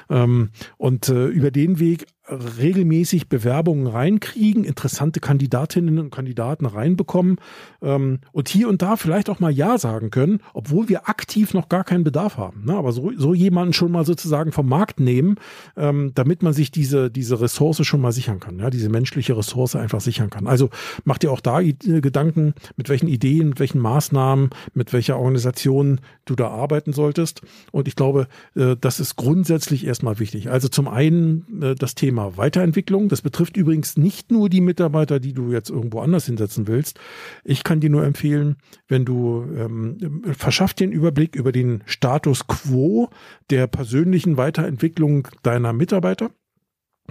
Ähm, 0.09 0.51
und 0.77 1.09
äh, 1.09 1.25
über 1.25 1.49
den 1.49 1.79
Weg 1.79 2.05
regelmäßig 2.27 3.29
Bewerbungen 3.29 3.87
reinkriegen, 3.87 4.63
interessante 4.63 5.19
Kandidatinnen 5.19 5.99
und 5.99 6.09
Kandidaten 6.11 6.65
reinbekommen 6.65 7.37
ähm, 7.81 8.19
und 8.31 8.49
hier 8.49 8.67
und 8.67 8.81
da 8.81 8.95
vielleicht 8.95 9.29
auch 9.29 9.39
mal 9.39 9.51
Ja 9.51 9.77
sagen 9.77 10.09
können, 10.09 10.39
obwohl 10.53 10.89
wir 10.89 11.07
aktiv 11.07 11.53
noch 11.53 11.69
gar 11.69 11.83
keinen 11.83 12.03
Bedarf 12.03 12.37
haben. 12.37 12.65
Ne? 12.65 12.75
Aber 12.75 12.91
so, 12.91 13.11
so 13.15 13.33
jemanden 13.33 13.73
schon 13.73 13.91
mal 13.91 14.05
sozusagen 14.05 14.51
vom 14.51 14.67
Markt 14.67 14.99
nehmen, 14.99 15.35
ähm, 15.77 16.11
damit 16.15 16.41
man 16.41 16.53
sich 16.53 16.71
diese, 16.71 17.11
diese 17.11 17.39
Ressource 17.39 17.85
schon 17.85 18.01
mal 18.01 18.11
sichern 18.11 18.39
kann, 18.39 18.59
ja? 18.59 18.69
diese 18.69 18.89
menschliche 18.89 19.37
Ressource 19.37 19.75
einfach 19.75 20.01
sichern 20.01 20.29
kann. 20.29 20.47
Also 20.47 20.69
macht 21.03 21.23
ihr 21.23 21.31
auch 21.31 21.41
da 21.41 21.61
Gedanken, 21.61 22.53
mit 22.75 22.89
welchen 22.89 23.07
Ideen, 23.07 23.49
mit 23.49 23.59
welchen 23.59 23.79
Maßnahmen, 23.79 24.49
mit 24.73 24.93
welcher 24.93 25.17
Organisation 25.17 26.01
du 26.25 26.35
da 26.35 26.47
arbeiten 26.49 26.91
solltest. 26.91 27.41
Und 27.71 27.87
ich 27.87 27.95
glaube, 27.95 28.27
äh, 28.55 28.75
das 28.79 28.99
ist 28.99 29.15
grundsätzlich 29.15 29.85
erstmal 29.85 30.19
wichtig. 30.19 30.49
Also 30.49 30.67
zum 30.67 30.87
einen 30.87 31.61
äh, 31.61 31.75
das 31.75 31.93
Thema 31.95 32.14
Thema 32.15 32.37
Weiterentwicklung. 32.37 33.09
Das 33.09 33.21
betrifft 33.21 33.57
übrigens 33.57 33.97
nicht 33.97 34.31
nur 34.31 34.47
die 34.47 34.61
Mitarbeiter, 34.61 35.19
die 35.19 35.33
du 35.33 35.51
jetzt 35.51 35.69
irgendwo 35.69 35.99
anders 35.99 36.25
hinsetzen 36.27 36.65
willst. 36.65 36.97
Ich 37.43 37.65
kann 37.65 37.81
dir 37.81 37.89
nur 37.89 38.05
empfehlen, 38.05 38.55
wenn 38.87 39.03
du 39.03 39.45
ähm, 39.57 40.23
verschaff 40.31 40.73
den 40.73 40.93
Überblick 40.93 41.35
über 41.35 41.51
den 41.51 41.83
Status 41.85 42.47
quo 42.47 43.09
der 43.49 43.67
persönlichen 43.67 44.37
Weiterentwicklung 44.37 45.27
deiner 45.43 45.73
Mitarbeiter. 45.73 46.31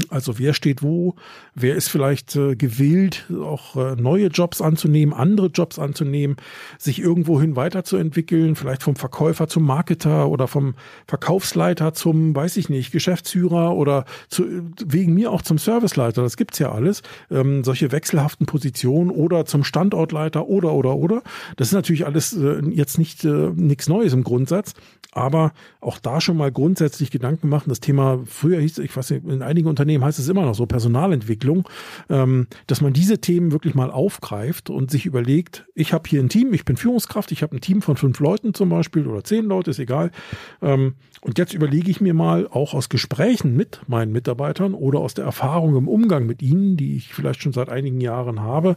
Also 0.08 0.40
wer 0.40 0.54
steht 0.54 0.82
wo, 0.82 1.14
wer 1.54 1.76
ist 1.76 1.88
vielleicht 1.88 2.34
äh, 2.34 2.56
gewillt, 2.56 3.30
auch 3.40 3.76
äh, 3.76 3.94
neue 3.94 4.26
Jobs 4.26 4.60
anzunehmen, 4.60 5.14
andere 5.14 5.46
Jobs 5.46 5.78
anzunehmen, 5.78 6.36
sich 6.78 6.98
irgendwohin 6.98 7.54
weiterzuentwickeln, 7.54 8.56
vielleicht 8.56 8.82
vom 8.82 8.96
Verkäufer 8.96 9.46
zum 9.46 9.64
Marketer 9.64 10.28
oder 10.28 10.48
vom 10.48 10.74
Verkaufsleiter 11.06 11.94
zum, 11.94 12.34
weiß 12.34 12.56
ich 12.56 12.68
nicht, 12.68 12.90
Geschäftsführer 12.90 13.76
oder 13.76 14.04
zu, 14.28 14.44
wegen 14.84 15.14
mir 15.14 15.30
auch 15.30 15.42
zum 15.42 15.58
Serviceleiter, 15.58 16.22
das 16.22 16.36
gibt's 16.36 16.58
ja 16.58 16.72
alles, 16.72 17.02
ähm, 17.30 17.62
solche 17.62 17.92
wechselhaften 17.92 18.46
Positionen 18.46 19.10
oder 19.10 19.46
zum 19.46 19.62
Standortleiter 19.62 20.48
oder 20.48 20.72
oder 20.72 20.96
oder. 20.96 21.22
Das 21.56 21.68
ist 21.68 21.74
natürlich 21.74 22.04
alles 22.04 22.36
äh, 22.36 22.62
jetzt 22.70 22.98
nicht 22.98 23.24
äh, 23.24 23.50
nichts 23.54 23.88
Neues 23.88 24.12
im 24.12 24.24
Grundsatz, 24.24 24.74
aber 25.12 25.52
auch 25.80 26.00
da 26.00 26.20
schon 26.20 26.36
mal 26.36 26.50
grundsätzlich 26.50 27.12
Gedanken 27.12 27.48
machen. 27.48 27.68
Das 27.68 27.78
Thema 27.78 28.18
früher 28.26 28.58
hieß, 28.58 28.78
ich 28.78 28.96
weiß 28.96 29.10
nicht, 29.10 29.24
in 29.24 29.42
einigen 29.42 29.68
Unternehmen 29.68 29.83
heißt 29.88 30.18
es 30.18 30.28
immer 30.28 30.42
noch 30.42 30.54
so 30.54 30.66
Personalentwicklung, 30.66 31.68
ähm, 32.08 32.46
dass 32.66 32.80
man 32.80 32.92
diese 32.92 33.20
Themen 33.20 33.52
wirklich 33.52 33.74
mal 33.74 33.90
aufgreift 33.90 34.70
und 34.70 34.90
sich 34.90 35.06
überlegt, 35.06 35.66
ich 35.74 35.92
habe 35.92 36.08
hier 36.08 36.20
ein 36.20 36.28
Team, 36.28 36.52
ich 36.54 36.64
bin 36.64 36.76
Führungskraft, 36.76 37.32
ich 37.32 37.42
habe 37.42 37.56
ein 37.56 37.60
Team 37.60 37.82
von 37.82 37.96
fünf 37.96 38.20
Leuten 38.20 38.54
zum 38.54 38.68
Beispiel 38.68 39.06
oder 39.06 39.24
zehn 39.24 39.44
Leute, 39.44 39.70
ist 39.70 39.78
egal. 39.78 40.10
Ähm, 40.62 40.94
und 41.20 41.38
jetzt 41.38 41.54
überlege 41.54 41.90
ich 41.90 42.00
mir 42.00 42.14
mal 42.14 42.46
auch 42.48 42.74
aus 42.74 42.88
Gesprächen 42.88 43.56
mit 43.56 43.80
meinen 43.86 44.12
Mitarbeitern 44.12 44.74
oder 44.74 45.00
aus 45.00 45.14
der 45.14 45.24
Erfahrung 45.24 45.76
im 45.76 45.88
Umgang 45.88 46.26
mit 46.26 46.42
ihnen, 46.42 46.76
die 46.76 46.96
ich 46.96 47.14
vielleicht 47.14 47.42
schon 47.42 47.52
seit 47.52 47.68
einigen 47.68 48.00
Jahren 48.00 48.40
habe, 48.40 48.76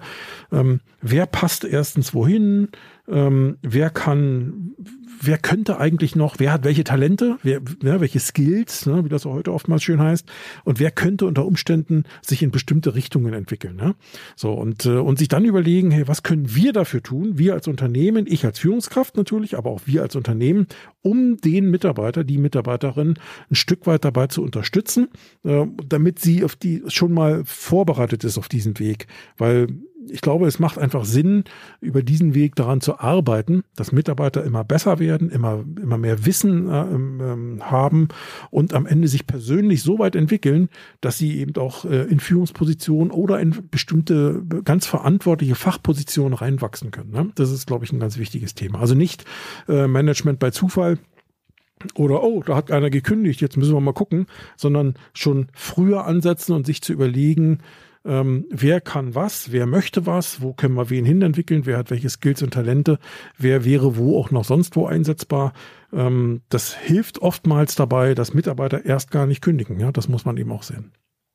ähm, 0.51 0.79
wer 1.01 1.25
passt 1.25 1.65
erstens 1.65 2.13
wohin, 2.13 2.69
ähm, 3.09 3.57
wer 3.61 3.89
kann, 3.89 4.75
wer 5.21 5.37
könnte 5.37 5.79
eigentlich 5.79 6.15
noch, 6.15 6.39
wer 6.39 6.51
hat 6.51 6.63
welche 6.63 6.83
Talente, 6.83 7.37
wer, 7.41 7.61
ne, 7.81 8.01
welche 8.01 8.19
Skills, 8.19 8.85
ne, 8.85 9.05
wie 9.05 9.09
das 9.09 9.25
auch 9.25 9.33
heute 9.33 9.53
oftmals 9.53 9.83
schön 9.83 10.01
heißt, 10.01 10.27
und 10.65 10.79
wer 10.79 10.91
könnte 10.91 11.25
unter 11.25 11.45
Umständen 11.45 12.03
sich 12.21 12.43
in 12.43 12.51
bestimmte 12.51 12.95
Richtungen 12.95 13.33
entwickeln. 13.33 13.75
Ne? 13.75 13.95
So 14.35 14.53
und 14.53 14.85
äh, 14.85 14.97
und 14.97 15.19
sich 15.19 15.29
dann 15.29 15.45
überlegen, 15.45 15.91
hey, 15.91 16.07
was 16.07 16.23
können 16.23 16.53
wir 16.55 16.73
dafür 16.73 17.01
tun? 17.01 17.37
Wir 17.37 17.53
als 17.53 17.67
Unternehmen, 17.67 18.25
ich 18.27 18.45
als 18.45 18.59
Führungskraft 18.59 19.15
natürlich, 19.15 19.57
aber 19.57 19.69
auch 19.69 19.81
wir 19.85 20.01
als 20.01 20.15
Unternehmen, 20.15 20.67
um 21.01 21.37
den 21.37 21.69
Mitarbeiter, 21.69 22.23
die 22.23 22.37
Mitarbeiterin 22.37 23.17
ein 23.49 23.55
Stück 23.55 23.87
weit 23.87 24.03
dabei 24.03 24.27
zu 24.27 24.43
unterstützen, 24.43 25.07
äh, 25.43 25.65
damit 25.87 26.19
sie 26.19 26.43
auf 26.43 26.55
die 26.55 26.83
schon 26.87 27.13
mal 27.13 27.43
vorbereitet 27.45 28.23
ist 28.23 28.37
auf 28.37 28.49
diesen 28.49 28.79
Weg, 28.79 29.07
weil 29.37 29.67
ich 30.09 30.21
glaube, 30.21 30.47
es 30.47 30.59
macht 30.59 30.77
einfach 30.77 31.05
Sinn, 31.05 31.43
über 31.81 32.01
diesen 32.01 32.33
Weg 32.33 32.55
daran 32.55 32.81
zu 32.81 32.99
arbeiten, 32.99 33.63
dass 33.75 33.91
Mitarbeiter 33.91 34.43
immer 34.43 34.63
besser 34.63 34.99
werden, 34.99 35.29
immer, 35.29 35.63
immer 35.81 35.97
mehr 35.97 36.25
Wissen 36.25 36.69
äh, 36.69 36.81
ähm, 36.81 37.59
haben 37.61 38.07
und 38.49 38.73
am 38.73 38.85
Ende 38.85 39.07
sich 39.07 39.27
persönlich 39.27 39.83
so 39.83 39.99
weit 39.99 40.15
entwickeln, 40.15 40.69
dass 41.01 41.17
sie 41.17 41.39
eben 41.39 41.55
auch 41.57 41.85
äh, 41.85 42.03
in 42.03 42.19
Führungspositionen 42.19 43.11
oder 43.11 43.39
in 43.39 43.69
bestimmte 43.69 44.43
ganz 44.63 44.85
verantwortliche 44.85 45.55
Fachpositionen 45.55 46.33
reinwachsen 46.33 46.91
können. 46.91 47.11
Ne? 47.11 47.31
Das 47.35 47.51
ist, 47.51 47.67
glaube 47.67 47.85
ich, 47.85 47.91
ein 47.91 47.99
ganz 47.99 48.17
wichtiges 48.17 48.55
Thema. 48.55 48.79
Also 48.79 48.95
nicht 48.95 49.25
äh, 49.67 49.87
Management 49.87 50.39
bei 50.39 50.51
Zufall, 50.51 50.97
oder 51.95 52.23
oh, 52.23 52.41
da 52.41 52.55
hat 52.55 52.71
einer 52.71 52.89
gekündigt, 52.89 53.41
jetzt 53.41 53.57
müssen 53.57 53.73
wir 53.73 53.81
mal 53.81 53.93
gucken, 53.93 54.25
sondern 54.55 54.95
schon 55.13 55.47
früher 55.53 56.05
ansetzen 56.05 56.53
und 56.53 56.65
sich 56.65 56.81
zu 56.81 56.91
überlegen, 56.91 57.59
ähm, 58.07 58.45
wer 58.49 58.81
kann 58.81 59.15
was, 59.15 59.51
wer 59.51 59.65
möchte 59.65 60.05
was, 60.05 60.41
wo 60.41 60.53
können 60.53 60.75
wir 60.75 60.89
wen 60.89 61.05
hinentwickeln, 61.05 61.65
wer 61.65 61.77
hat 61.77 61.91
welche 61.91 62.09
Skills 62.09 62.41
und 62.41 62.53
Talente, 62.53 62.99
wer 63.37 63.65
wäre 63.65 63.97
wo 63.97 64.17
auch 64.17 64.31
noch 64.31 64.45
sonst 64.45 64.75
wo 64.75 64.87
einsetzbar. 64.87 65.53
Ähm, 65.91 66.41
das 66.49 66.73
hilft 66.73 67.21
oftmals 67.21 67.75
dabei, 67.75 68.15
dass 68.15 68.33
Mitarbeiter 68.33 68.85
erst 68.85 69.11
gar 69.11 69.27
nicht 69.27 69.41
kündigen. 69.41 69.79
Ja, 69.79 69.91
das 69.91 70.07
muss 70.07 70.25
man 70.25 70.37
eben 70.37 70.51
auch 70.51 70.63
sehen. 70.63 70.91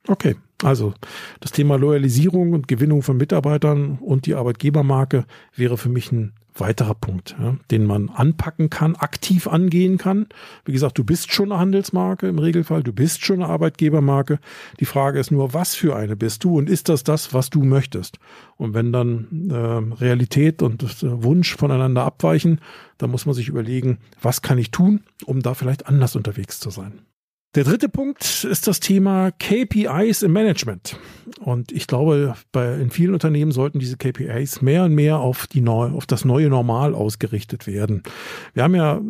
Okay, 0.09 0.35
also 0.65 0.95
das 1.41 1.53
Thema 1.53 1.77
Loyalisierung 1.77 2.55
und 2.55 2.67
Gewinnung 2.67 3.03
von 3.03 3.19
Mitarbeitern 3.19 3.99
und 4.01 4.27
die 4.27 4.35
Arbeitgebermarke 4.35 5.27
wäre 5.55 5.79
für 5.79 5.91
mich 5.91 6.11
ein 6.11 6.33
weiterer 6.55 6.95
Punkt, 6.95 7.35
ja, 7.39 7.57
den 7.71 7.85
man 7.85 8.09
anpacken 8.09 8.71
kann, 8.71 8.97
aktiv 8.97 9.47
angehen 9.47 9.99
kann. 9.99 10.27
Wie 10.65 10.73
gesagt, 10.73 10.99
du 10.99 11.05
bist 11.05 11.33
schon 11.33 11.53
eine 11.53 11.61
Handelsmarke 11.61 12.29
im 12.29 12.39
Regelfall, 12.39 12.83
du 12.83 12.93
bist 12.93 13.25
schon 13.25 13.43
eine 13.43 13.53
Arbeitgebermarke. 13.53 14.39
Die 14.81 14.85
Frage 14.85 15.19
ist 15.19 15.31
nur, 15.31 15.55
was 15.55 15.75
für 15.75 15.97
eine 15.97 16.17
bist 16.17 16.45
du 16.45 16.59
und 16.59 16.69
ist 16.69 16.89
das 16.89 17.05
das, 17.05 17.33
was 17.33 17.51
du 17.51 17.63
möchtest? 17.63 18.19
Und 18.57 18.75
wenn 18.75 18.93
dann 18.93 19.51
äh, 19.51 19.95
Realität 20.03 20.63
und 20.63 20.83
äh, 20.83 21.23
Wunsch 21.23 21.57
voneinander 21.57 22.05
abweichen, 22.05 22.61
dann 22.99 23.11
muss 23.11 23.27
man 23.27 23.35
sich 23.35 23.49
überlegen, 23.49 23.99
was 24.21 24.43
kann 24.43 24.59
ich 24.59 24.71
tun, 24.71 25.03
um 25.25 25.41
da 25.41 25.55
vielleicht 25.55 25.87
anders 25.87 26.17
unterwegs 26.17 26.61
zu 26.61 26.71
sein. 26.71 27.01
Der 27.55 27.65
dritte 27.65 27.91
Punkt 27.91 28.45
ist 28.45 28.67
das 28.67 28.81
Thema 28.81 29.31
KPIs 29.31 30.23
im 30.23 30.33
Management. 30.33 30.99
Und 31.39 31.71
ich 31.71 31.87
glaube, 31.87 32.35
bei, 32.51 32.77
in 32.77 32.91
vielen 32.91 33.13
Unternehmen 33.13 33.53
sollten 33.53 33.79
diese 33.79 33.99
KPIs 33.99 34.63
mehr 34.63 34.85
und 34.85 34.95
mehr 34.95 35.19
auf, 35.19 35.47
die 35.49 35.61
neu, 35.61 35.91
auf 35.91 36.07
das 36.07 36.25
neue 36.25 36.49
Normal 36.49 36.95
ausgerichtet 36.95 37.67
werden. 37.67 38.05
Wir 38.55 38.63
haben 38.63 38.75
ja 38.75 39.03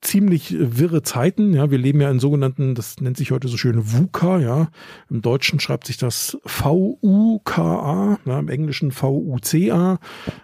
ziemlich 0.00 0.56
wirre 0.58 1.02
Zeiten. 1.02 1.54
Ja, 1.54 1.70
wir 1.70 1.78
leben 1.78 2.00
ja 2.00 2.10
in 2.10 2.18
sogenannten, 2.18 2.74
das 2.74 3.00
nennt 3.00 3.16
sich 3.16 3.30
heute 3.30 3.46
so 3.46 3.56
schön 3.56 3.92
VUCA. 3.92 4.40
Ja, 4.40 4.70
im 5.08 5.22
Deutschen 5.22 5.60
schreibt 5.60 5.86
sich 5.86 5.98
das 5.98 6.36
V-U-K-A, 6.46 8.18
ja, 8.24 8.38
im 8.40 8.48
Englischen 8.48 8.90
V-U-C-A. 8.90 10.00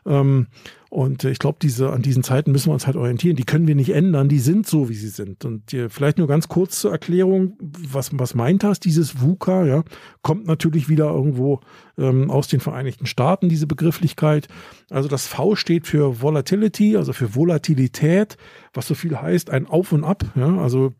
Ähm, 0.06 0.46
und 0.94 1.24
ich 1.24 1.40
glaube, 1.40 1.58
diese, 1.60 1.90
an 1.90 2.02
diesen 2.02 2.22
Zeiten 2.22 2.52
müssen 2.52 2.68
wir 2.68 2.72
uns 2.74 2.86
halt 2.86 2.94
orientieren. 2.94 3.34
Die 3.34 3.42
können 3.42 3.66
wir 3.66 3.74
nicht 3.74 3.90
ändern, 3.90 4.28
die 4.28 4.38
sind 4.38 4.64
so, 4.64 4.88
wie 4.88 4.94
sie 4.94 5.08
sind. 5.08 5.44
Und 5.44 5.76
vielleicht 5.88 6.18
nur 6.18 6.28
ganz 6.28 6.46
kurz 6.46 6.78
zur 6.78 6.92
Erklärung, 6.92 7.58
was, 7.60 8.10
was 8.12 8.36
meint 8.36 8.62
das, 8.62 8.78
dieses 8.78 9.20
VUCA, 9.20 9.66
ja, 9.66 9.82
kommt 10.22 10.46
natürlich 10.46 10.88
wieder 10.88 11.06
irgendwo 11.06 11.58
ähm, 11.98 12.30
aus 12.30 12.46
den 12.46 12.60
Vereinigten 12.60 13.06
Staaten, 13.06 13.48
diese 13.48 13.66
Begrifflichkeit. 13.66 14.46
Also 14.88 15.08
das 15.08 15.26
V 15.26 15.56
steht 15.56 15.88
für 15.88 16.22
Volatility, 16.22 16.96
also 16.96 17.12
für 17.12 17.34
Volatilität, 17.34 18.36
was 18.72 18.86
so 18.86 18.94
viel 18.94 19.20
heißt, 19.20 19.50
ein 19.50 19.66
Auf 19.66 19.90
und 19.90 20.04
Ab, 20.04 20.22
ja, 20.36 20.58
also 20.58 20.92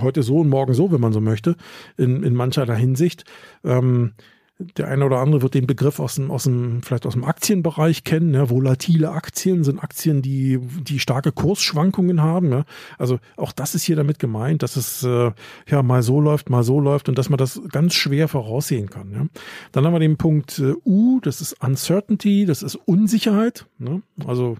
heute 0.00 0.22
so 0.22 0.38
und 0.38 0.48
morgen 0.48 0.72
so, 0.72 0.92
wenn 0.92 1.02
man 1.02 1.12
so 1.12 1.20
möchte, 1.20 1.56
in, 1.98 2.22
in 2.22 2.32
mancherlei 2.32 2.76
Hinsicht. 2.76 3.24
Ähm, 3.64 4.14
der 4.58 4.86
eine 4.86 5.04
oder 5.04 5.18
andere 5.18 5.42
wird 5.42 5.54
den 5.54 5.66
Begriff 5.66 5.98
aus 5.98 6.14
dem, 6.14 6.30
aus 6.30 6.44
dem, 6.44 6.80
vielleicht 6.82 7.06
aus 7.06 7.14
dem 7.14 7.24
Aktienbereich 7.24 8.04
kennen. 8.04 8.34
Ja, 8.34 8.50
volatile 8.50 9.10
Aktien 9.10 9.64
sind 9.64 9.82
Aktien, 9.82 10.22
die, 10.22 10.60
die 10.60 11.00
starke 11.00 11.32
Kursschwankungen 11.32 12.22
haben. 12.22 12.52
Ja. 12.52 12.64
Also 12.96 13.18
auch 13.36 13.50
das 13.50 13.74
ist 13.74 13.82
hier 13.82 13.96
damit 13.96 14.20
gemeint, 14.20 14.62
dass 14.62 14.76
es 14.76 15.02
äh, 15.02 15.32
ja 15.68 15.82
mal 15.82 16.02
so 16.02 16.20
läuft, 16.20 16.50
mal 16.50 16.62
so 16.62 16.78
läuft 16.78 17.08
und 17.08 17.18
dass 17.18 17.30
man 17.30 17.38
das 17.38 17.60
ganz 17.72 17.94
schwer 17.94 18.28
voraussehen 18.28 18.90
kann. 18.90 19.12
Ja. 19.12 19.26
Dann 19.72 19.84
haben 19.84 19.92
wir 19.92 20.00
den 20.00 20.18
Punkt 20.18 20.60
äh, 20.60 20.74
U, 20.84 21.18
das 21.20 21.40
ist 21.40 21.60
Uncertainty, 21.60 22.46
das 22.46 22.62
ist 22.62 22.76
Unsicherheit. 22.76 23.66
Ne. 23.78 24.02
Also 24.24 24.56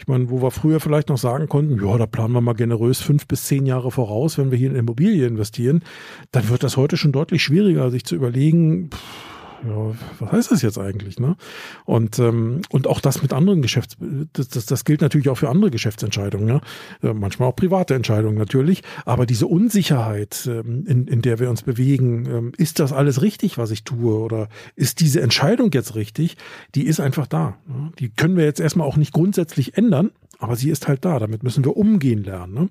ich 0.00 0.06
meine, 0.06 0.30
wo 0.30 0.42
wir 0.42 0.50
früher 0.50 0.80
vielleicht 0.80 1.08
noch 1.08 1.18
sagen 1.18 1.48
konnten, 1.48 1.84
ja, 1.84 1.96
da 1.96 2.06
planen 2.06 2.32
wir 2.32 2.40
mal 2.40 2.54
generös 2.54 3.00
fünf 3.00 3.26
bis 3.26 3.46
zehn 3.46 3.66
Jahre 3.66 3.90
voraus, 3.90 4.38
wenn 4.38 4.50
wir 4.50 4.58
hier 4.58 4.70
in 4.70 4.76
Immobilie 4.76 5.26
investieren, 5.26 5.82
dann 6.30 6.48
wird 6.48 6.62
das 6.62 6.76
heute 6.76 6.96
schon 6.96 7.12
deutlich 7.12 7.42
schwieriger, 7.42 7.90
sich 7.90 8.04
zu 8.04 8.14
überlegen, 8.14 8.90
pff, 8.90 9.37
ja, 9.66 9.92
was 10.18 10.32
heißt 10.32 10.50
das 10.50 10.62
jetzt 10.62 10.78
eigentlich? 10.78 11.18
Ne? 11.18 11.36
Und, 11.84 12.18
ähm, 12.18 12.62
und 12.70 12.86
auch 12.86 13.00
das 13.00 13.22
mit 13.22 13.32
anderen 13.32 13.62
Geschäfts, 13.62 13.96
das, 14.32 14.48
das, 14.48 14.66
das 14.66 14.84
gilt 14.84 15.00
natürlich 15.00 15.28
auch 15.28 15.36
für 15.36 15.48
andere 15.48 15.70
Geschäftsentscheidungen, 15.70 16.48
ja? 16.48 16.60
Äh, 17.02 17.14
manchmal 17.14 17.48
auch 17.48 17.56
private 17.56 17.94
Entscheidungen 17.94 18.36
natürlich, 18.36 18.82
aber 19.04 19.26
diese 19.26 19.46
Unsicherheit, 19.46 20.48
ähm, 20.50 20.84
in, 20.86 21.06
in 21.06 21.22
der 21.22 21.38
wir 21.38 21.50
uns 21.50 21.62
bewegen, 21.62 22.26
ähm, 22.26 22.52
ist 22.56 22.78
das 22.78 22.92
alles 22.92 23.22
richtig, 23.22 23.58
was 23.58 23.70
ich 23.70 23.84
tue 23.84 24.14
oder 24.18 24.48
ist 24.76 25.00
diese 25.00 25.20
Entscheidung 25.20 25.70
jetzt 25.72 25.94
richtig, 25.94 26.36
die 26.74 26.86
ist 26.86 27.00
einfach 27.00 27.26
da. 27.26 27.56
Ne? 27.66 27.92
Die 27.98 28.10
können 28.10 28.36
wir 28.36 28.44
jetzt 28.44 28.60
erstmal 28.60 28.86
auch 28.86 28.96
nicht 28.96 29.12
grundsätzlich 29.12 29.76
ändern, 29.76 30.10
aber 30.38 30.54
sie 30.54 30.70
ist 30.70 30.86
halt 30.86 31.04
da, 31.04 31.18
damit 31.18 31.42
müssen 31.42 31.64
wir 31.64 31.76
umgehen 31.76 32.22
lernen. 32.22 32.54
Ne? 32.54 32.70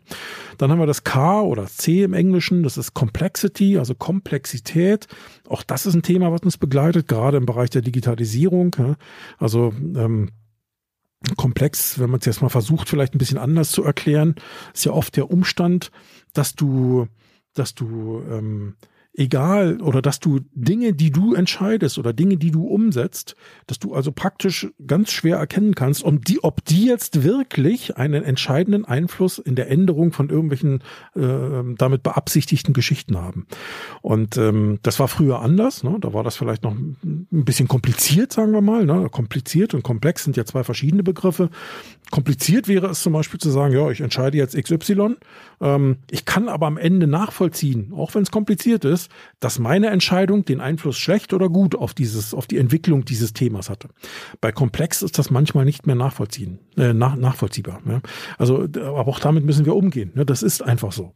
Dann 0.58 0.72
haben 0.72 0.80
wir 0.80 0.86
das 0.86 1.04
K 1.04 1.42
oder 1.42 1.66
C 1.68 2.04
im 2.04 2.14
Englischen, 2.14 2.64
das 2.64 2.78
ist 2.78 2.94
Complexity, 2.94 3.78
also 3.78 3.94
Komplexität. 3.94 5.08
Auch 5.48 5.64
das 5.64 5.86
ist 5.86 5.94
ein 5.94 6.02
Thema, 6.02 6.32
was 6.32 6.42
uns 6.42 6.58
begleitet, 6.58 7.08
gerade 7.08 7.38
im 7.38 7.46
Bereich 7.46 7.70
der 7.70 7.82
Digitalisierung. 7.82 8.74
Ja? 8.80 8.96
Also 9.38 9.74
ähm, 9.96 10.30
komplex, 11.36 12.00
wenn 12.00 12.10
man 12.10 12.22
es 12.22 12.26
jetzt 12.26 12.42
mal 12.42 12.50
versucht, 12.50 12.88
vielleicht 12.88 13.14
ein 13.14 13.20
bisschen 13.20 13.38
anders 13.38 13.72
zu 13.72 13.84
erklären, 13.84 14.36
ist 14.74 14.86
ja 14.86 14.94
oft 14.94 15.18
der 15.18 15.30
Umstand, 15.30 15.92
dass 16.34 16.56
du, 16.56 17.08
dass 17.54 17.76
du 17.76 18.24
ähm, 18.32 18.76
egal 19.18 19.82
oder 19.82 20.02
dass 20.02 20.20
du 20.20 20.42
Dinge, 20.54 20.94
die 20.94 21.12
du 21.12 21.34
entscheidest 21.34 21.98
oder 21.98 22.14
Dinge, 22.14 22.38
die 22.38 22.52
du 22.52 22.66
umsetzt, 22.66 23.36
dass 23.66 23.80
du 23.80 23.96
also 23.96 24.12
praktisch 24.12 24.68
ganz 24.86 25.12
schwer 25.12 25.38
erkennen 25.38 25.74
kannst, 25.74 26.04
ob 26.04 26.24
die, 26.24 26.44
ob 26.44 26.64
die 26.64 26.86
jetzt 26.86 27.24
wirklich 27.24 27.98
einen 27.98 28.24
entscheidenden 28.24 28.86
Einfluss 28.86 29.40
in 29.40 29.56
der 29.56 29.72
Änderung 29.72 30.14
von 30.14 30.30
irgendwelchen 30.30 30.84
äh, 31.16 31.76
damit 31.78 32.04
beabsichtigten 32.04 32.74
Geschichten 32.74 33.18
haben. 33.18 33.48
Und 34.02 34.38
ähm, 34.38 34.80
das 34.84 35.00
war 35.00 35.08
früher 35.08 35.42
anders. 35.42 35.84
Ne? 35.84 35.98
Da 36.00 36.14
war 36.14 36.24
das 36.24 36.38
vielleicht 36.38 36.64
noch 36.64 36.76
ein 36.76 37.28
bisschen 37.32 37.68
kompliziert, 37.68 38.32
sagen 38.32 38.52
wir 38.52 38.62
mal. 38.62 38.86
Ne? 38.86 39.10
Kompliziert 39.10 39.74
und 39.74 39.82
komplex 39.82 40.26
sind 40.26 40.38
ja 40.38 40.46
zwei 40.46 40.64
verschiedene 40.64 41.02
Begriffe. 41.02 41.50
Kompliziert 42.12 42.68
wäre 42.68 42.88
es 42.88 43.02
zum 43.02 43.14
Beispiel 43.14 43.40
zu 43.40 43.50
sagen, 43.50 43.74
ja, 43.74 43.90
ich 43.90 44.02
entscheide 44.02 44.38
jetzt 44.38 44.56
XY. 44.56 45.16
Ähm, 45.60 45.98
ich 46.12 46.26
kann 46.26 46.50
aber 46.50 46.68
am 46.68 46.78
Ende 46.78 47.08
nachvollziehen, 47.08 47.94
auch 47.94 48.14
wenn 48.14 48.22
es 48.22 48.32
kompliziert 48.32 48.86
ist, 48.86 49.07
dass 49.40 49.60
meine 49.60 49.88
Entscheidung 49.88 50.46
den 50.46 50.62
Einfluss 50.62 50.98
schlecht 50.98 51.34
oder 51.34 51.50
gut 51.50 51.76
auf 51.76 51.94
dieses, 51.94 52.34
auf 52.34 52.48
die 52.48 52.58
Entwicklung 52.58 53.06
dieses 53.06 53.34
Themas 53.34 53.70
hatte. 53.70 53.90
Bei 54.42 54.52
Komplex 54.52 55.02
ist 55.02 55.18
das 55.18 55.30
manchmal 55.30 55.66
nicht 55.66 55.88
mehr 55.88 55.96
nachvollziehen, 55.96 56.60
äh, 56.78 56.94
nach, 56.94 57.16
nachvollziehbar. 57.16 57.82
Ja? 57.86 58.02
Also, 58.38 58.64
aber 58.64 59.08
auch 59.08 59.20
damit 59.20 59.46
müssen 59.46 59.66
wir 59.66 59.76
umgehen. 59.76 60.12
Ne? 60.16 60.26
Das 60.26 60.44
ist 60.44 60.62
einfach 60.62 60.92
so. 60.92 61.14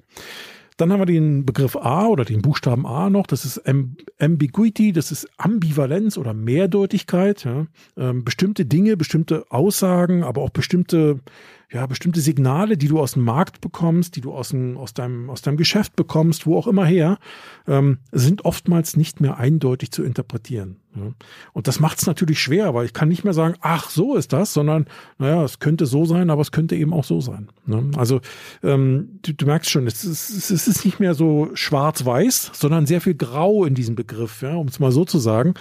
Dann 0.77 0.91
haben 0.91 0.99
wir 0.99 1.05
den 1.05 1.45
Begriff 1.45 1.75
A 1.75 2.07
oder 2.07 2.25
den 2.25 2.41
Buchstaben 2.41 2.87
A 2.87 3.11
noch. 3.11 3.27
Das 3.27 3.45
ist 3.45 3.61
Ambiguity, 4.19 4.93
das 4.93 5.11
ist 5.11 5.27
Ambivalenz 5.37 6.17
oder 6.17 6.33
Mehrdeutigkeit. 6.33 7.43
Ja. 7.43 7.67
Ähm, 7.97 8.23
bestimmte 8.23 8.65
Dinge, 8.65 8.97
bestimmte 8.97 9.45
Aussagen, 9.49 10.23
aber 10.23 10.41
auch 10.41 10.49
bestimmte 10.49 11.19
ja, 11.71 11.85
bestimmte 11.85 12.19
Signale, 12.19 12.77
die 12.77 12.87
du 12.87 12.99
aus 12.99 13.13
dem 13.13 13.23
Markt 13.23 13.61
bekommst, 13.61 14.15
die 14.15 14.21
du 14.21 14.33
aus, 14.33 14.49
dem, 14.49 14.77
aus, 14.77 14.93
deinem, 14.93 15.29
aus 15.29 15.41
deinem 15.41 15.57
Geschäft 15.57 15.95
bekommst, 15.95 16.45
wo 16.45 16.57
auch 16.57 16.67
immer 16.67 16.85
her, 16.85 17.17
ähm, 17.67 17.99
sind 18.11 18.43
oftmals 18.43 18.97
nicht 18.97 19.21
mehr 19.21 19.37
eindeutig 19.37 19.91
zu 19.91 20.03
interpretieren. 20.03 20.80
Und 21.53 21.67
das 21.67 21.79
macht 21.79 21.99
es 21.99 22.07
natürlich 22.07 22.39
schwer, 22.39 22.73
weil 22.73 22.85
ich 22.85 22.93
kann 22.93 23.07
nicht 23.07 23.23
mehr 23.23 23.33
sagen, 23.33 23.55
ach, 23.61 23.89
so 23.89 24.15
ist 24.15 24.33
das, 24.33 24.53
sondern, 24.53 24.87
naja, 25.17 25.43
es 25.43 25.59
könnte 25.59 25.85
so 25.85 26.05
sein, 26.05 26.29
aber 26.29 26.41
es 26.41 26.51
könnte 26.51 26.75
eben 26.75 26.93
auch 26.93 27.05
so 27.05 27.21
sein. 27.21 27.49
Ne? 27.65 27.91
Also 27.95 28.19
ähm, 28.61 29.19
du, 29.21 29.33
du, 29.33 29.45
merkst 29.45 29.69
schon, 29.69 29.87
es 29.87 30.03
ist, 30.03 30.51
es 30.51 30.67
ist 30.67 30.85
nicht 30.85 30.99
mehr 30.99 31.13
so 31.13 31.49
schwarz-weiß, 31.53 32.51
sondern 32.53 32.85
sehr 32.85 33.01
viel 33.01 33.15
Grau 33.15 33.63
in 33.65 33.73
diesem 33.73 33.95
Begriff, 33.95 34.41
ja, 34.41 34.55
um 34.55 34.67
es 34.67 34.79
mal 34.79 34.91
so 34.91 35.05
zu 35.05 35.19
sagen. 35.19 35.53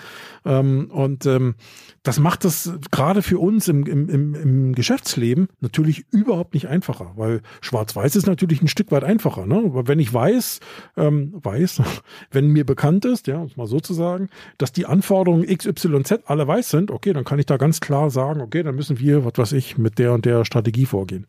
Ähm, 0.44 0.90
und 0.90 1.26
ähm, 1.26 1.54
das 2.02 2.18
macht 2.18 2.44
das 2.44 2.72
gerade 2.90 3.22
für 3.22 3.38
uns 3.38 3.68
im, 3.68 3.86
im, 3.86 4.08
im, 4.08 4.34
im 4.34 4.74
Geschäftsleben 4.74 5.48
natürlich 5.60 6.06
überhaupt 6.10 6.54
nicht 6.54 6.66
einfacher, 6.66 7.12
weil 7.16 7.42
Schwarz-Weiß 7.60 8.16
ist 8.16 8.26
natürlich 8.26 8.62
ein 8.62 8.68
Stück 8.68 8.90
weit 8.90 9.04
einfacher. 9.04 9.46
Ne? 9.46 9.56
Aber 9.56 9.86
wenn 9.86 9.98
ich 9.98 10.12
weiß, 10.12 10.60
ähm, 10.96 11.34
weiß, 11.42 11.82
wenn 12.30 12.48
mir 12.48 12.64
bekannt 12.64 13.04
ist, 13.04 13.26
ja, 13.26 13.38
um 13.38 13.46
es 13.46 13.56
mal 13.56 13.66
so 13.66 13.80
zu 13.80 13.92
sagen, 13.92 14.28
dass 14.56 14.72
die 14.72 14.86
Anforderungen 14.86 15.19
XYZ 15.24 16.20
alle 16.26 16.46
weiß 16.46 16.70
sind, 16.70 16.90
okay, 16.90 17.12
dann 17.12 17.24
kann 17.24 17.38
ich 17.38 17.46
da 17.46 17.56
ganz 17.56 17.80
klar 17.80 18.10
sagen, 18.10 18.40
okay, 18.40 18.62
dann 18.62 18.74
müssen 18.74 18.98
wir, 18.98 19.24
was 19.24 19.32
weiß 19.36 19.52
ich, 19.52 19.78
mit 19.78 19.98
der 19.98 20.12
und 20.12 20.24
der 20.24 20.44
Strategie 20.44 20.86
vorgehen. 20.86 21.26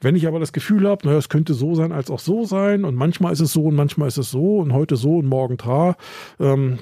Wenn 0.00 0.16
ich 0.16 0.26
aber 0.26 0.40
das 0.40 0.52
Gefühl 0.52 0.88
habe, 0.88 1.06
naja, 1.06 1.18
es 1.18 1.28
könnte 1.28 1.54
so 1.54 1.74
sein, 1.74 1.92
als 1.92 2.10
auch 2.10 2.20
so 2.20 2.44
sein 2.44 2.84
und 2.84 2.94
manchmal 2.94 3.32
ist 3.32 3.40
es 3.40 3.52
so 3.52 3.64
und 3.64 3.74
manchmal 3.74 4.08
ist 4.08 4.18
es 4.18 4.30
so 4.30 4.58
und 4.58 4.72
heute 4.72 4.96
so 4.96 5.18
und 5.18 5.26
morgen 5.26 5.58
tra, 5.58 5.96
ähm, 6.38 6.78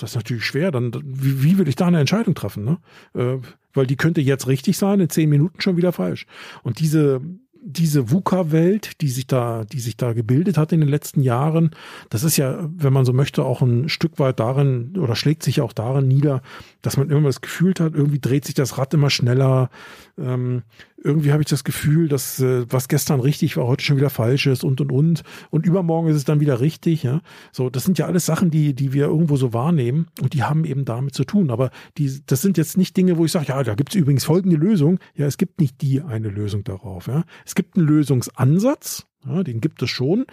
das 0.00 0.10
ist 0.10 0.16
natürlich 0.16 0.44
schwer, 0.44 0.70
dann 0.70 0.92
wie, 1.04 1.42
wie 1.42 1.58
will 1.58 1.68
ich 1.68 1.76
da 1.76 1.86
eine 1.86 2.00
Entscheidung 2.00 2.34
treffen? 2.34 2.64
Ne? 2.64 2.78
Äh, 3.14 3.38
weil 3.74 3.86
die 3.86 3.96
könnte 3.96 4.20
jetzt 4.20 4.46
richtig 4.46 4.78
sein, 4.78 5.00
in 5.00 5.10
zehn 5.10 5.28
Minuten 5.28 5.60
schon 5.60 5.76
wieder 5.76 5.92
falsch. 5.92 6.26
Und 6.62 6.78
diese, 6.78 7.20
diese 7.66 8.10
VUCA-Welt, 8.10 9.00
die 9.00 9.08
sich 9.08 9.26
da, 9.26 9.64
die 9.64 9.80
sich 9.80 9.96
da 9.96 10.12
gebildet 10.12 10.58
hat 10.58 10.72
in 10.72 10.80
den 10.80 10.88
letzten 10.88 11.22
Jahren, 11.22 11.70
das 12.10 12.22
ist 12.22 12.36
ja, 12.36 12.68
wenn 12.76 12.92
man 12.92 13.06
so 13.06 13.12
möchte, 13.12 13.44
auch 13.44 13.62
ein 13.62 13.88
Stück 13.88 14.18
weit 14.18 14.38
darin 14.38 14.96
oder 14.98 15.16
schlägt 15.16 15.42
sich 15.42 15.62
auch 15.62 15.72
darin 15.72 16.06
nieder, 16.06 16.42
dass 16.82 16.98
man 16.98 17.10
immer 17.10 17.28
das 17.28 17.40
Gefühl 17.40 17.72
hat, 17.80 17.94
irgendwie 17.94 18.20
dreht 18.20 18.44
sich 18.44 18.54
das 18.54 18.76
Rad 18.76 18.92
immer 18.92 19.08
schneller. 19.08 19.70
Ähm, 20.18 20.62
irgendwie 21.04 21.32
habe 21.32 21.42
ich 21.42 21.48
das 21.48 21.64
Gefühl, 21.64 22.08
dass 22.08 22.40
äh, 22.40 22.64
was 22.70 22.88
gestern 22.88 23.20
richtig 23.20 23.56
war, 23.56 23.66
heute 23.66 23.84
schon 23.84 23.98
wieder 23.98 24.10
falsch 24.10 24.46
ist 24.46 24.64
und 24.64 24.80
und 24.80 24.90
und 24.90 25.22
und 25.50 25.66
übermorgen 25.66 26.08
ist 26.08 26.16
es 26.16 26.24
dann 26.24 26.40
wieder 26.40 26.60
richtig. 26.60 27.02
Ja, 27.02 27.20
so 27.52 27.68
das 27.68 27.84
sind 27.84 27.98
ja 27.98 28.06
alles 28.06 28.24
Sachen, 28.26 28.50
die 28.50 28.74
die 28.74 28.92
wir 28.92 29.06
irgendwo 29.06 29.36
so 29.36 29.52
wahrnehmen 29.52 30.06
und 30.22 30.32
die 30.32 30.42
haben 30.42 30.64
eben 30.64 30.84
damit 30.84 31.14
zu 31.14 31.24
tun. 31.24 31.50
Aber 31.50 31.70
die, 31.98 32.20
das 32.26 32.40
sind 32.40 32.56
jetzt 32.56 32.78
nicht 32.78 32.96
Dinge, 32.96 33.18
wo 33.18 33.24
ich 33.26 33.32
sage, 33.32 33.48
ja, 33.48 33.62
da 33.62 33.74
gibt 33.74 33.90
es 33.90 33.96
übrigens 33.96 34.24
folgende 34.24 34.56
Lösung. 34.56 34.98
Ja, 35.14 35.26
es 35.26 35.36
gibt 35.36 35.60
nicht 35.60 35.82
die 35.82 36.00
eine 36.00 36.28
Lösung 36.28 36.64
darauf. 36.64 37.06
Ja, 37.06 37.24
es 37.44 37.54
gibt 37.54 37.76
einen 37.76 37.86
Lösungsansatz. 37.86 39.06
Ja, 39.26 39.42
den 39.42 39.60
gibt 39.60 39.82
es 39.82 39.90
schon. 39.90 40.26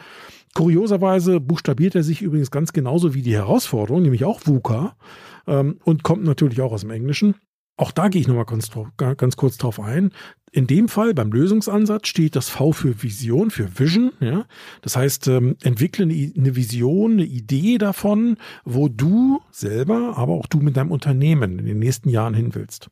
Kurioserweise 0.53 1.39
buchstabiert 1.39 1.95
er 1.95 2.03
sich 2.03 2.21
übrigens 2.21 2.51
ganz 2.51 2.73
genauso 2.73 3.13
wie 3.13 3.21
die 3.21 3.33
Herausforderung, 3.35 4.01
nämlich 4.01 4.25
auch 4.25 4.41
VUCA 4.45 4.97
ähm, 5.47 5.79
und 5.85 6.03
kommt 6.03 6.23
natürlich 6.23 6.59
auch 6.61 6.73
aus 6.73 6.81
dem 6.81 6.91
Englischen. 6.91 7.35
Auch 7.77 7.91
da 7.91 8.09
gehe 8.09 8.21
ich 8.21 8.27
nochmal 8.27 8.45
ganz, 8.45 8.69
ganz 8.97 9.37
kurz 9.37 9.57
drauf 9.57 9.79
ein. 9.79 10.11
In 10.53 10.67
dem 10.67 10.89
Fall 10.89 11.13
beim 11.13 11.31
Lösungsansatz 11.31 12.09
steht 12.09 12.35
das 12.35 12.49
V 12.49 12.73
für 12.73 13.01
Vision, 13.01 13.51
für 13.51 13.79
Vision. 13.79 14.11
Ja? 14.19 14.43
Das 14.81 14.97
heißt, 14.97 15.29
ähm, 15.29 15.55
entwickle 15.63 16.03
eine, 16.03 16.33
eine 16.35 16.57
Vision, 16.57 17.13
eine 17.13 17.23
Idee 17.23 17.77
davon, 17.77 18.35
wo 18.65 18.89
du 18.89 19.39
selber, 19.51 20.17
aber 20.17 20.33
auch 20.33 20.47
du 20.47 20.57
mit 20.57 20.75
deinem 20.75 20.91
Unternehmen 20.91 21.57
in 21.57 21.65
den 21.65 21.79
nächsten 21.79 22.09
Jahren 22.09 22.33
hin 22.33 22.53
willst. 22.53 22.89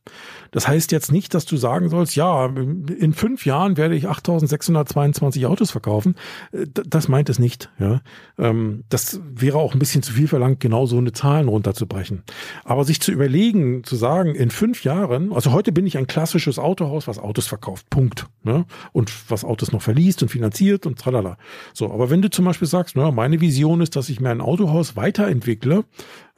Das 0.52 0.68
heißt 0.68 0.90
jetzt 0.90 1.12
nicht, 1.12 1.34
dass 1.34 1.44
du 1.44 1.58
sagen 1.58 1.90
sollst, 1.90 2.16
ja, 2.16 2.46
in 2.46 3.12
fünf 3.12 3.44
Jahren 3.44 3.76
werde 3.76 3.94
ich 3.94 4.08
8.622 4.08 5.46
Autos 5.46 5.70
verkaufen. 5.70 6.14
Äh, 6.52 6.64
das 6.72 7.08
meint 7.08 7.28
es 7.28 7.38
nicht. 7.38 7.70
Ja? 7.78 8.00
Ähm, 8.38 8.84
das 8.88 9.20
wäre 9.34 9.58
auch 9.58 9.74
ein 9.74 9.78
bisschen 9.78 10.02
zu 10.02 10.14
viel 10.14 10.28
verlangt, 10.28 10.60
genau 10.60 10.86
so 10.86 10.96
eine 10.96 11.12
Zahlen 11.12 11.48
runterzubrechen. 11.48 12.22
Aber 12.64 12.84
sich 12.84 13.02
zu 13.02 13.12
überlegen, 13.12 13.84
zu 13.84 13.96
sagen, 13.96 14.34
in 14.34 14.50
fünf 14.50 14.82
Jahren, 14.82 15.34
also 15.34 15.52
heute 15.52 15.72
bin 15.72 15.86
ich 15.86 15.98
ein 15.98 16.06
klassisches 16.06 16.58
Autohaus, 16.58 17.06
was 17.06 17.18
Autos 17.18 17.49
verkauft. 17.50 17.90
Punkt. 17.90 18.26
Ne? 18.42 18.64
Und 18.92 19.12
was 19.30 19.44
Autos 19.44 19.70
noch 19.70 19.82
verliest 19.82 20.22
und 20.22 20.30
finanziert 20.30 20.86
und 20.86 20.98
tralala. 20.98 21.36
So, 21.74 21.92
aber 21.92 22.08
wenn 22.08 22.22
du 22.22 22.30
zum 22.30 22.46
Beispiel 22.46 22.66
sagst, 22.66 22.96
na, 22.96 23.10
meine 23.10 23.42
Vision 23.42 23.82
ist, 23.82 23.96
dass 23.96 24.08
ich 24.08 24.20
mir 24.20 24.30
ein 24.30 24.40
Autohaus 24.40 24.96
weiterentwickle, 24.96 25.84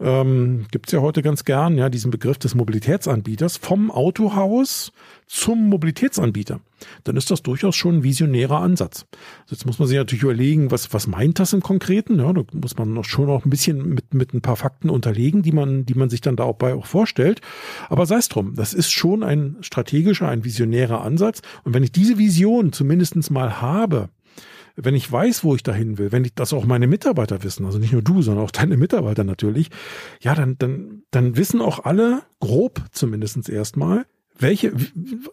ähm, 0.01 0.67
gibt 0.73 0.91
ja 0.91 1.01
heute 1.01 1.23
ganz 1.23 1.45
gern, 1.45 1.79
ja, 1.79 1.89
diesen 1.89 2.11
Begriff 2.11 2.39
des 2.39 2.57
Mobilitätsanbieters 2.57 3.57
vom 3.57 3.93
Autohaus 3.93 4.93
zum 5.33 5.71
Mobilitätsanbieter, 5.71 6.61
dann 7.05 7.17
ist 7.17 7.31
das 7.31 7.43
durchaus 7.43 7.75
schon 7.75 7.97
ein 7.97 8.03
visionärer 8.03 8.61
Ansatz. 8.61 9.07
Jetzt 9.49 9.65
muss 9.65 9.79
man 9.79 9.89
sich 9.89 9.97
natürlich 9.97 10.25
überlegen, 10.25 10.71
was, 10.71 10.93
was 10.93 11.07
meint 11.07 11.39
das 11.39 11.55
im 11.55 11.63
Konkreten? 11.63 12.19
Ja, 12.19 12.35
da 12.35 12.43
muss 12.53 12.77
man 12.77 12.93
noch 12.93 13.07
schon 13.07 13.29
noch 13.29 13.47
ein 13.47 13.49
bisschen 13.49 13.95
mit, 13.95 14.13
mit 14.13 14.35
ein 14.35 14.43
paar 14.43 14.57
Fakten 14.57 14.91
unterlegen, 14.91 15.41
die 15.41 15.53
man, 15.53 15.87
die 15.87 15.95
man 15.95 16.11
sich 16.11 16.21
dann 16.21 16.37
dabei 16.37 16.75
auch 16.75 16.85
vorstellt. 16.85 17.41
Aber 17.89 18.05
sei 18.05 18.17
es 18.17 18.29
drum, 18.29 18.57
das 18.57 18.75
ist 18.75 18.91
schon 18.91 19.23
ein 19.23 19.57
strategischer, 19.63 20.29
ein 20.29 20.45
visionärer 20.45 21.01
Ansatz. 21.01 21.41
Und 21.65 21.73
wenn 21.73 21.83
ich 21.83 21.93
diese 21.93 22.19
Vision 22.19 22.75
zumindestens 22.75 23.31
mal 23.31 23.63
habe, 23.63 24.11
wenn 24.77 24.95
ich 24.95 25.11
weiß, 25.11 25.45
wo 25.45 25.55
ich 25.55 25.63
dahin 25.63 25.97
will, 25.97 26.13
wenn 26.13 26.27
ich 26.27 26.35
das 26.35 26.53
auch 26.53 26.67
meine 26.67 26.87
Mitarbeiter 26.87 27.43
wissen, 27.43 27.65
also 27.65 27.79
nicht 27.79 27.95
nur 27.95 28.03
du, 28.03 28.21
sondern 28.21 28.45
auch 28.45 28.51
deine 28.51 28.77
Mitarbeiter 28.77 29.25
natürlich, 29.25 29.71
ja, 30.21 30.35
dann, 30.35 30.59
dann, 30.59 31.05
dann 31.11 31.39
wissen 31.39 31.63
auch 31.63 31.87
alle, 31.87 32.23
grob 32.39 32.83
zumindestens 32.93 33.49
erstmal, 33.49 34.05
welche, 34.39 34.73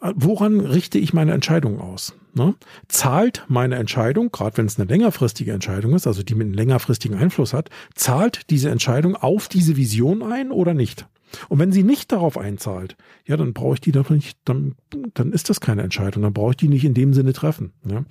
woran 0.02 0.60
richte 0.60 1.00
ich 1.00 1.14
meine 1.14 1.34
Entscheidung 1.34 1.80
aus? 1.80 2.14
Ne? 2.34 2.56
Zahlt 2.88 3.44
meine 3.48 3.76
Entscheidung, 3.76 4.32
gerade 4.32 4.58
wenn 4.58 4.66
es 4.66 4.80
eine 4.80 4.90
längerfristige 4.90 5.52
Entscheidung 5.52 5.96
ist, 5.96 6.08
also 6.08 6.24
die 6.24 6.36
mit 6.36 6.46
einem 6.46 6.54
längerfristigen 6.54 7.18
Einfluss 7.18 7.54
hat, 7.54 7.70
zahlt 7.96 8.50
diese 8.50 8.70
Entscheidung 8.70 9.16
auf 9.16 9.48
diese 9.48 9.78
Vision 9.78 10.24
ein 10.24 10.52
oder 10.52 10.74
nicht? 10.74 11.08
Und 11.48 11.60
wenn 11.60 11.72
sie 11.72 11.84
nicht 11.84 12.12
darauf 12.12 12.38
einzahlt, 12.38 12.96
ja, 13.26 13.38
dann 13.38 13.54
brauche 13.54 13.76
ich 13.76 13.82
die 13.82 13.92
doch 13.92 14.10
nicht, 14.10 14.38
dann, 14.46 14.76
dann 15.14 15.32
ist 15.32 15.50
das 15.50 15.62
keine 15.62 15.84
Entscheidung, 15.84 16.24
dann 16.24 16.34
brauche 16.34 16.52
ich 16.52 16.58
die 16.58 16.68
nicht 16.68 16.86
in 16.86 16.94
dem 16.94 17.14
Sinne 17.14 17.34
treffen. 17.34 17.74
Ja? 17.86 18.04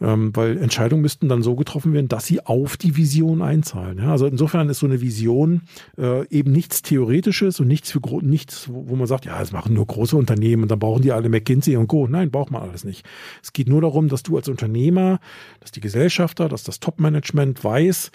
Ähm, 0.00 0.34
weil 0.34 0.56
Entscheidungen 0.56 1.02
müssten 1.02 1.28
dann 1.28 1.42
so 1.42 1.56
getroffen 1.56 1.92
werden, 1.92 2.08
dass 2.08 2.26
sie 2.26 2.44
auf 2.44 2.76
die 2.76 2.96
Vision 2.96 3.42
einzahlen. 3.42 3.98
Ja? 3.98 4.10
Also 4.10 4.26
insofern 4.26 4.68
ist 4.68 4.78
so 4.78 4.86
eine 4.86 5.00
Vision 5.00 5.62
äh, 5.98 6.26
eben 6.28 6.52
nichts 6.52 6.82
Theoretisches 6.82 7.60
und 7.60 7.68
nichts 7.68 7.90
für 7.90 8.00
nichts, 8.22 8.68
wo, 8.70 8.96
man 8.96 9.06
sagt, 9.06 9.24
ja, 9.24 9.40
es 9.40 9.52
machen 9.52 9.74
nur 9.74 9.86
große 9.86 10.16
Unternehmen 10.16 10.62
und 10.62 10.70
dann 10.70 10.78
brauchen 10.78 11.02
die 11.02 11.12
alle 11.12 11.28
McKinsey 11.28 11.76
und 11.76 11.88
Co. 11.88 12.06
Nein, 12.06 12.30
braucht 12.30 12.50
man 12.50 12.62
alles 12.62 12.84
nicht. 12.84 13.06
Es 13.42 13.52
geht 13.52 13.68
nur 13.68 13.80
darum, 13.80 14.08
dass 14.08 14.22
du 14.22 14.36
als 14.36 14.48
Unternehmer, 14.48 15.20
dass 15.60 15.70
die 15.70 15.80
Gesellschafter, 15.80 16.48
dass 16.48 16.64
das 16.64 16.80
Top-Management 16.80 17.62
weiß, 17.62 18.10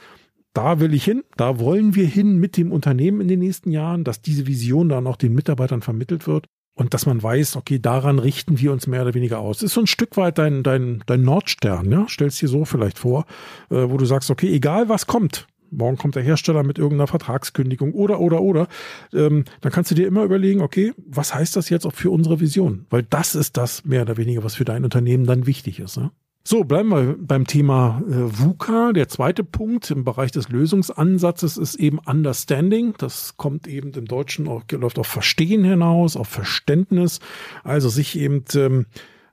da 0.54 0.80
will 0.80 0.94
ich 0.94 1.04
hin, 1.04 1.24
da 1.38 1.60
wollen 1.60 1.96
wir 1.96 2.06
hin 2.06 2.38
mit 2.38 2.58
dem 2.58 2.72
Unternehmen 2.72 3.22
in 3.22 3.28
den 3.28 3.40
nächsten 3.40 3.72
Jahren, 3.72 4.04
dass 4.04 4.22
diese 4.22 4.48
Vision 4.48 4.90
dann 4.90 5.08
auch 5.08 5.18
den 5.18 5.34
Mitarbeitern 5.34 5.82
vermittelt 5.82 6.28
wird 6.28 6.46
und 6.74 6.94
dass 6.94 7.06
man 7.06 7.22
weiß, 7.22 7.58
okay, 7.58 7.80
daran 7.80 8.20
richten 8.20 8.60
wir 8.60 8.72
uns 8.72 8.88
mehr 8.88 9.02
oder 9.02 9.14
weniger 9.14 9.40
aus. 9.40 9.62
Ist 9.62 9.74
so 9.74 9.82
ein 9.82 9.88
Stück 9.88 10.18
weit 10.18 10.38
dein, 10.38 10.64
dein, 10.64 11.04
dein 11.06 11.22
Nordstern, 11.22 11.92
ja? 11.92 12.08
Stellst 12.08 12.42
dir 12.42 12.48
so 12.48 12.66
vielleicht 12.66 12.98
vor, 12.98 13.26
äh, 13.70 13.90
wo 13.90 13.98
du 13.98 14.06
sagst, 14.06 14.32
okay, 14.32 14.52
egal 14.54 14.90
was 14.90 15.06
kommt, 15.06 15.48
morgen 15.72 15.98
kommt 15.98 16.16
der 16.16 16.24
Hersteller 16.24 16.64
mit 16.64 16.78
irgendeiner 16.78 17.08
Vertragskündigung 17.08 17.94
oder, 17.94 18.20
oder, 18.20 18.42
oder, 18.42 18.68
ähm, 19.14 19.46
dann 19.62 19.72
kannst 19.72 19.92
du 19.92 19.96
dir 19.96 20.08
immer 20.08 20.24
überlegen, 20.24 20.62
okay, 20.62 20.94
was 20.98 21.34
heißt 21.36 21.56
das 21.56 21.70
jetzt 21.70 21.86
auch 21.86 21.94
für 21.94 22.12
unsere 22.12 22.40
Vision? 22.40 22.86
Weil 22.90 23.04
das 23.04 23.36
ist 23.36 23.58
das 23.58 23.86
mehr 23.86 24.04
oder 24.04 24.18
weniger, 24.18 24.44
was 24.44 24.56
für 24.56 24.66
dein 24.66 24.84
Unternehmen 24.84 25.26
dann 25.26 25.46
wichtig 25.46 25.80
ist. 25.80 25.98
Ne? 25.98 26.12
So, 26.44 26.64
bleiben 26.64 26.90
wir 26.90 27.16
beim 27.20 27.46
Thema 27.46 28.02
äh, 28.08 28.12
VUCA. 28.12 28.94
Der 28.94 29.08
zweite 29.08 29.44
Punkt 29.44 29.92
im 29.92 30.04
Bereich 30.04 30.32
des 30.32 30.50
Lösungsansatzes 30.50 31.58
ist 31.58 31.76
eben 31.76 32.00
Understanding. 32.00 32.96
Das 32.98 33.38
kommt 33.38 33.68
eben 33.68 33.92
im 33.92 34.06
Deutschen 34.06 34.48
auch, 34.48 34.64
läuft 34.72 34.98
auf 35.00 35.08
Verstehen 35.08 35.64
hinaus, 35.64 36.16
auf 36.16 36.28
Verständnis. 36.28 37.20
Also 37.64 37.90
sich 37.90 38.18
eben 38.18 38.46
ähm, 38.56 38.86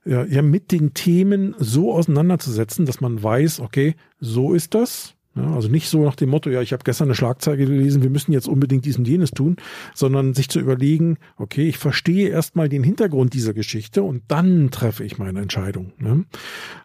ja, 0.05 0.41
mit 0.41 0.71
den 0.71 0.93
Themen 0.93 1.55
so 1.57 1.91
auseinanderzusetzen, 1.91 2.85
dass 2.85 3.01
man 3.01 3.21
weiß, 3.21 3.59
okay, 3.59 3.95
so 4.19 4.53
ist 4.53 4.73
das. 4.73 5.16
Ja, 5.37 5.53
also 5.53 5.67
nicht 5.67 5.87
so 5.87 6.03
nach 6.03 6.15
dem 6.15 6.29
Motto, 6.29 6.49
ja, 6.49 6.61
ich 6.61 6.73
habe 6.73 6.83
gestern 6.83 7.07
eine 7.07 7.15
Schlagzeile 7.15 7.57
gelesen, 7.57 8.01
wir 8.01 8.09
müssen 8.09 8.31
jetzt 8.31 8.47
unbedingt 8.47 8.85
dies 8.85 8.97
und 8.97 9.07
jenes 9.07 9.31
tun, 9.31 9.57
sondern 9.93 10.33
sich 10.33 10.49
zu 10.49 10.59
überlegen, 10.59 11.17
okay, 11.37 11.67
ich 11.67 11.77
verstehe 11.77 12.29
erstmal 12.29 12.69
den 12.69 12.83
Hintergrund 12.83 13.33
dieser 13.33 13.53
Geschichte 13.53 14.01
und 14.01 14.23
dann 14.27 14.71
treffe 14.71 15.03
ich 15.03 15.19
meine 15.19 15.41
Entscheidung. 15.41 15.93
Ne? 15.99 16.25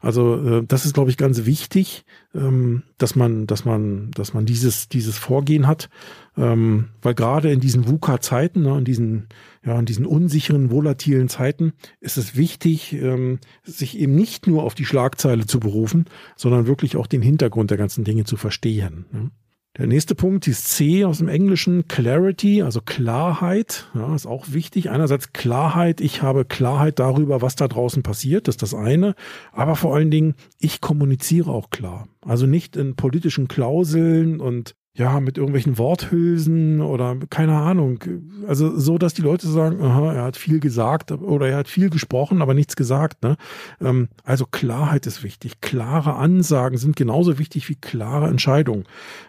Also 0.00 0.58
äh, 0.58 0.64
das 0.66 0.84
ist, 0.84 0.92
glaube 0.92 1.10
ich, 1.10 1.16
ganz 1.16 1.46
wichtig, 1.46 2.04
ähm, 2.34 2.82
dass 2.98 3.14
man, 3.14 3.46
dass 3.46 3.64
man, 3.64 4.10
dass 4.12 4.34
man 4.34 4.46
dieses, 4.46 4.88
dieses 4.88 5.18
Vorgehen 5.18 5.66
hat, 5.66 5.88
ähm, 6.36 6.88
weil 7.02 7.14
gerade 7.14 7.52
in 7.52 7.60
diesen 7.60 7.86
VUCA-Zeiten, 7.86 8.62
ne, 8.62 8.78
in 8.78 8.84
diesen, 8.84 9.28
ja, 9.64 9.78
in 9.78 9.84
diesen 9.84 10.06
unsicheren, 10.06 10.70
volatilen 10.70 11.28
Zeiten 11.28 11.72
ist 12.00 12.16
es 12.16 12.36
wichtig, 12.36 12.94
ähm, 12.94 13.38
sich 13.64 13.98
eben 13.98 14.14
nicht 14.14 14.46
nur 14.46 14.62
auf 14.62 14.74
die 14.74 14.86
Schlagzeile 14.86 15.46
zu 15.46 15.60
berufen, 15.60 16.06
sondern 16.36 16.66
wirklich 16.66 16.96
auch 16.96 17.06
den 17.06 17.22
Hintergrund 17.22 17.70
der 17.70 17.78
ganzen 17.78 18.04
Dinge 18.04 18.24
zu 18.24 18.36
verstehen. 18.36 19.04
Ne? 19.12 19.30
Der 19.78 19.86
nächste 19.86 20.14
Punkt 20.14 20.46
ist 20.48 20.68
C 20.68 21.06
aus 21.06 21.18
dem 21.18 21.28
Englischen, 21.28 21.88
Clarity, 21.88 22.60
also 22.60 22.82
Klarheit, 22.82 23.88
ja, 23.94 24.14
ist 24.14 24.26
auch 24.26 24.52
wichtig. 24.52 24.90
Einerseits 24.90 25.32
Klarheit, 25.32 26.02
ich 26.02 26.20
habe 26.20 26.44
Klarheit 26.44 26.98
darüber, 26.98 27.40
was 27.40 27.56
da 27.56 27.68
draußen 27.68 28.02
passiert, 28.02 28.48
das 28.48 28.56
ist 28.56 28.62
das 28.62 28.74
eine. 28.74 29.14
Aber 29.50 29.74
vor 29.74 29.94
allen 29.94 30.10
Dingen, 30.10 30.34
ich 30.58 30.82
kommuniziere 30.82 31.50
auch 31.50 31.70
klar. 31.70 32.06
Also 32.20 32.46
nicht 32.46 32.76
in 32.76 32.96
politischen 32.96 33.48
Klauseln 33.48 34.40
und 34.40 34.74
ja, 34.94 35.20
mit 35.20 35.38
irgendwelchen 35.38 35.78
Worthülsen 35.78 36.82
oder 36.82 37.16
keine 37.30 37.56
Ahnung. 37.56 37.98
Also 38.46 38.78
so, 38.78 38.98
dass 38.98 39.14
die 39.14 39.22
Leute 39.22 39.48
sagen, 39.48 39.80
aha, 39.80 40.12
er 40.12 40.24
hat 40.24 40.36
viel 40.36 40.60
gesagt 40.60 41.12
oder 41.12 41.48
er 41.48 41.56
hat 41.56 41.68
viel 41.68 41.88
gesprochen, 41.88 42.42
aber 42.42 42.52
nichts 42.52 42.76
gesagt. 42.76 43.22
Ne? 43.22 43.36
Ähm, 43.80 44.08
also 44.22 44.44
Klarheit 44.44 45.06
ist 45.06 45.22
wichtig. 45.22 45.62
Klare 45.62 46.16
Ansagen 46.16 46.76
sind 46.76 46.94
genauso 46.94 47.38
wichtig 47.38 47.70
wie 47.70 47.74
klare 47.74 48.28
Entscheidungen. 48.28 48.84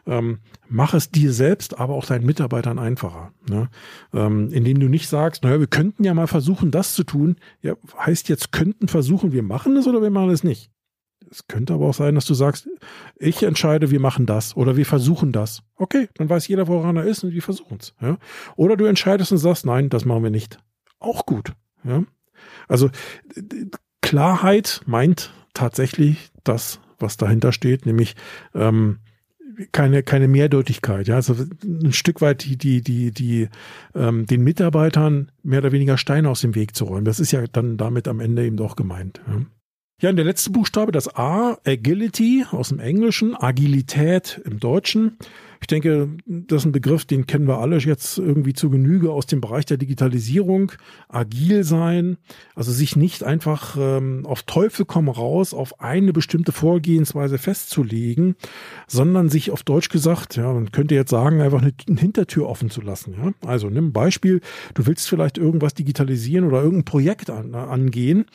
Ähm, 0.06 0.40
mach 0.68 0.94
es 0.94 1.12
dir 1.12 1.32
selbst, 1.32 1.80
aber 1.80 1.94
auch 1.94 2.06
deinen 2.06 2.26
Mitarbeitern 2.26 2.78
einfacher. 2.78 3.32
Ne? 3.50 3.70
Ähm, 4.14 4.52
indem 4.52 4.82
du 4.82 4.90
nicht 4.90 5.08
sagst, 5.08 5.44
naja, 5.44 5.62
wir 5.62 5.68
könnten 5.68 6.04
ja 6.04 6.14
mal 6.14 6.28
versuchen, 6.28 6.72
das 6.72 6.94
zu 6.94 7.06
tun. 7.06 7.38
Ja, 7.62 7.76
heißt 7.98 8.28
jetzt 8.28 8.52
könnten 8.52 8.90
versuchen, 8.90 9.32
wir 9.32 9.44
machen 9.44 9.78
es 9.78 9.88
oder 9.88 10.02
wir 10.02 10.12
machen 10.12 10.32
es 10.32 10.44
nicht. 10.44 10.74
Es 11.34 11.48
könnte 11.48 11.74
aber 11.74 11.88
auch 11.88 11.94
sein, 11.96 12.14
dass 12.14 12.26
du 12.26 12.36
sagst, 12.36 12.70
ich 13.16 13.42
entscheide, 13.42 13.90
wir 13.90 14.00
machen 14.00 14.28
das 14.28 14.56
oder 14.56 14.78
wir 14.78 14.86
versuchen 14.86 15.32
das. 15.32 15.64
Okay, 15.76 16.08
dann 16.14 16.30
weiß 16.30 16.48
jeder, 16.48 16.68
woran 16.68 16.96
er 16.96 17.06
ist 17.06 17.24
und 17.24 17.34
wir 17.34 17.42
versuchen 17.42 17.78
es. 17.82 17.96
Ja? 18.00 18.18
Oder 18.56 18.78
du 18.78 18.86
entscheidest 18.86 19.32
und 19.32 19.40
sagst, 19.40 19.66
nein, 19.66 19.90
das 19.90 20.06
machen 20.06 20.22
wir 20.24 20.30
nicht. 20.30 20.60
Auch 21.00 21.26
gut. 21.26 21.54
Ja? 21.84 22.04
Also 22.68 22.92
Klarheit 24.02 24.82
meint 24.86 25.34
tatsächlich 25.56 26.32
das, 26.44 26.80
was 27.00 27.18
dahinter 27.18 27.52
steht, 27.52 27.88
nämlich 27.88 28.16
ähm, 28.54 29.00
keine 29.72 30.04
keine 30.04 30.28
Mehrdeutigkeit, 30.28 31.08
ja, 31.08 31.16
also 31.16 31.36
ein 31.64 31.94
Stück 31.94 32.22
weit 32.22 32.44
die 32.44 32.58
die 32.58 32.82
die 32.82 33.12
die 33.12 33.50
ähm, 33.94 34.26
den 34.26 34.44
Mitarbeitern 34.44 35.32
mehr 35.44 35.60
oder 35.60 35.72
weniger 35.72 35.98
Steine 35.98 36.30
aus 36.30 36.42
dem 36.42 36.56
Weg 36.56 36.76
zu 36.76 36.86
räumen. 36.86 37.06
Das 37.06 37.20
ist 37.20 37.32
ja 37.32 37.44
dann 37.52 37.78
damit 37.78 38.08
am 38.08 38.20
Ende 38.20 38.46
eben 38.46 38.58
doch 38.58 38.76
gemeint. 38.76 39.22
Ja. 39.28 39.42
Ja, 40.02 40.10
und 40.10 40.18
der 40.18 40.26
letzte 40.26 40.50
Buchstabe, 40.50 40.92
das 40.92 41.16
A, 41.16 41.58
Agility 41.66 42.46
aus 42.52 42.70
dem 42.70 42.80
Englischen, 42.80 43.36
Agilität 43.36 44.42
im 44.44 44.60
Deutschen. 44.60 45.18
Ich 45.64 45.68
denke, 45.68 46.10
das 46.26 46.64
ist 46.64 46.66
ein 46.66 46.74
Begriff, 46.74 47.06
den 47.06 47.26
kennen 47.26 47.48
wir 47.48 47.60
alle 47.60 47.78
jetzt 47.78 48.18
irgendwie 48.18 48.52
zu 48.52 48.70
Genüge 48.70 49.12
aus 49.12 49.28
dem 49.28 49.40
Bereich 49.40 49.66
der 49.66 49.78
Digitalisierung. 49.78 50.74
Agil 51.08 51.64
sein, 51.64 52.18
also 52.54 52.74
sich 52.74 52.98
nicht 52.98 53.24
einfach 53.24 53.78
ähm, 53.80 54.26
auf 54.26 54.44
Teufel 54.44 54.84
komm 54.86 55.08
raus 55.08 55.54
auf 55.54 55.80
eine 55.80 56.12
bestimmte 56.12 56.52
Vorgehensweise 56.52 57.38
festzulegen, 57.38 58.36
sondern 58.88 59.30
sich 59.30 59.52
auf 59.52 59.64
Deutsch 59.64 59.88
gesagt, 59.88 60.36
ja, 60.36 60.52
man 60.52 60.74
könnte 60.74 60.96
jetzt 60.96 61.12
sagen, 61.12 61.40
einfach 61.40 61.62
eine, 61.62 61.72
eine 61.88 62.00
Hintertür 62.00 62.50
offen 62.50 62.70
zu 62.70 62.82
lassen. 62.82 63.16
Ja? 63.18 63.32
Also 63.48 63.70
nimm 63.70 63.88
ein 63.88 63.94
Beispiel, 63.94 64.42
du 64.74 64.86
willst 64.86 65.08
vielleicht 65.08 65.38
irgendwas 65.38 65.76
digitalisieren 65.76 66.44
oder 66.44 66.62
irgendein 66.62 66.84
Projekt 66.84 67.30
an, 67.30 67.56
angehen, 67.56 68.26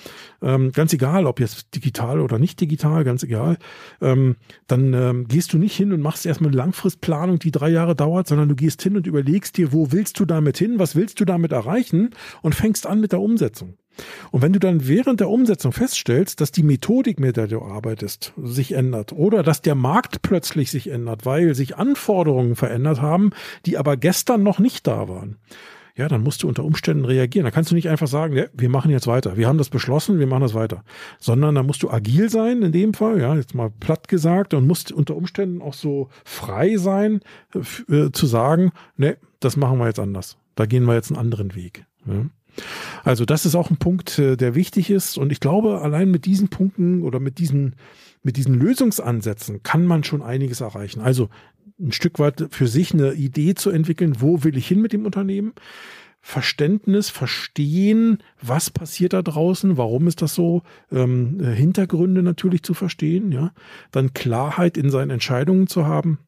ähm, 0.40 0.72
ganz 0.72 0.94
egal, 0.94 1.26
ob 1.26 1.40
jetzt 1.40 1.74
digital 1.74 2.20
oder 2.20 2.38
nicht 2.38 2.58
digital, 2.58 3.04
ganz 3.04 3.22
egal, 3.22 3.58
ähm, 4.00 4.36
dann 4.66 4.94
ähm, 4.94 5.28
gehst 5.28 5.52
du 5.52 5.58
nicht 5.58 5.76
hin 5.76 5.92
und 5.92 6.00
machst 6.00 6.24
erstmal 6.24 6.48
eine 6.48 6.56
Langfristplanung 6.56 7.17
Planung, 7.18 7.40
die 7.40 7.50
drei 7.50 7.70
Jahre 7.70 7.96
dauert, 7.96 8.28
sondern 8.28 8.48
du 8.48 8.54
gehst 8.54 8.80
hin 8.80 8.96
und 8.96 9.08
überlegst 9.08 9.56
dir, 9.56 9.72
wo 9.72 9.90
willst 9.90 10.20
du 10.20 10.24
damit 10.24 10.56
hin, 10.56 10.78
was 10.78 10.94
willst 10.94 11.18
du 11.18 11.24
damit 11.24 11.50
erreichen 11.50 12.10
und 12.42 12.54
fängst 12.54 12.86
an 12.86 13.00
mit 13.00 13.10
der 13.10 13.20
Umsetzung. 13.20 13.74
Und 14.30 14.42
wenn 14.42 14.52
du 14.52 14.60
dann 14.60 14.86
während 14.86 15.18
der 15.18 15.28
Umsetzung 15.28 15.72
feststellst, 15.72 16.40
dass 16.40 16.52
die 16.52 16.62
Methodik, 16.62 17.18
mit 17.18 17.36
der 17.36 17.48
du 17.48 17.60
arbeitest, 17.60 18.34
sich 18.40 18.70
ändert 18.70 19.12
oder 19.12 19.42
dass 19.42 19.62
der 19.62 19.74
Markt 19.74 20.22
plötzlich 20.22 20.70
sich 20.70 20.90
ändert, 20.90 21.26
weil 21.26 21.56
sich 21.56 21.76
Anforderungen 21.76 22.54
verändert 22.54 23.02
haben, 23.02 23.30
die 23.66 23.78
aber 23.78 23.96
gestern 23.96 24.44
noch 24.44 24.60
nicht 24.60 24.86
da 24.86 25.08
waren, 25.08 25.38
ja, 25.98 26.06
dann 26.06 26.22
musst 26.22 26.44
du 26.44 26.48
unter 26.48 26.64
Umständen 26.64 27.04
reagieren. 27.04 27.44
Da 27.44 27.50
kannst 27.50 27.72
du 27.72 27.74
nicht 27.74 27.88
einfach 27.88 28.06
sagen, 28.06 28.36
ja, 28.36 28.44
wir 28.54 28.68
machen 28.68 28.92
jetzt 28.92 29.08
weiter. 29.08 29.36
Wir 29.36 29.48
haben 29.48 29.58
das 29.58 29.68
beschlossen, 29.68 30.20
wir 30.20 30.28
machen 30.28 30.42
das 30.42 30.54
weiter. 30.54 30.84
Sondern 31.18 31.56
da 31.56 31.64
musst 31.64 31.82
du 31.82 31.90
agil 31.90 32.30
sein, 32.30 32.62
in 32.62 32.70
dem 32.70 32.94
Fall, 32.94 33.20
ja, 33.20 33.34
jetzt 33.34 33.54
mal 33.54 33.68
platt 33.68 34.06
gesagt, 34.06 34.54
und 34.54 34.64
musst 34.64 34.92
unter 34.92 35.16
Umständen 35.16 35.60
auch 35.60 35.74
so 35.74 36.08
frei 36.24 36.76
sein, 36.76 37.20
äh, 37.88 38.10
zu 38.12 38.26
sagen, 38.26 38.70
ne, 38.96 39.18
das 39.40 39.56
machen 39.56 39.78
wir 39.78 39.88
jetzt 39.88 39.98
anders. 39.98 40.38
Da 40.54 40.66
gehen 40.66 40.84
wir 40.84 40.94
jetzt 40.94 41.10
einen 41.10 41.18
anderen 41.18 41.56
Weg. 41.56 41.84
Ja. 42.06 42.26
Also 43.02 43.24
das 43.24 43.44
ist 43.44 43.56
auch 43.56 43.70
ein 43.70 43.78
Punkt, 43.78 44.20
äh, 44.20 44.36
der 44.36 44.54
wichtig 44.54 44.90
ist. 44.90 45.18
Und 45.18 45.32
ich 45.32 45.40
glaube, 45.40 45.80
allein 45.80 46.12
mit 46.12 46.26
diesen 46.26 46.48
Punkten 46.48 47.02
oder 47.02 47.18
mit 47.18 47.40
diesen, 47.40 47.74
mit 48.22 48.36
diesen 48.36 48.54
Lösungsansätzen 48.54 49.64
kann 49.64 49.84
man 49.84 50.04
schon 50.04 50.22
einiges 50.22 50.60
erreichen. 50.60 51.00
Also 51.00 51.28
ein 51.80 51.92
Stück 51.92 52.18
weit 52.18 52.46
für 52.50 52.66
sich 52.66 52.92
eine 52.92 53.12
Idee 53.12 53.54
zu 53.54 53.70
entwickeln, 53.70 54.20
wo 54.20 54.44
will 54.44 54.56
ich 54.56 54.66
hin 54.66 54.80
mit 54.80 54.92
dem 54.92 55.06
Unternehmen. 55.06 55.52
Verständnis, 56.20 57.10
verstehen, 57.10 58.18
was 58.42 58.70
passiert 58.70 59.12
da 59.12 59.22
draußen, 59.22 59.76
warum 59.76 60.08
ist 60.08 60.20
das 60.20 60.34
so, 60.34 60.62
ähm, 60.90 61.40
Hintergründe 61.40 62.22
natürlich 62.22 62.64
zu 62.64 62.74
verstehen, 62.74 63.30
ja, 63.30 63.52
dann 63.92 64.12
Klarheit 64.14 64.76
in 64.76 64.90
seinen 64.90 65.10
Entscheidungen 65.10 65.68
zu 65.68 65.86
haben, 65.86 66.18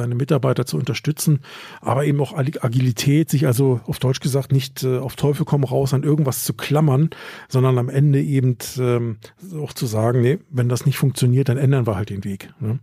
seine 0.00 0.14
Mitarbeiter 0.14 0.66
zu 0.66 0.76
unterstützen, 0.76 1.40
aber 1.80 2.04
eben 2.04 2.20
auch 2.20 2.36
Agilität, 2.36 3.30
sich 3.30 3.46
also 3.46 3.80
auf 3.86 3.98
Deutsch 3.98 4.20
gesagt 4.20 4.52
nicht 4.52 4.82
äh, 4.84 4.98
auf 4.98 5.16
Teufel 5.16 5.44
komm 5.44 5.64
raus 5.64 5.94
an 5.94 6.02
irgendwas 6.02 6.44
zu 6.44 6.54
klammern, 6.54 7.10
sondern 7.48 7.78
am 7.78 7.88
Ende 7.88 8.22
eben 8.22 8.56
ähm, 8.78 9.18
auch 9.60 9.72
zu 9.72 9.86
sagen, 9.86 10.20
nee, 10.20 10.38
wenn 10.50 10.68
das 10.68 10.86
nicht 10.86 10.98
funktioniert, 10.98 11.48
dann 11.48 11.58
ändern 11.58 11.86
wir 11.86 11.96
halt 11.96 12.10
den 12.10 12.24
Weg. 12.24 12.50
Ne? 12.60 12.78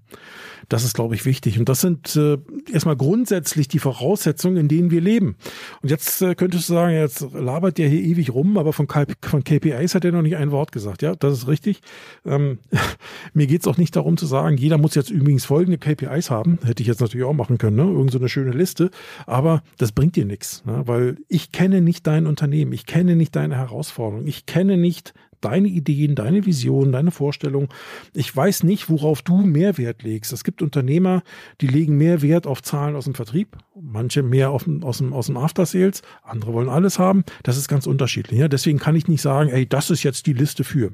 Das 0.69 0.83
ist, 0.83 0.93
glaube 0.93 1.15
ich, 1.15 1.25
wichtig. 1.25 1.59
Und 1.59 1.69
das 1.69 1.81
sind 1.81 2.15
äh, 2.15 2.37
erstmal 2.71 2.95
grundsätzlich 2.95 3.67
die 3.67 3.79
Voraussetzungen, 3.79 4.57
in 4.57 4.67
denen 4.67 4.91
wir 4.91 5.01
leben. 5.01 5.35
Und 5.81 5.89
jetzt 5.89 6.21
äh, 6.21 6.35
könntest 6.35 6.69
du 6.69 6.73
sagen, 6.73 6.93
jetzt 6.93 7.25
labert 7.33 7.77
der 7.77 7.89
hier 7.89 8.01
ewig 8.01 8.33
rum, 8.33 8.57
aber 8.57 8.73
von, 8.73 8.87
K 8.87 9.05
von 9.21 9.43
KPIs 9.43 9.95
hat 9.95 10.05
er 10.05 10.11
noch 10.11 10.21
nicht 10.21 10.37
ein 10.37 10.51
Wort 10.51 10.71
gesagt. 10.71 11.01
Ja, 11.01 11.15
das 11.15 11.33
ist 11.33 11.47
richtig. 11.47 11.81
Ähm, 12.25 12.59
mir 13.33 13.47
geht's 13.47 13.67
auch 13.67 13.77
nicht 13.77 13.95
darum 13.95 14.17
zu 14.17 14.25
sagen, 14.25 14.57
jeder 14.57 14.77
muss 14.77 14.95
jetzt 14.95 15.09
übrigens 15.09 15.45
folgende 15.45 15.77
KPIs 15.77 16.29
haben. 16.29 16.59
Hätte 16.63 16.81
ich 16.81 16.87
jetzt 16.87 17.01
natürlich 17.03 17.25
auch 17.25 17.33
machen 17.33 17.57
können, 17.57 17.75
ne? 17.75 17.83
Irgend 17.83 18.11
so 18.11 18.19
eine 18.19 18.29
schöne 18.29 18.51
Liste. 18.51 18.89
Aber 19.25 19.63
das 19.77 19.91
bringt 19.91 20.15
dir 20.15 20.25
nichts, 20.25 20.63
ne? 20.65 20.83
weil 20.85 21.17
ich 21.27 21.51
kenne 21.51 21.81
nicht 21.81 22.07
dein 22.07 22.27
Unternehmen. 22.27 22.73
Ich 22.73 22.85
kenne 22.85 23.15
nicht 23.15 23.35
deine 23.35 23.55
Herausforderungen. 23.55 24.27
Ich 24.27 24.45
kenne 24.45 24.77
nicht 24.77 25.13
deine 25.43 25.67
Ideen, 25.67 26.15
deine 26.15 26.45
Vision, 26.45 26.91
deine 26.91 27.11
Vorstellung. 27.11 27.67
Ich 28.13 28.35
weiß 28.35 28.63
nicht, 28.63 28.89
worauf 28.89 29.21
du 29.21 29.37
mehr 29.37 29.77
Wert 29.77 30.03
legst. 30.03 30.31
Es 30.33 30.43
gibt 30.43 30.61
Unternehmer, 30.61 31.23
die 31.61 31.67
legen 31.67 31.97
mehr 31.97 32.21
Wert 32.21 32.47
auf 32.47 32.61
Zahlen 32.61 32.95
aus 32.95 33.05
dem 33.05 33.13
Vertrieb, 33.13 33.57
manche 33.79 34.23
mehr 34.23 34.51
auf, 34.51 34.67
aus, 34.81 34.99
dem, 34.99 35.13
aus 35.13 35.27
dem 35.27 35.37
After 35.37 35.65
Sales, 35.65 36.01
andere 36.23 36.53
wollen 36.53 36.69
alles 36.69 36.99
haben. 36.99 37.23
Das 37.43 37.57
ist 37.57 37.67
ganz 37.67 37.87
unterschiedlich. 37.87 38.39
Ja? 38.39 38.47
Deswegen 38.47 38.79
kann 38.79 38.95
ich 38.95 39.07
nicht 39.07 39.21
sagen, 39.21 39.49
ey, 39.49 39.67
das 39.67 39.89
ist 39.89 40.03
jetzt 40.03 40.25
die 40.27 40.33
Liste 40.33 40.63
für. 40.63 40.91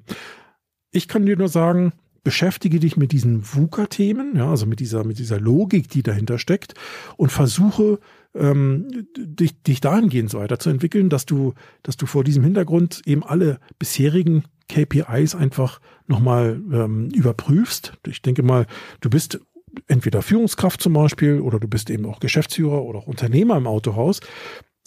Ich 0.91 1.07
kann 1.07 1.26
dir 1.26 1.38
nur 1.38 1.49
sagen, 1.49 1.93
beschäftige 2.30 2.80
dich 2.80 2.96
mit 2.96 3.12
diesen 3.12 3.42
VUCA-Themen, 3.42 4.36
ja, 4.36 4.52
also 4.52 4.68
mit 4.68 4.80
dieser, 4.80 5.04
mit 5.04 5.18
dieser 5.18 5.40
Logik, 5.40 5.90
die 5.90 6.04
dahinter 6.04 6.38
steckt 6.38 6.76
und 7.18 7.32
versuche 7.32 7.98
ähm, 8.36 9.08
dich, 9.18 9.60
dich 9.64 9.82
dahingehend 9.82 10.30
so 10.30 10.38
weiterzuentwickeln, 10.38 11.10
dass 11.10 11.26
du, 11.26 11.56
dass 11.82 11.98
du 11.98 12.06
vor 12.06 12.24
diesem 12.24 12.44
Hintergrund 12.44 13.02
eben 13.08 13.24
alle 13.24 13.60
bisherigen 13.80 14.44
KPIs 14.68 15.34
einfach 15.34 15.80
nochmal 16.06 16.62
ähm, 16.72 17.10
überprüfst. 17.16 17.94
Ich 18.06 18.22
denke 18.22 18.44
mal, 18.44 18.68
du 19.02 19.10
bist 19.10 19.40
entweder 19.88 20.22
Führungskraft 20.22 20.84
zum 20.84 20.94
Beispiel 20.94 21.40
oder 21.40 21.60
du 21.60 21.68
bist 21.68 21.90
eben 21.90 22.06
auch 22.06 22.20
Geschäftsführer 22.20 22.84
oder 22.84 23.00
auch 23.00 23.08
Unternehmer 23.08 23.58
im 23.58 23.66
Autohaus 23.66 24.20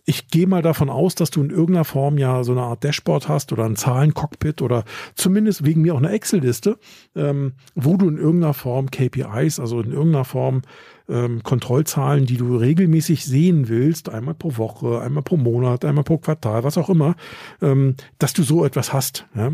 ich 0.05 0.29
gehe 0.29 0.47
mal 0.49 0.63
davon 0.63 0.91
aus, 0.91 1.15
dass 1.15 1.31
du 1.31 1.43
in 1.43 1.51
irgendeiner 1.51 1.85
Form 1.85 2.19
ja 2.19 2.43
so 2.43 2.53
eine 2.53 2.63
Art 2.63 2.83
Dashboard 2.83 3.29
hast 3.29 3.53
oder 3.53 3.65
ein 3.65 3.77
Zahlencockpit 3.77 4.61
oder 4.61 4.85
zumindest 5.15 5.65
wegen 5.65 5.83
mir 5.83 5.95
auch 5.95 5.99
eine 5.99 6.11
Excel-Liste, 6.11 6.79
ähm, 7.15 7.53
wo 7.75 7.97
du 7.97 8.09
in 8.09 8.19
irgendeiner 8.19 8.55
Form 8.55 8.91
KPIs, 8.91 9.61
also 9.61 9.81
in 9.81 9.93
irgendeiner 9.93 10.25
Form 10.25 10.63
ähm, 11.09 11.43
Kontrollzahlen, 11.45 12.27
die 12.27 12.37
du 12.37 12.57
regelmäßig 12.57 13.25
sehen 13.25 13.69
willst, 13.69 14.09
einmal 14.09 14.35
pro 14.35 14.57
Woche, 14.57 15.01
einmal 15.01 15.23
pro 15.23 15.37
Monat, 15.37 15.85
einmal 15.85 16.05
pro 16.05 16.19
Quartal, 16.19 16.65
was 16.65 16.79
auch 16.79 16.89
immer, 16.89 17.15
ähm, 17.61 17.95
dass 18.19 18.33
du 18.33 18.43
so 18.43 18.65
etwas 18.65 18.93
hast. 18.93 19.27
Ja? 19.37 19.53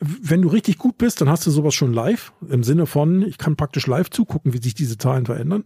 Wenn 0.00 0.42
du 0.42 0.48
richtig 0.48 0.78
gut 0.78 0.98
bist, 0.98 1.20
dann 1.20 1.28
hast 1.28 1.46
du 1.46 1.50
sowas 1.50 1.74
schon 1.74 1.92
live, 1.92 2.32
im 2.48 2.64
Sinne 2.64 2.86
von, 2.86 3.22
ich 3.22 3.38
kann 3.38 3.56
praktisch 3.56 3.86
live 3.86 4.10
zugucken, 4.10 4.54
wie 4.54 4.62
sich 4.62 4.74
diese 4.74 4.96
Zahlen 4.96 5.26
verändern. 5.26 5.64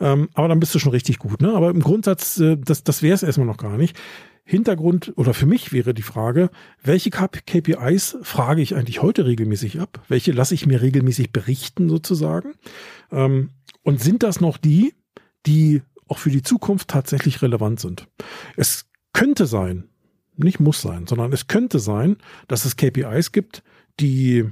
Ähm, 0.00 0.28
aber 0.34 0.48
dann 0.48 0.60
bist 0.60 0.74
du 0.74 0.78
schon 0.78 0.92
richtig 0.92 1.18
gut. 1.18 1.42
Ne? 1.42 1.52
Aber 1.52 1.70
im 1.70 1.80
Grundsatz, 1.80 2.40
äh, 2.40 2.56
das, 2.56 2.82
das 2.82 3.02
wäre 3.02 3.14
es 3.14 3.22
erstmal 3.22 3.46
noch 3.46 3.58
gar 3.58 3.76
nicht. 3.76 3.96
Hintergrund 4.46 5.12
oder 5.16 5.32
für 5.32 5.46
mich 5.46 5.72
wäre 5.72 5.94
die 5.94 6.02
Frage, 6.02 6.50
welche 6.82 7.10
KPIs 7.10 8.18
frage 8.22 8.60
ich 8.60 8.74
eigentlich 8.74 9.00
heute 9.00 9.24
regelmäßig 9.24 9.80
ab? 9.80 10.02
Welche 10.08 10.32
lasse 10.32 10.54
ich 10.54 10.66
mir 10.66 10.82
regelmäßig 10.82 11.32
berichten 11.32 11.88
sozusagen? 11.88 12.54
Ähm, 13.10 13.50
und 13.82 14.02
sind 14.02 14.22
das 14.22 14.40
noch 14.40 14.58
die, 14.58 14.94
die 15.46 15.82
auch 16.08 16.18
für 16.18 16.30
die 16.30 16.42
Zukunft 16.42 16.88
tatsächlich 16.88 17.40
relevant 17.40 17.80
sind? 17.80 18.06
Es 18.56 18.86
könnte 19.14 19.46
sein, 19.46 19.88
nicht 20.36 20.60
muss 20.60 20.82
sein, 20.82 21.06
sondern 21.06 21.32
es 21.32 21.46
könnte 21.46 21.78
sein, 21.78 22.16
dass 22.48 22.64
es 22.64 22.76
KPIs 22.76 23.32
gibt, 23.32 23.62
die, 24.00 24.44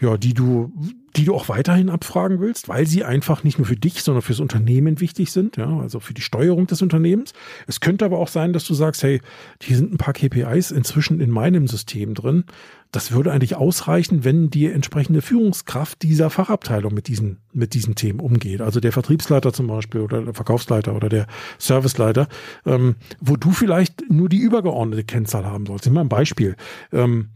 ja, 0.00 0.16
die 0.16 0.34
du, 0.34 0.72
die 1.16 1.24
du 1.24 1.34
auch 1.34 1.48
weiterhin 1.48 1.88
abfragen 1.88 2.40
willst, 2.40 2.68
weil 2.68 2.86
sie 2.86 3.04
einfach 3.04 3.42
nicht 3.42 3.58
nur 3.58 3.66
für 3.66 3.76
dich, 3.76 4.02
sondern 4.02 4.20
fürs 4.20 4.40
Unternehmen 4.40 5.00
wichtig 5.00 5.32
sind, 5.32 5.56
ja, 5.56 5.78
also 5.80 5.98
für 6.00 6.12
die 6.12 6.20
Steuerung 6.20 6.66
des 6.66 6.82
Unternehmens. 6.82 7.32
Es 7.66 7.80
könnte 7.80 8.04
aber 8.04 8.18
auch 8.18 8.28
sein, 8.28 8.52
dass 8.52 8.66
du 8.66 8.74
sagst, 8.74 9.02
hey, 9.02 9.20
hier 9.62 9.76
sind 9.76 9.94
ein 9.94 9.98
paar 9.98 10.12
KPIs 10.12 10.70
inzwischen 10.70 11.20
in 11.20 11.30
meinem 11.30 11.66
System 11.66 12.12
drin. 12.14 12.44
Das 12.92 13.12
würde 13.12 13.32
eigentlich 13.32 13.56
ausreichen, 13.56 14.24
wenn 14.24 14.50
die 14.50 14.66
entsprechende 14.66 15.22
Führungskraft 15.22 16.02
dieser 16.02 16.28
Fachabteilung 16.28 16.92
mit 16.92 17.08
diesen, 17.08 17.38
mit 17.52 17.72
diesen 17.74 17.94
Themen 17.94 18.20
umgeht. 18.20 18.60
Also 18.60 18.80
der 18.80 18.92
Vertriebsleiter 18.92 19.52
zum 19.52 19.66
Beispiel 19.66 20.02
oder 20.02 20.22
der 20.22 20.34
Verkaufsleiter 20.34 20.94
oder 20.94 21.08
der 21.08 21.26
Serviceleiter, 21.58 22.28
ähm, 22.66 22.96
wo 23.20 23.36
du 23.36 23.50
vielleicht 23.52 24.10
nur 24.10 24.28
die 24.28 24.38
übergeordnete 24.38 25.04
Kennzahl 25.04 25.46
haben 25.46 25.66
sollst. 25.66 25.86
Ich 25.86 25.92
mal 25.92 26.02
ein 26.02 26.08
Beispiel. 26.08 26.56
Ähm, 26.92 27.30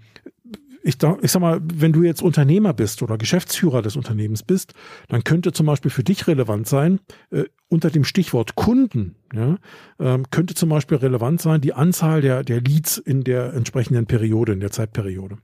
ich, 0.82 0.96
ich 1.22 1.30
sag 1.32 1.40
mal, 1.40 1.60
wenn 1.62 1.92
du 1.92 2.02
jetzt 2.02 2.22
Unternehmer 2.22 2.72
bist 2.72 3.02
oder 3.02 3.18
Geschäftsführer 3.18 3.82
des 3.82 3.96
Unternehmens 3.96 4.42
bist, 4.42 4.74
dann 5.08 5.24
könnte 5.24 5.52
zum 5.52 5.66
Beispiel 5.66 5.90
für 5.90 6.04
dich 6.04 6.26
relevant 6.26 6.68
sein, 6.68 7.00
äh, 7.30 7.44
unter 7.68 7.90
dem 7.90 8.04
Stichwort 8.04 8.56
Kunden, 8.56 9.14
ja, 9.32 9.56
ähm, 9.98 10.30
könnte 10.30 10.54
zum 10.54 10.68
Beispiel 10.68 10.96
relevant 10.98 11.40
sein, 11.40 11.60
die 11.60 11.72
Anzahl 11.72 12.20
der, 12.20 12.42
der 12.42 12.60
Leads 12.60 12.98
in 12.98 13.22
der 13.22 13.54
entsprechenden 13.54 14.06
Periode, 14.06 14.52
in 14.52 14.60
der 14.60 14.70
Zeitperiode. 14.70 15.38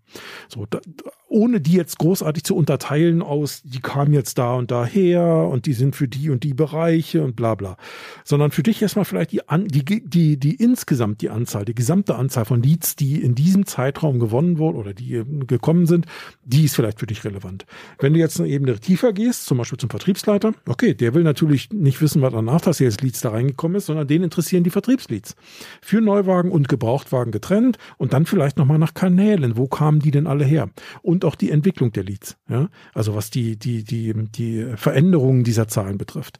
So, 0.48 0.66
da, 0.66 0.80
ohne 1.28 1.60
die 1.60 1.72
jetzt 1.72 1.98
großartig 1.98 2.44
zu 2.44 2.54
unterteilen 2.54 3.20
aus, 3.20 3.62
die 3.64 3.80
kamen 3.80 4.12
jetzt 4.12 4.38
da 4.38 4.54
und 4.54 4.70
daher 4.70 5.48
und 5.50 5.66
die 5.66 5.72
sind 5.72 5.96
für 5.96 6.06
die 6.06 6.30
und 6.30 6.44
die 6.44 6.54
Bereiche 6.54 7.24
und 7.24 7.34
bla 7.34 7.54
bla. 7.56 7.76
Sondern 8.24 8.52
für 8.52 8.62
dich 8.62 8.80
erstmal 8.80 9.04
vielleicht 9.04 9.32
die, 9.32 9.40
die, 9.84 10.04
die, 10.08 10.36
die 10.38 10.54
insgesamt 10.54 11.20
die 11.22 11.30
Anzahl, 11.30 11.64
die 11.64 11.74
gesamte 11.74 12.14
Anzahl 12.14 12.44
von 12.44 12.62
Leads, 12.62 12.94
die 12.94 13.20
in 13.20 13.34
diesem 13.34 13.66
Zeitraum 13.66 14.20
gewonnen 14.20 14.58
wurden 14.58 14.76
oder 14.76 14.94
die 14.94 15.22
gekommen 15.46 15.86
sind, 15.86 16.06
die 16.44 16.64
ist 16.64 16.76
vielleicht 16.76 17.00
für 17.00 17.06
dich 17.06 17.24
relevant. 17.24 17.66
Wenn 17.98 18.14
du 18.14 18.20
jetzt 18.20 18.38
eine 18.38 18.48
Ebene 18.48 18.78
tiefer 18.78 19.12
gehst, 19.12 19.46
zum 19.46 19.58
Beispiel 19.58 19.78
zum 19.78 19.90
Vertriebsleiter, 19.90 20.52
okay, 20.68 20.94
der 20.94 21.14
will 21.14 21.24
natürlich 21.24 21.70
nicht 21.70 22.00
wissen, 22.00 22.22
was 22.22 22.34
an 22.34 22.48
After-Sales-Leads 22.48 23.20
da 23.22 23.30
reingekommen 23.30 23.76
ist, 23.78 23.86
sondern 23.86 24.06
den 24.06 24.22
interessieren 24.22 24.62
die 24.62 24.70
Vertriebsleads. 24.70 25.34
Für 25.80 26.00
Neuwagen 26.00 26.52
und 26.52 26.68
Gebrauchtwagen 26.68 27.32
getrennt 27.32 27.78
und 27.98 28.12
dann 28.12 28.26
vielleicht 28.26 28.58
nochmal 28.58 28.78
nach 28.78 28.94
Kanälen. 28.94 29.56
Wo 29.56 29.66
kamen 29.66 29.98
die 29.98 30.12
denn 30.12 30.28
alle 30.28 30.44
her? 30.44 30.70
Und 31.02 31.15
auch 31.24 31.34
die 31.34 31.50
Entwicklung 31.50 31.92
der 31.92 32.04
Leads. 32.04 32.36
Ja? 32.48 32.68
Also 32.94 33.14
was 33.14 33.30
die, 33.30 33.58
die, 33.58 33.84
die, 33.84 34.12
die 34.14 34.72
Veränderungen 34.76 35.44
dieser 35.44 35.68
Zahlen 35.68 35.98
betrifft. 35.98 36.38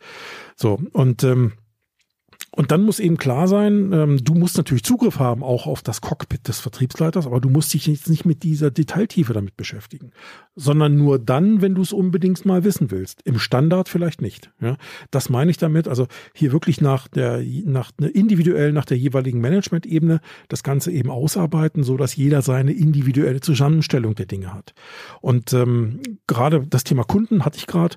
So, 0.57 0.81
und 0.93 1.24
ähm, 1.24 1.53
und 2.53 2.71
dann 2.71 2.83
muss 2.83 3.01
eben 3.01 3.19
klar 3.19 3.49
sein, 3.49 3.93
ähm, 3.93 4.25
du 4.25 4.35
musst 4.35 4.57
natürlich 4.57 4.83
Zugriff 4.83 5.19
haben 5.19 5.43
auch 5.43 5.67
auf 5.67 5.83
das 5.83 6.01
Cockpit 6.01 6.49
des 6.49 6.59
Vertriebsleiters, 6.59 7.27
aber 7.27 7.41
du 7.41 7.51
musst 7.51 7.75
dich 7.75 7.87
jetzt 7.87 8.09
nicht 8.09 8.25
mit 8.25 8.43
dieser 8.43 8.71
Detailtiefe 8.71 9.35
damit 9.35 9.57
beschäftigen, 9.57 10.13
sondern 10.55 10.97
nur 10.97 11.19
dann, 11.19 11.61
wenn 11.61 11.75
du 11.75 11.83
es 11.83 11.93
unbedingt 11.93 12.47
mal 12.47 12.65
wissen 12.65 12.91
willst. 12.91 13.21
Im 13.25 13.39
Standard 13.39 13.89
vielleicht 13.89 14.23
nicht. 14.23 14.53
Ja? 14.61 14.77
Das 15.11 15.29
meine 15.29 15.51
ich 15.51 15.59
damit. 15.59 15.87
Also 15.87 16.07
hier 16.35 16.53
wirklich 16.53 16.81
nach 16.81 17.09
der, 17.09 17.43
nach 17.65 17.91
ne, 18.01 18.09
individuell 18.09 18.73
nach 18.73 18.87
der 18.87 18.97
jeweiligen 18.97 19.41
Management-Ebene 19.41 20.21
das 20.49 20.63
Ganze 20.63 20.93
eben 20.93 21.11
ausarbeiten, 21.11 21.83
so 21.83 21.97
dass 21.97 22.17
jeder 22.17 22.41
seine 22.43 22.73
individuelle 22.73 23.41
Zusammenstellung 23.41 24.15
der 24.15 24.27
Dinge 24.27 24.55
hat. 24.55 24.73
Und 25.21 25.53
ähm, 25.53 26.01
gerade 26.27 26.67
das 26.67 26.85
Thema 26.85 27.05
Kunden 27.05 27.45
hatte 27.45 27.59
ich 27.59 27.67
gerade 27.67 27.97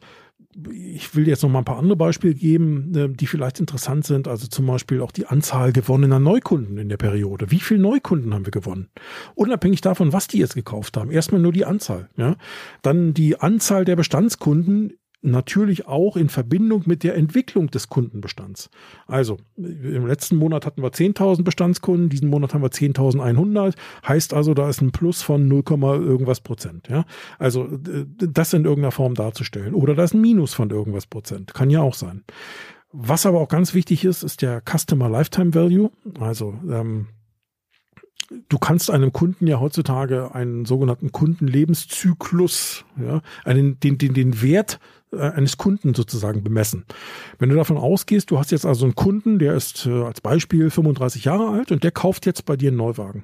ich 0.72 1.16
will 1.16 1.28
jetzt 1.28 1.44
noch 1.44 1.50
mal 1.50 1.60
ein 1.60 1.66
paar 1.66 1.78
andere 1.78 1.96
Beispiele 1.96 2.34
geben, 2.34 2.94
äh, 2.96 3.10
die 3.10 3.28
vielleicht 3.28 3.60
interessant 3.60 4.06
sind. 4.06 4.28
Also 4.28 4.48
zum 4.48 4.66
Beispiel 4.66 5.02
auch 5.02 5.12
die 5.12 5.26
Anzahl 5.26 5.72
gewonnener 5.72 6.20
Neukunden 6.20 6.78
in 6.78 6.90
der 6.90 6.98
Periode. 6.98 7.52
Wie 7.52 7.60
viele 7.60 7.80
Neukunden 7.80 8.34
haben 8.34 8.46
wir 8.46 8.52
gewonnen? 8.52 8.90
Unabhängig 9.36 9.82
davon, 9.82 10.14
was 10.14 10.28
die 10.28 10.40
jetzt 10.40 10.56
gekauft 10.56 10.98
haben. 10.98 11.12
Erstmal 11.12 11.42
nur 11.42 11.54
die 11.54 11.66
Anzahl. 11.66 12.10
Ja? 12.18 12.36
Dann 12.82 13.14
die 13.14 13.40
Anzahl 13.40 13.86
der 13.86 13.96
Bestandskunden 13.96 14.94
natürlich 15.22 15.88
auch 15.88 16.16
in 16.16 16.30
Verbindung 16.30 16.84
mit 16.86 17.04
der 17.04 17.16
Entwicklung 17.16 17.70
des 17.70 17.90
Kundenbestands. 17.90 18.70
Also 19.06 19.38
im 19.58 20.08
letzten 20.08 20.38
Monat 20.38 20.66
hatten 20.66 20.82
wir 20.82 20.92
10.000 20.92 21.44
Bestandskunden, 21.44 22.10
diesen 22.10 22.30
Monat 22.30 22.54
haben 22.54 22.62
wir 22.62 22.70
10.100, 22.70 23.76
heißt 24.08 24.34
also, 24.34 24.54
da 24.54 24.70
ist 24.70 24.82
ein 24.82 24.92
Plus 24.92 25.22
von 25.22 25.48
0, 25.48 25.64
irgendwas 25.82 26.40
Prozent. 26.40 26.88
Ja? 26.88 27.06
Also 27.38 27.68
das 28.18 28.54
in 28.54 28.64
irgendeiner 28.64 28.92
Form 28.92 29.14
darzustellen. 29.14 29.74
Oder 29.74 29.96
da 29.96 30.04
ist 30.04 30.14
ein 30.14 30.22
Minus 30.22 30.54
von 30.54 30.70
irgendwas 30.70 31.06
Prozent, 31.06 31.54
kann 31.54 31.70
ja 31.70 31.82
auch 31.82 31.96
sein. 31.96 32.24
Was 32.92 33.26
aber 33.26 33.40
auch 33.40 33.50
ganz 33.50 33.74
wichtig 33.74 34.06
ist, 34.06 34.24
ist 34.24 34.42
der 34.42 34.62
Customer 34.62 35.10
Lifetime 35.10 35.54
Value. 35.54 35.92
Also 36.20 36.56
ähm, 36.70 37.08
du 38.48 38.58
kannst 38.58 38.90
einem 38.90 39.14
Kunden 39.14 39.48
ja 39.48 39.60
heutzutage 39.60 40.34
einen 40.34 40.66
sogenannten 40.66 41.12
Kundenlebenszyklus, 41.12 42.86
ja, 43.00 43.22
einen, 43.44 43.80
den, 43.80 43.98
den, 43.98 44.14
den 44.14 44.42
Wert 44.42 44.80
eines 45.18 45.58
Kunden 45.58 45.94
sozusagen 45.96 46.44
bemessen. 46.44 46.86
Wenn 47.40 47.50
du 47.50 47.56
davon 47.56 47.78
ausgehst, 47.78 48.30
du 48.30 48.38
hast 48.38 48.52
jetzt 48.52 48.66
also 48.66 48.86
einen 48.86 48.96
Kunden, 48.96 49.40
der 49.40 49.56
ist 49.56 49.88
äh, 49.88 50.04
als 50.04 50.22
Beispiel 50.22 50.70
35 50.70 51.26
Jahre 51.26 51.50
alt 51.50 51.72
und 51.72 51.84
der 51.84 51.92
kauft 51.92 52.26
jetzt 52.26 52.46
bei 52.46 52.56
dir 52.56 52.70
einen 52.70 52.78
Neuwagen. 52.78 53.24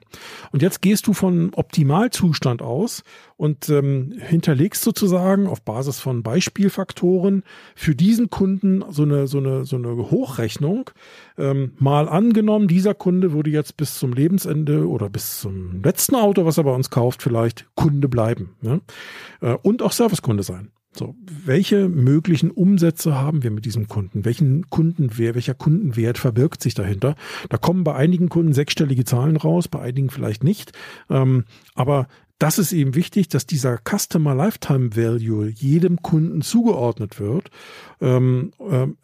Und 0.52 0.62
jetzt 0.62 0.82
gehst 0.82 1.06
du 1.06 1.14
von 1.14 1.54
Optimalzustand 1.54 2.62
aus 2.62 3.04
und 3.38 3.70
ähm, 3.70 4.14
hinterlegst 4.20 4.84
sozusagen 4.84 5.48
auf 5.48 5.62
Basis 5.62 6.00
von 6.00 6.24
Beispielfaktoren 6.24 7.44
für 7.76 7.96
diesen 7.96 8.30
Kunden 8.30 8.84
so 8.90 9.04
eine 9.04 9.28
so 9.28 9.38
eine 9.38 9.66
so 9.66 9.76
eine 9.76 9.96
Hochrechnung. 9.96 10.90
Ähm, 11.38 11.74
mal 11.78 12.10
angenommen, 12.10 12.68
dieser 12.68 12.96
Kunde 12.96 13.32
würde 13.34 13.52
jetzt 13.52 13.78
bis 13.78 14.00
zum 14.00 14.14
Lebensende 14.14 14.88
oder 14.88 15.10
bis 15.10 15.40
zum 15.40 15.84
letzten 15.84 16.16
Auto, 16.16 16.46
was 16.46 16.58
er 16.58 16.64
bei 16.64 16.74
uns 16.74 16.90
kauft, 16.90 17.22
vielleicht 17.22 17.68
Kunde 17.76 18.08
bleiben 18.08 18.56
ne? 18.62 18.82
äh, 19.42 19.54
und 19.62 19.84
auch 19.84 19.92
Servicekunde 19.92 20.44
sein. 20.44 20.72
So, 20.98 21.16
welche 21.28 21.90
möglichen 21.90 22.52
Umsätze 22.52 23.16
haben 23.16 23.44
wir 23.44 23.52
mit 23.52 23.66
diesem 23.66 23.88
Kunden? 23.90 24.24
Welchen 24.24 24.70
Kundenwert, 24.70 25.36
welcher 25.36 25.54
Kundenwert 25.54 26.18
verbirgt 26.18 26.64
sich 26.64 26.74
dahinter? 26.74 27.16
Da 27.50 27.58
kommen 27.58 27.84
bei 27.84 27.96
einigen 27.96 28.30
Kunden 28.30 28.54
sechsstellige 28.54 29.04
Zahlen 29.04 29.36
raus, 29.36 29.68
bei 29.68 29.82
einigen 29.82 30.10
vielleicht 30.10 30.44
nicht. 30.46 30.72
Ähm, 31.10 31.44
aber 31.74 32.08
das 32.40 32.60
ist 32.60 32.72
eben 32.72 32.96
wichtig, 32.96 33.28
dass 33.28 33.46
dieser 33.46 33.78
Customer 33.78 34.36
Lifetime 34.36 34.96
Value 34.96 35.50
jedem 35.50 36.02
Kunden 36.02 36.42
zugeordnet 36.42 37.20
wird. 37.20 37.50
Ähm, 38.00 38.52
ähm, 38.60 38.98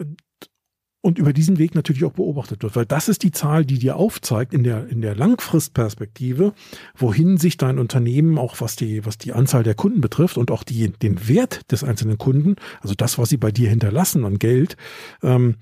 und 1.01 1.17
über 1.17 1.33
diesen 1.33 1.57
Weg 1.57 1.73
natürlich 1.73 2.03
auch 2.03 2.13
beobachtet 2.13 2.63
wird, 2.63 2.75
weil 2.75 2.85
das 2.85 3.09
ist 3.09 3.23
die 3.23 3.31
Zahl, 3.31 3.65
die 3.65 3.79
dir 3.79 3.95
aufzeigt 3.95 4.53
in 4.53 4.63
der 4.63 4.87
in 4.87 5.01
der 5.01 5.15
Langfristperspektive, 5.15 6.53
wohin 6.95 7.37
sich 7.37 7.57
dein 7.57 7.79
Unternehmen 7.79 8.37
auch 8.37 8.61
was 8.61 8.75
die 8.75 9.05
was 9.05 9.17
die 9.17 9.33
Anzahl 9.33 9.63
der 9.63 9.75
Kunden 9.75 10.01
betrifft 10.01 10.37
und 10.37 10.51
auch 10.51 10.63
die 10.63 10.91
den 10.91 11.27
Wert 11.27 11.71
des 11.71 11.83
einzelnen 11.83 12.17
Kunden, 12.17 12.55
also 12.81 12.93
das, 12.95 13.17
was 13.17 13.29
sie 13.29 13.37
bei 13.37 13.51
dir 13.51 13.69
hinterlassen 13.69 14.25
an 14.25 14.37
Geld, 14.37 14.77
ähm, 15.23 15.55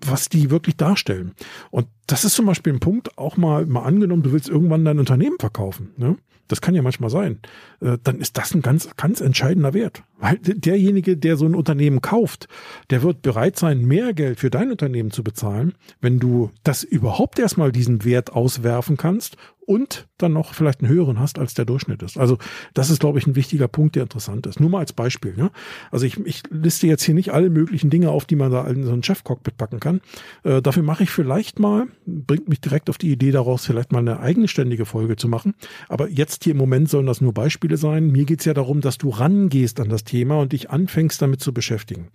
was 0.00 0.28
die 0.28 0.50
wirklich 0.50 0.76
darstellen. 0.76 1.32
Und 1.70 1.86
das 2.06 2.24
ist 2.24 2.34
zum 2.34 2.46
Beispiel 2.46 2.72
ein 2.72 2.80
Punkt, 2.80 3.16
auch 3.18 3.36
mal, 3.36 3.66
mal 3.66 3.82
angenommen, 3.82 4.22
du 4.22 4.32
willst 4.32 4.48
irgendwann 4.48 4.84
dein 4.84 4.98
Unternehmen 4.98 5.38
verkaufen. 5.38 5.90
Ne? 5.96 6.16
Das 6.48 6.60
kann 6.60 6.74
ja 6.74 6.82
manchmal 6.82 7.10
sein. 7.10 7.38
Äh, 7.80 7.98
dann 8.02 8.20
ist 8.20 8.36
das 8.36 8.54
ein 8.54 8.62
ganz, 8.62 8.88
ganz 8.96 9.20
entscheidender 9.20 9.74
Wert. 9.74 10.02
Weil 10.18 10.38
derjenige, 10.38 11.16
der 11.16 11.36
so 11.36 11.46
ein 11.46 11.54
Unternehmen 11.54 12.00
kauft, 12.00 12.48
der 12.90 13.02
wird 13.02 13.22
bereit 13.22 13.58
sein, 13.58 13.84
mehr 13.84 14.12
Geld 14.14 14.40
für 14.40 14.50
dein 14.50 14.70
Unternehmen 14.70 15.10
zu 15.10 15.24
bezahlen, 15.24 15.74
wenn 16.00 16.18
du 16.18 16.50
das 16.62 16.82
überhaupt 16.82 17.38
erstmal 17.38 17.72
diesen 17.72 18.04
Wert 18.04 18.32
auswerfen 18.32 18.96
kannst 18.96 19.36
und 19.66 20.08
dann 20.18 20.32
noch 20.32 20.54
vielleicht 20.54 20.80
einen 20.80 20.90
höheren 20.90 21.18
hast, 21.18 21.38
als 21.38 21.54
der 21.54 21.64
Durchschnitt 21.64 22.02
ist. 22.02 22.18
Also 22.18 22.38
das 22.72 22.90
ist, 22.90 23.00
glaube 23.00 23.18
ich, 23.18 23.26
ein 23.26 23.36
wichtiger 23.36 23.68
Punkt, 23.68 23.96
der 23.96 24.04
interessant 24.04 24.46
ist. 24.46 24.60
Nur 24.60 24.70
mal 24.70 24.78
als 24.78 24.92
Beispiel. 24.92 25.34
Ne? 25.36 25.50
Also 25.90 26.06
ich, 26.06 26.18
ich 26.20 26.42
liste 26.50 26.86
jetzt 26.86 27.02
hier 27.02 27.14
nicht 27.14 27.32
alle 27.32 27.50
möglichen 27.50 27.90
Dinge 27.90 28.10
auf, 28.10 28.24
die 28.24 28.36
man 28.36 28.50
da 28.50 28.66
in 28.66 28.84
so 28.84 28.92
ein 28.92 29.02
Chef-Cockpit 29.02 29.56
packen 29.56 29.80
kann. 29.80 30.00
Äh, 30.42 30.62
dafür 30.62 30.82
mache 30.82 31.02
ich 31.02 31.10
vielleicht 31.10 31.58
mal, 31.58 31.86
bringt 32.06 32.48
mich 32.48 32.60
direkt 32.60 32.90
auf 32.90 32.98
die 32.98 33.10
Idee 33.10 33.30
daraus, 33.30 33.66
vielleicht 33.66 33.92
mal 33.92 33.98
eine 33.98 34.20
eigenständige 34.20 34.86
Folge 34.86 35.16
zu 35.16 35.28
machen. 35.28 35.54
Aber 35.88 36.08
jetzt 36.08 36.44
hier 36.44 36.52
im 36.52 36.58
Moment 36.58 36.88
sollen 36.88 37.06
das 37.06 37.20
nur 37.20 37.32
Beispiele 37.32 37.76
sein. 37.76 38.10
Mir 38.10 38.24
geht's 38.24 38.44
ja 38.44 38.54
darum, 38.54 38.80
dass 38.80 38.98
du 38.98 39.10
rangehst 39.10 39.80
an 39.80 39.88
das 39.88 40.04
Thema 40.04 40.38
und 40.38 40.52
dich 40.52 40.70
anfängst 40.70 41.20
damit 41.20 41.40
zu 41.40 41.52
beschäftigen. 41.52 42.08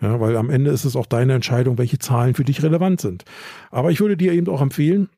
Ja, 0.00 0.20
weil 0.20 0.36
am 0.36 0.50
Ende 0.50 0.70
ist 0.70 0.84
es 0.84 0.96
auch 0.96 1.06
deine 1.06 1.34
Entscheidung, 1.34 1.78
welche 1.78 1.98
Zahlen 1.98 2.34
für 2.34 2.44
dich 2.44 2.62
relevant 2.62 3.00
sind. 3.00 3.24
Aber 3.70 3.90
ich 3.90 4.00
würde 4.00 4.16
dir 4.16 4.32
eben 4.32 4.48
auch 4.48 4.62
empfehlen, 4.62 5.08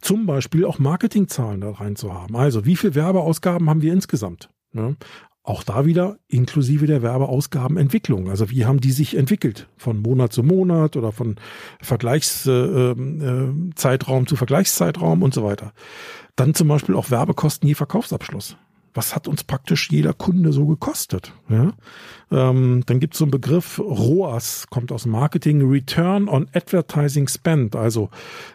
zum 0.00 0.26
Beispiel 0.26 0.64
auch 0.64 0.78
Marketingzahlen 0.78 1.60
da 1.60 1.70
rein 1.70 1.96
zu 1.96 2.12
haben. 2.12 2.36
Also 2.36 2.64
wie 2.64 2.76
viel 2.76 2.94
Werbeausgaben 2.94 3.68
haben 3.68 3.82
wir 3.82 3.92
insgesamt? 3.92 4.48
Ja, 4.72 4.94
auch 5.44 5.64
da 5.64 5.86
wieder 5.86 6.18
inklusive 6.28 6.86
der 6.86 7.02
Werbeausgabenentwicklung. 7.02 8.30
Also 8.30 8.48
wie 8.50 8.64
haben 8.64 8.80
die 8.80 8.92
sich 8.92 9.16
entwickelt? 9.16 9.68
Von 9.76 9.98
Monat 9.98 10.32
zu 10.32 10.44
Monat 10.44 10.96
oder 10.96 11.10
von 11.10 11.34
Vergleichszeitraum 11.80 14.22
äh, 14.22 14.24
äh, 14.24 14.26
zu 14.26 14.36
Vergleichszeitraum 14.36 15.22
und 15.22 15.34
so 15.34 15.42
weiter. 15.42 15.72
Dann 16.36 16.54
zum 16.54 16.68
Beispiel 16.68 16.94
auch 16.94 17.10
Werbekosten 17.10 17.68
je 17.68 17.74
Verkaufsabschluss 17.74 18.56
was 18.94 19.14
hat 19.14 19.28
uns 19.28 19.44
praktisch 19.44 19.90
jeder 19.90 20.12
Kunde 20.12 20.52
so 20.52 20.66
gekostet? 20.66 21.32
Ja? 21.48 21.72
Ähm, 22.30 22.82
dann 22.86 23.00
gibt 23.00 23.14
es 23.14 23.18
so 23.18 23.24
einen 23.24 23.30
Begriff, 23.30 23.78
ROAS, 23.78 24.66
kommt 24.70 24.92
aus 24.92 25.06
Marketing, 25.06 25.68
Return 25.68 26.28
on 26.28 26.48
Advertising 26.52 27.28
Spend, 27.28 27.76
also 27.76 28.10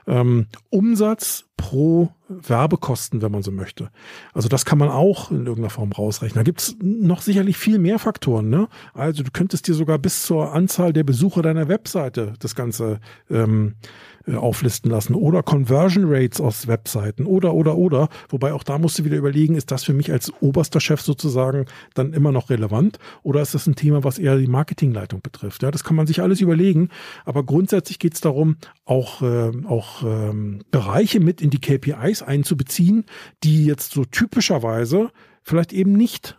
ähm, 0.07 0.47
Umsatz 0.69 1.45
pro 1.57 2.09
Werbekosten, 2.29 3.21
wenn 3.21 3.31
man 3.31 3.41
so 3.41 3.51
möchte. 3.51 3.89
Also 4.33 4.47
das 4.47 4.65
kann 4.65 4.77
man 4.77 4.89
auch 4.89 5.31
in 5.31 5.39
irgendeiner 5.39 5.69
Form 5.69 5.91
rausrechnen. 5.91 6.35
Da 6.35 6.43
gibt 6.43 6.61
es 6.61 6.75
noch 6.81 7.21
sicherlich 7.21 7.57
viel 7.57 7.79
mehr 7.79 7.99
Faktoren. 7.99 8.49
Ne? 8.49 8.67
Also 8.93 9.23
du 9.23 9.31
könntest 9.31 9.67
dir 9.67 9.73
sogar 9.73 9.97
bis 9.97 10.23
zur 10.23 10.53
Anzahl 10.53 10.93
der 10.93 11.03
Besucher 11.03 11.41
deiner 11.41 11.67
Webseite 11.67 12.33
das 12.39 12.53
Ganze 12.53 12.99
ähm, 13.29 13.75
äh, 13.79 14.16
auflisten 14.35 14.91
lassen 14.91 15.15
oder 15.15 15.43
Conversion 15.43 16.05
Rates 16.07 16.41
aus 16.41 16.67
Webseiten 16.67 17.25
oder 17.25 17.53
oder 17.53 17.77
oder. 17.77 18.09
Wobei 18.29 18.53
auch 18.53 18.63
da 18.63 18.77
musst 18.77 18.99
du 18.99 19.05
wieder 19.05 19.17
überlegen, 19.17 19.55
ist 19.55 19.71
das 19.71 19.83
für 19.83 19.93
mich 19.93 20.11
als 20.11 20.31
oberster 20.41 20.79
Chef 20.79 21.01
sozusagen 21.01 21.65
dann 21.93 22.13
immer 22.13 22.31
noch 22.31 22.49
relevant 22.49 22.99
oder 23.23 23.41
ist 23.41 23.53
das 23.53 23.67
ein 23.67 23.75
Thema, 23.75 24.03
was 24.03 24.19
eher 24.19 24.37
die 24.37 24.47
Marketingleitung 24.47 25.21
betrifft? 25.21 25.63
Ja, 25.63 25.71
das 25.71 25.83
kann 25.83 25.95
man 25.95 26.07
sich 26.07 26.21
alles 26.21 26.41
überlegen. 26.41 26.89
Aber 27.25 27.43
grundsätzlich 27.43 27.99
geht 27.99 28.15
es 28.15 28.21
darum, 28.21 28.57
auch 28.85 29.21
äh, 29.21 29.51
auch 29.65 30.03
ähm, 30.03 30.61
Bereiche 30.71 31.19
mit 31.19 31.41
in 31.41 31.49
die 31.49 31.61
KPIs 31.61 32.21
einzubeziehen, 32.21 33.05
die 33.43 33.65
jetzt 33.65 33.93
so 33.93 34.03
typischerweise 34.05 35.09
vielleicht 35.43 35.73
eben 35.73 35.93
nicht 35.93 36.37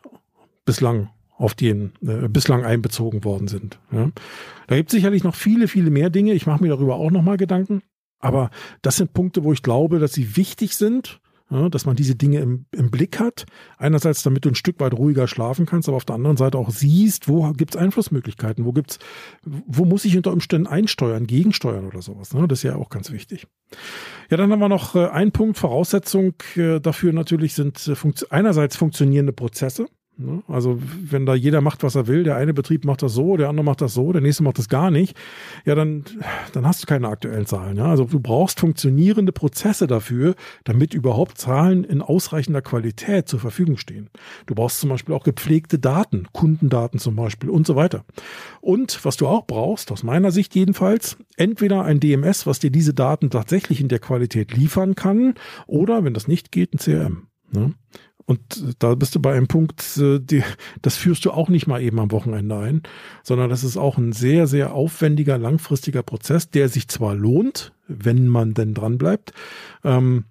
bislang 0.64 1.08
auf 1.38 1.54
den 1.54 1.92
äh, 2.04 2.28
bislang 2.28 2.64
einbezogen 2.64 3.24
worden 3.24 3.48
sind. 3.48 3.78
Ja. 3.92 4.10
Da 4.66 4.76
gibt 4.76 4.90
es 4.90 4.96
sicherlich 4.96 5.24
noch 5.24 5.36
viele, 5.36 5.68
viele 5.68 5.90
mehr 5.90 6.10
Dinge. 6.10 6.34
Ich 6.34 6.46
mache 6.46 6.62
mir 6.62 6.68
darüber 6.68 6.96
auch 6.96 7.10
nochmal 7.10 7.36
Gedanken. 7.36 7.82
Aber 8.18 8.50
das 8.82 8.96
sind 8.96 9.14
Punkte, 9.14 9.44
wo 9.44 9.52
ich 9.52 9.62
glaube, 9.62 10.00
dass 10.00 10.12
sie 10.12 10.36
wichtig 10.36 10.76
sind, 10.76 11.20
ja, 11.50 11.68
dass 11.68 11.86
man 11.86 11.96
diese 11.96 12.16
Dinge 12.16 12.40
im, 12.40 12.66
im, 12.72 12.90
Blick 12.90 13.20
hat. 13.20 13.46
Einerseits, 13.78 14.22
damit 14.22 14.44
du 14.44 14.50
ein 14.50 14.56
Stück 14.56 14.80
weit 14.80 14.92
ruhiger 14.92 15.28
schlafen 15.28 15.64
kannst, 15.64 15.88
aber 15.88 15.96
auf 15.96 16.04
der 16.04 16.16
anderen 16.16 16.36
Seite 16.36 16.58
auch 16.58 16.70
siehst, 16.70 17.28
wo 17.28 17.52
gibt 17.52 17.74
es 17.74 17.80
Einflussmöglichkeiten, 17.80 18.64
wo 18.64 18.72
gibt's, 18.72 18.98
wo 19.44 19.84
muss 19.84 20.04
ich 20.04 20.16
unter 20.16 20.32
Umständen 20.32 20.66
einsteuern, 20.66 21.26
gegensteuern 21.26 21.86
oder 21.86 22.02
sowas. 22.02 22.34
Ne? 22.34 22.46
Das 22.48 22.58
ist 22.58 22.62
ja 22.64 22.76
auch 22.76 22.90
ganz 22.90 23.12
wichtig. 23.12 23.46
Ja, 24.28 24.36
dann 24.36 24.50
haben 24.50 24.58
wir 24.58 24.68
noch 24.68 24.94
äh, 24.94 25.06
einen 25.06 25.32
Punkt, 25.32 25.56
Voraussetzung 25.56 26.34
äh, 26.56 26.80
dafür 26.80 27.12
natürlich 27.12 27.54
sind 27.54 27.86
äh, 27.88 27.94
funkt 27.94 28.30
einerseits 28.30 28.76
funktionierende 28.76 29.32
Prozesse. 29.32 29.86
Ne? 30.18 30.42
Also 30.48 30.80
wenn 30.82 31.26
da 31.26 31.34
jeder 31.34 31.60
macht, 31.60 31.84
was 31.84 31.94
er 31.94 32.08
will, 32.08 32.24
der 32.24 32.36
eine 32.36 32.52
Betrieb 32.52 32.84
macht 32.84 33.02
das 33.02 33.14
so, 33.14 33.36
der 33.36 33.48
andere 33.48 33.64
macht 33.64 33.80
das 33.80 33.94
so, 33.94 34.12
der 34.12 34.20
nächste 34.20 34.42
macht 34.42 34.58
das 34.58 34.68
gar 34.68 34.90
nicht, 34.90 35.16
ja, 35.64 35.76
dann, 35.76 36.04
dann 36.52 36.66
hast 36.66 36.82
du 36.82 36.86
keine 36.86 37.08
aktuellen 37.08 37.46
Zahlen. 37.46 37.76
Ja? 37.76 37.86
Also 37.86 38.04
du 38.04 38.18
brauchst 38.18 38.58
funktionierende 38.58 39.30
Prozesse 39.30 39.86
dafür, 39.86 40.34
damit 40.64 40.92
überhaupt 40.92 41.38
Zahlen 41.38 41.84
in 41.84 42.02
ausreichender 42.02 42.62
Qualität 42.62 43.28
zur 43.28 43.38
Verfügung 43.38 43.76
stehen. 43.76 44.10
Du 44.46 44.56
brauchst 44.56 44.80
zum 44.80 44.90
Beispiel 44.90 45.14
auch 45.14 45.22
gepflegte 45.22 45.78
Daten, 45.78 46.26
Kundendaten 46.32 46.98
zum 46.98 47.14
Beispiel 47.14 47.48
und 47.48 47.64
so 47.64 47.76
weiter. 47.76 48.04
Und 48.60 49.04
was 49.04 49.16
du 49.16 49.28
auch 49.28 49.46
brauchst, 49.46 49.92
aus 49.92 50.02
meiner 50.02 50.32
Sicht 50.32 50.52
jedenfalls, 50.56 51.16
entweder 51.36 51.84
ein 51.84 52.00
DMS, 52.00 52.44
was 52.44 52.58
dir 52.58 52.70
diese 52.70 52.92
Daten 52.92 53.30
tatsächlich 53.30 53.80
in 53.80 53.88
der 53.88 54.00
Qualität 54.00 54.52
liefern 54.56 54.96
kann, 54.96 55.34
oder 55.68 56.02
wenn 56.02 56.14
das 56.14 56.26
nicht 56.26 56.50
geht, 56.50 56.74
ein 56.74 56.78
CRM. 56.78 57.28
Ne? 57.50 57.74
Und 58.28 58.74
da 58.78 58.94
bist 58.94 59.14
du 59.14 59.20
bei 59.20 59.34
einem 59.34 59.48
Punkt, 59.48 59.96
äh, 59.96 60.20
die, 60.20 60.42
das 60.82 60.96
führst 60.96 61.24
du 61.24 61.30
auch 61.30 61.48
nicht 61.48 61.66
mal 61.66 61.80
eben 61.80 61.98
am 61.98 62.10
Wochenende 62.10 62.58
ein, 62.58 62.82
sondern 63.22 63.48
das 63.48 63.64
ist 63.64 63.78
auch 63.78 63.96
ein 63.96 64.12
sehr, 64.12 64.46
sehr 64.46 64.74
aufwendiger, 64.74 65.38
langfristiger 65.38 66.02
Prozess, 66.02 66.50
der 66.50 66.68
sich 66.68 66.88
zwar 66.88 67.14
lohnt, 67.14 67.72
wenn 67.86 68.28
man 68.28 68.52
denn 68.52 68.74
dran 68.74 68.98
bleibt, 68.98 69.32
ähm, 69.82 70.24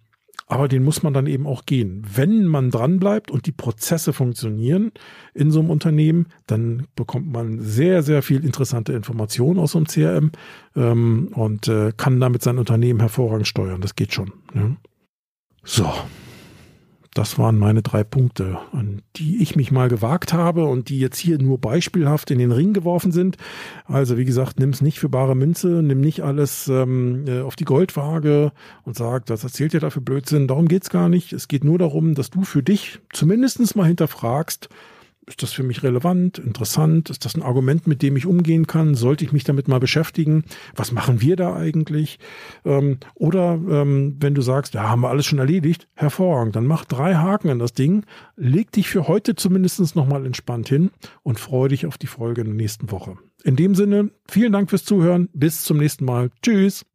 aber 0.50 0.68
den 0.70 0.84
muss 0.84 1.04
man 1.04 1.14
dann 1.14 1.28
eben 1.28 1.46
auch 1.46 1.66
gehen. 1.66 2.06
Wenn 2.16 2.46
man 2.46 2.72
dran 2.72 3.00
bleibt 3.00 3.32
und 3.32 3.48
die 3.48 3.52
Prozesse 3.52 4.14
funktionieren 4.14 4.92
in 5.34 5.52
so 5.52 5.60
einem 5.60 5.70
Unternehmen, 5.70 6.28
dann 6.46 6.88
bekommt 6.96 7.34
man 7.34 7.60
sehr, 7.60 8.02
sehr 8.02 8.22
viel 8.22 8.46
interessante 8.46 8.94
Informationen 8.94 9.60
aus 9.60 9.72
so 9.72 9.80
einem 9.80 9.88
CRM 9.88 10.32
ähm, 10.76 11.30
und 11.34 11.68
äh, 11.68 11.92
kann 11.98 12.20
damit 12.22 12.44
sein 12.44 12.60
Unternehmen 12.60 13.02
hervorragend 13.02 13.48
steuern. 13.48 13.82
Das 13.82 13.96
geht 13.96 14.14
schon. 14.14 14.32
Ja. 14.54 14.78
So, 15.64 15.92
das 17.18 17.40
waren 17.40 17.58
meine 17.58 17.82
drei 17.82 18.04
Punkte, 18.04 18.60
an 18.72 19.02
die 19.16 19.42
ich 19.42 19.56
mich 19.56 19.72
mal 19.72 19.90
gewagt 19.90 20.34
habe 20.34 20.66
und 20.66 20.90
die 20.90 21.00
jetzt 21.00 21.18
hier 21.18 21.40
nur 21.40 21.58
beispielhaft 21.58 22.30
in 22.30 22.38
den 22.38 22.52
Ring 22.52 22.74
geworfen 22.74 23.12
sind. 23.12 23.38
Also 23.86 24.18
wie 24.18 24.26
gesagt, 24.26 24.60
nimm 24.60 24.70
es 24.70 24.82
nicht 24.82 25.00
für 25.00 25.10
bare 25.10 25.36
Münze, 25.36 25.68
nimm 25.68 26.00
nicht 26.00 26.22
alles 26.22 26.68
ähm, 26.68 27.26
äh, 27.28 27.42
auf 27.42 27.56
die 27.56 27.66
Goldwaage 27.66 28.52
und 28.84 28.96
sag, 28.96 29.26
das 29.26 29.44
erzählt 29.44 29.74
ihr 29.74 29.80
da 29.80 29.90
für 29.90 30.02
Blödsinn. 30.02 30.48
Darum 30.48 30.68
geht's 30.68 30.92
gar 30.92 31.10
nicht. 31.10 31.34
Es 31.34 31.48
geht 31.48 31.64
nur 31.64 31.80
darum, 31.80 32.14
dass 32.14 32.30
du 32.30 32.44
für 32.44 32.62
dich 32.62 33.00
zumindestens 33.12 33.74
mal 33.74 33.88
hinterfragst, 33.88 34.70
ist 35.28 35.44
das 35.44 35.52
für 35.52 35.64
mich 35.64 35.84
relevant, 35.84 36.40
interessant? 36.40 37.10
Ist 37.10 37.26
das 37.26 37.36
ein 37.36 37.44
Argument, 37.44 37.86
mit 37.86 38.02
dem 38.02 38.16
ich 38.16 38.26
umgehen 38.26 38.66
kann? 38.66 38.96
Sollte 38.96 39.26
ich 39.26 39.34
mich 39.34 39.44
damit 39.44 39.68
mal 39.68 39.80
beschäftigen? 39.80 40.46
Was 40.76 40.94
machen 40.94 41.22
wir 41.22 41.36
da 41.36 41.54
eigentlich? 41.54 42.18
Ähm, 42.64 42.98
oder 43.14 43.60
ähm, 43.70 44.16
wenn 44.20 44.34
du 44.34 44.42
sagst, 44.42 44.74
ja, 44.74 44.90
haben 44.90 45.02
wir 45.02 45.10
alles 45.10 45.26
schon 45.26 45.40
erledigt, 45.40 45.88
hervorragend, 45.96 46.56
dann 46.56 46.66
mach 46.66 46.86
drei 46.86 47.16
Haken 47.16 47.50
an 47.50 47.60
das 47.60 47.74
Ding, 47.74 48.06
leg 48.38 48.72
dich 48.72 48.88
für 48.88 49.08
heute 49.08 49.36
zumindest 49.36 49.96
nochmal 49.96 50.26
entspannt 50.26 50.70
hin 50.70 50.92
und 51.24 51.40
freue 51.40 51.70
dich 51.70 51.86
auf 51.86 51.98
die 51.98 52.08
Folge 52.08 52.42
in 52.42 52.48
der 52.48 52.56
nächsten 52.56 52.90
Woche. 52.90 53.18
In 53.44 53.58
dem 53.58 53.76
Sinne, 53.76 54.12
vielen 54.30 54.54
Dank 54.54 54.70
fürs 54.70 54.86
Zuhören, 54.86 55.30
bis 55.34 55.64
zum 55.64 55.78
nächsten 55.78 56.06
Mal. 56.06 56.30
Tschüss. 56.42 56.86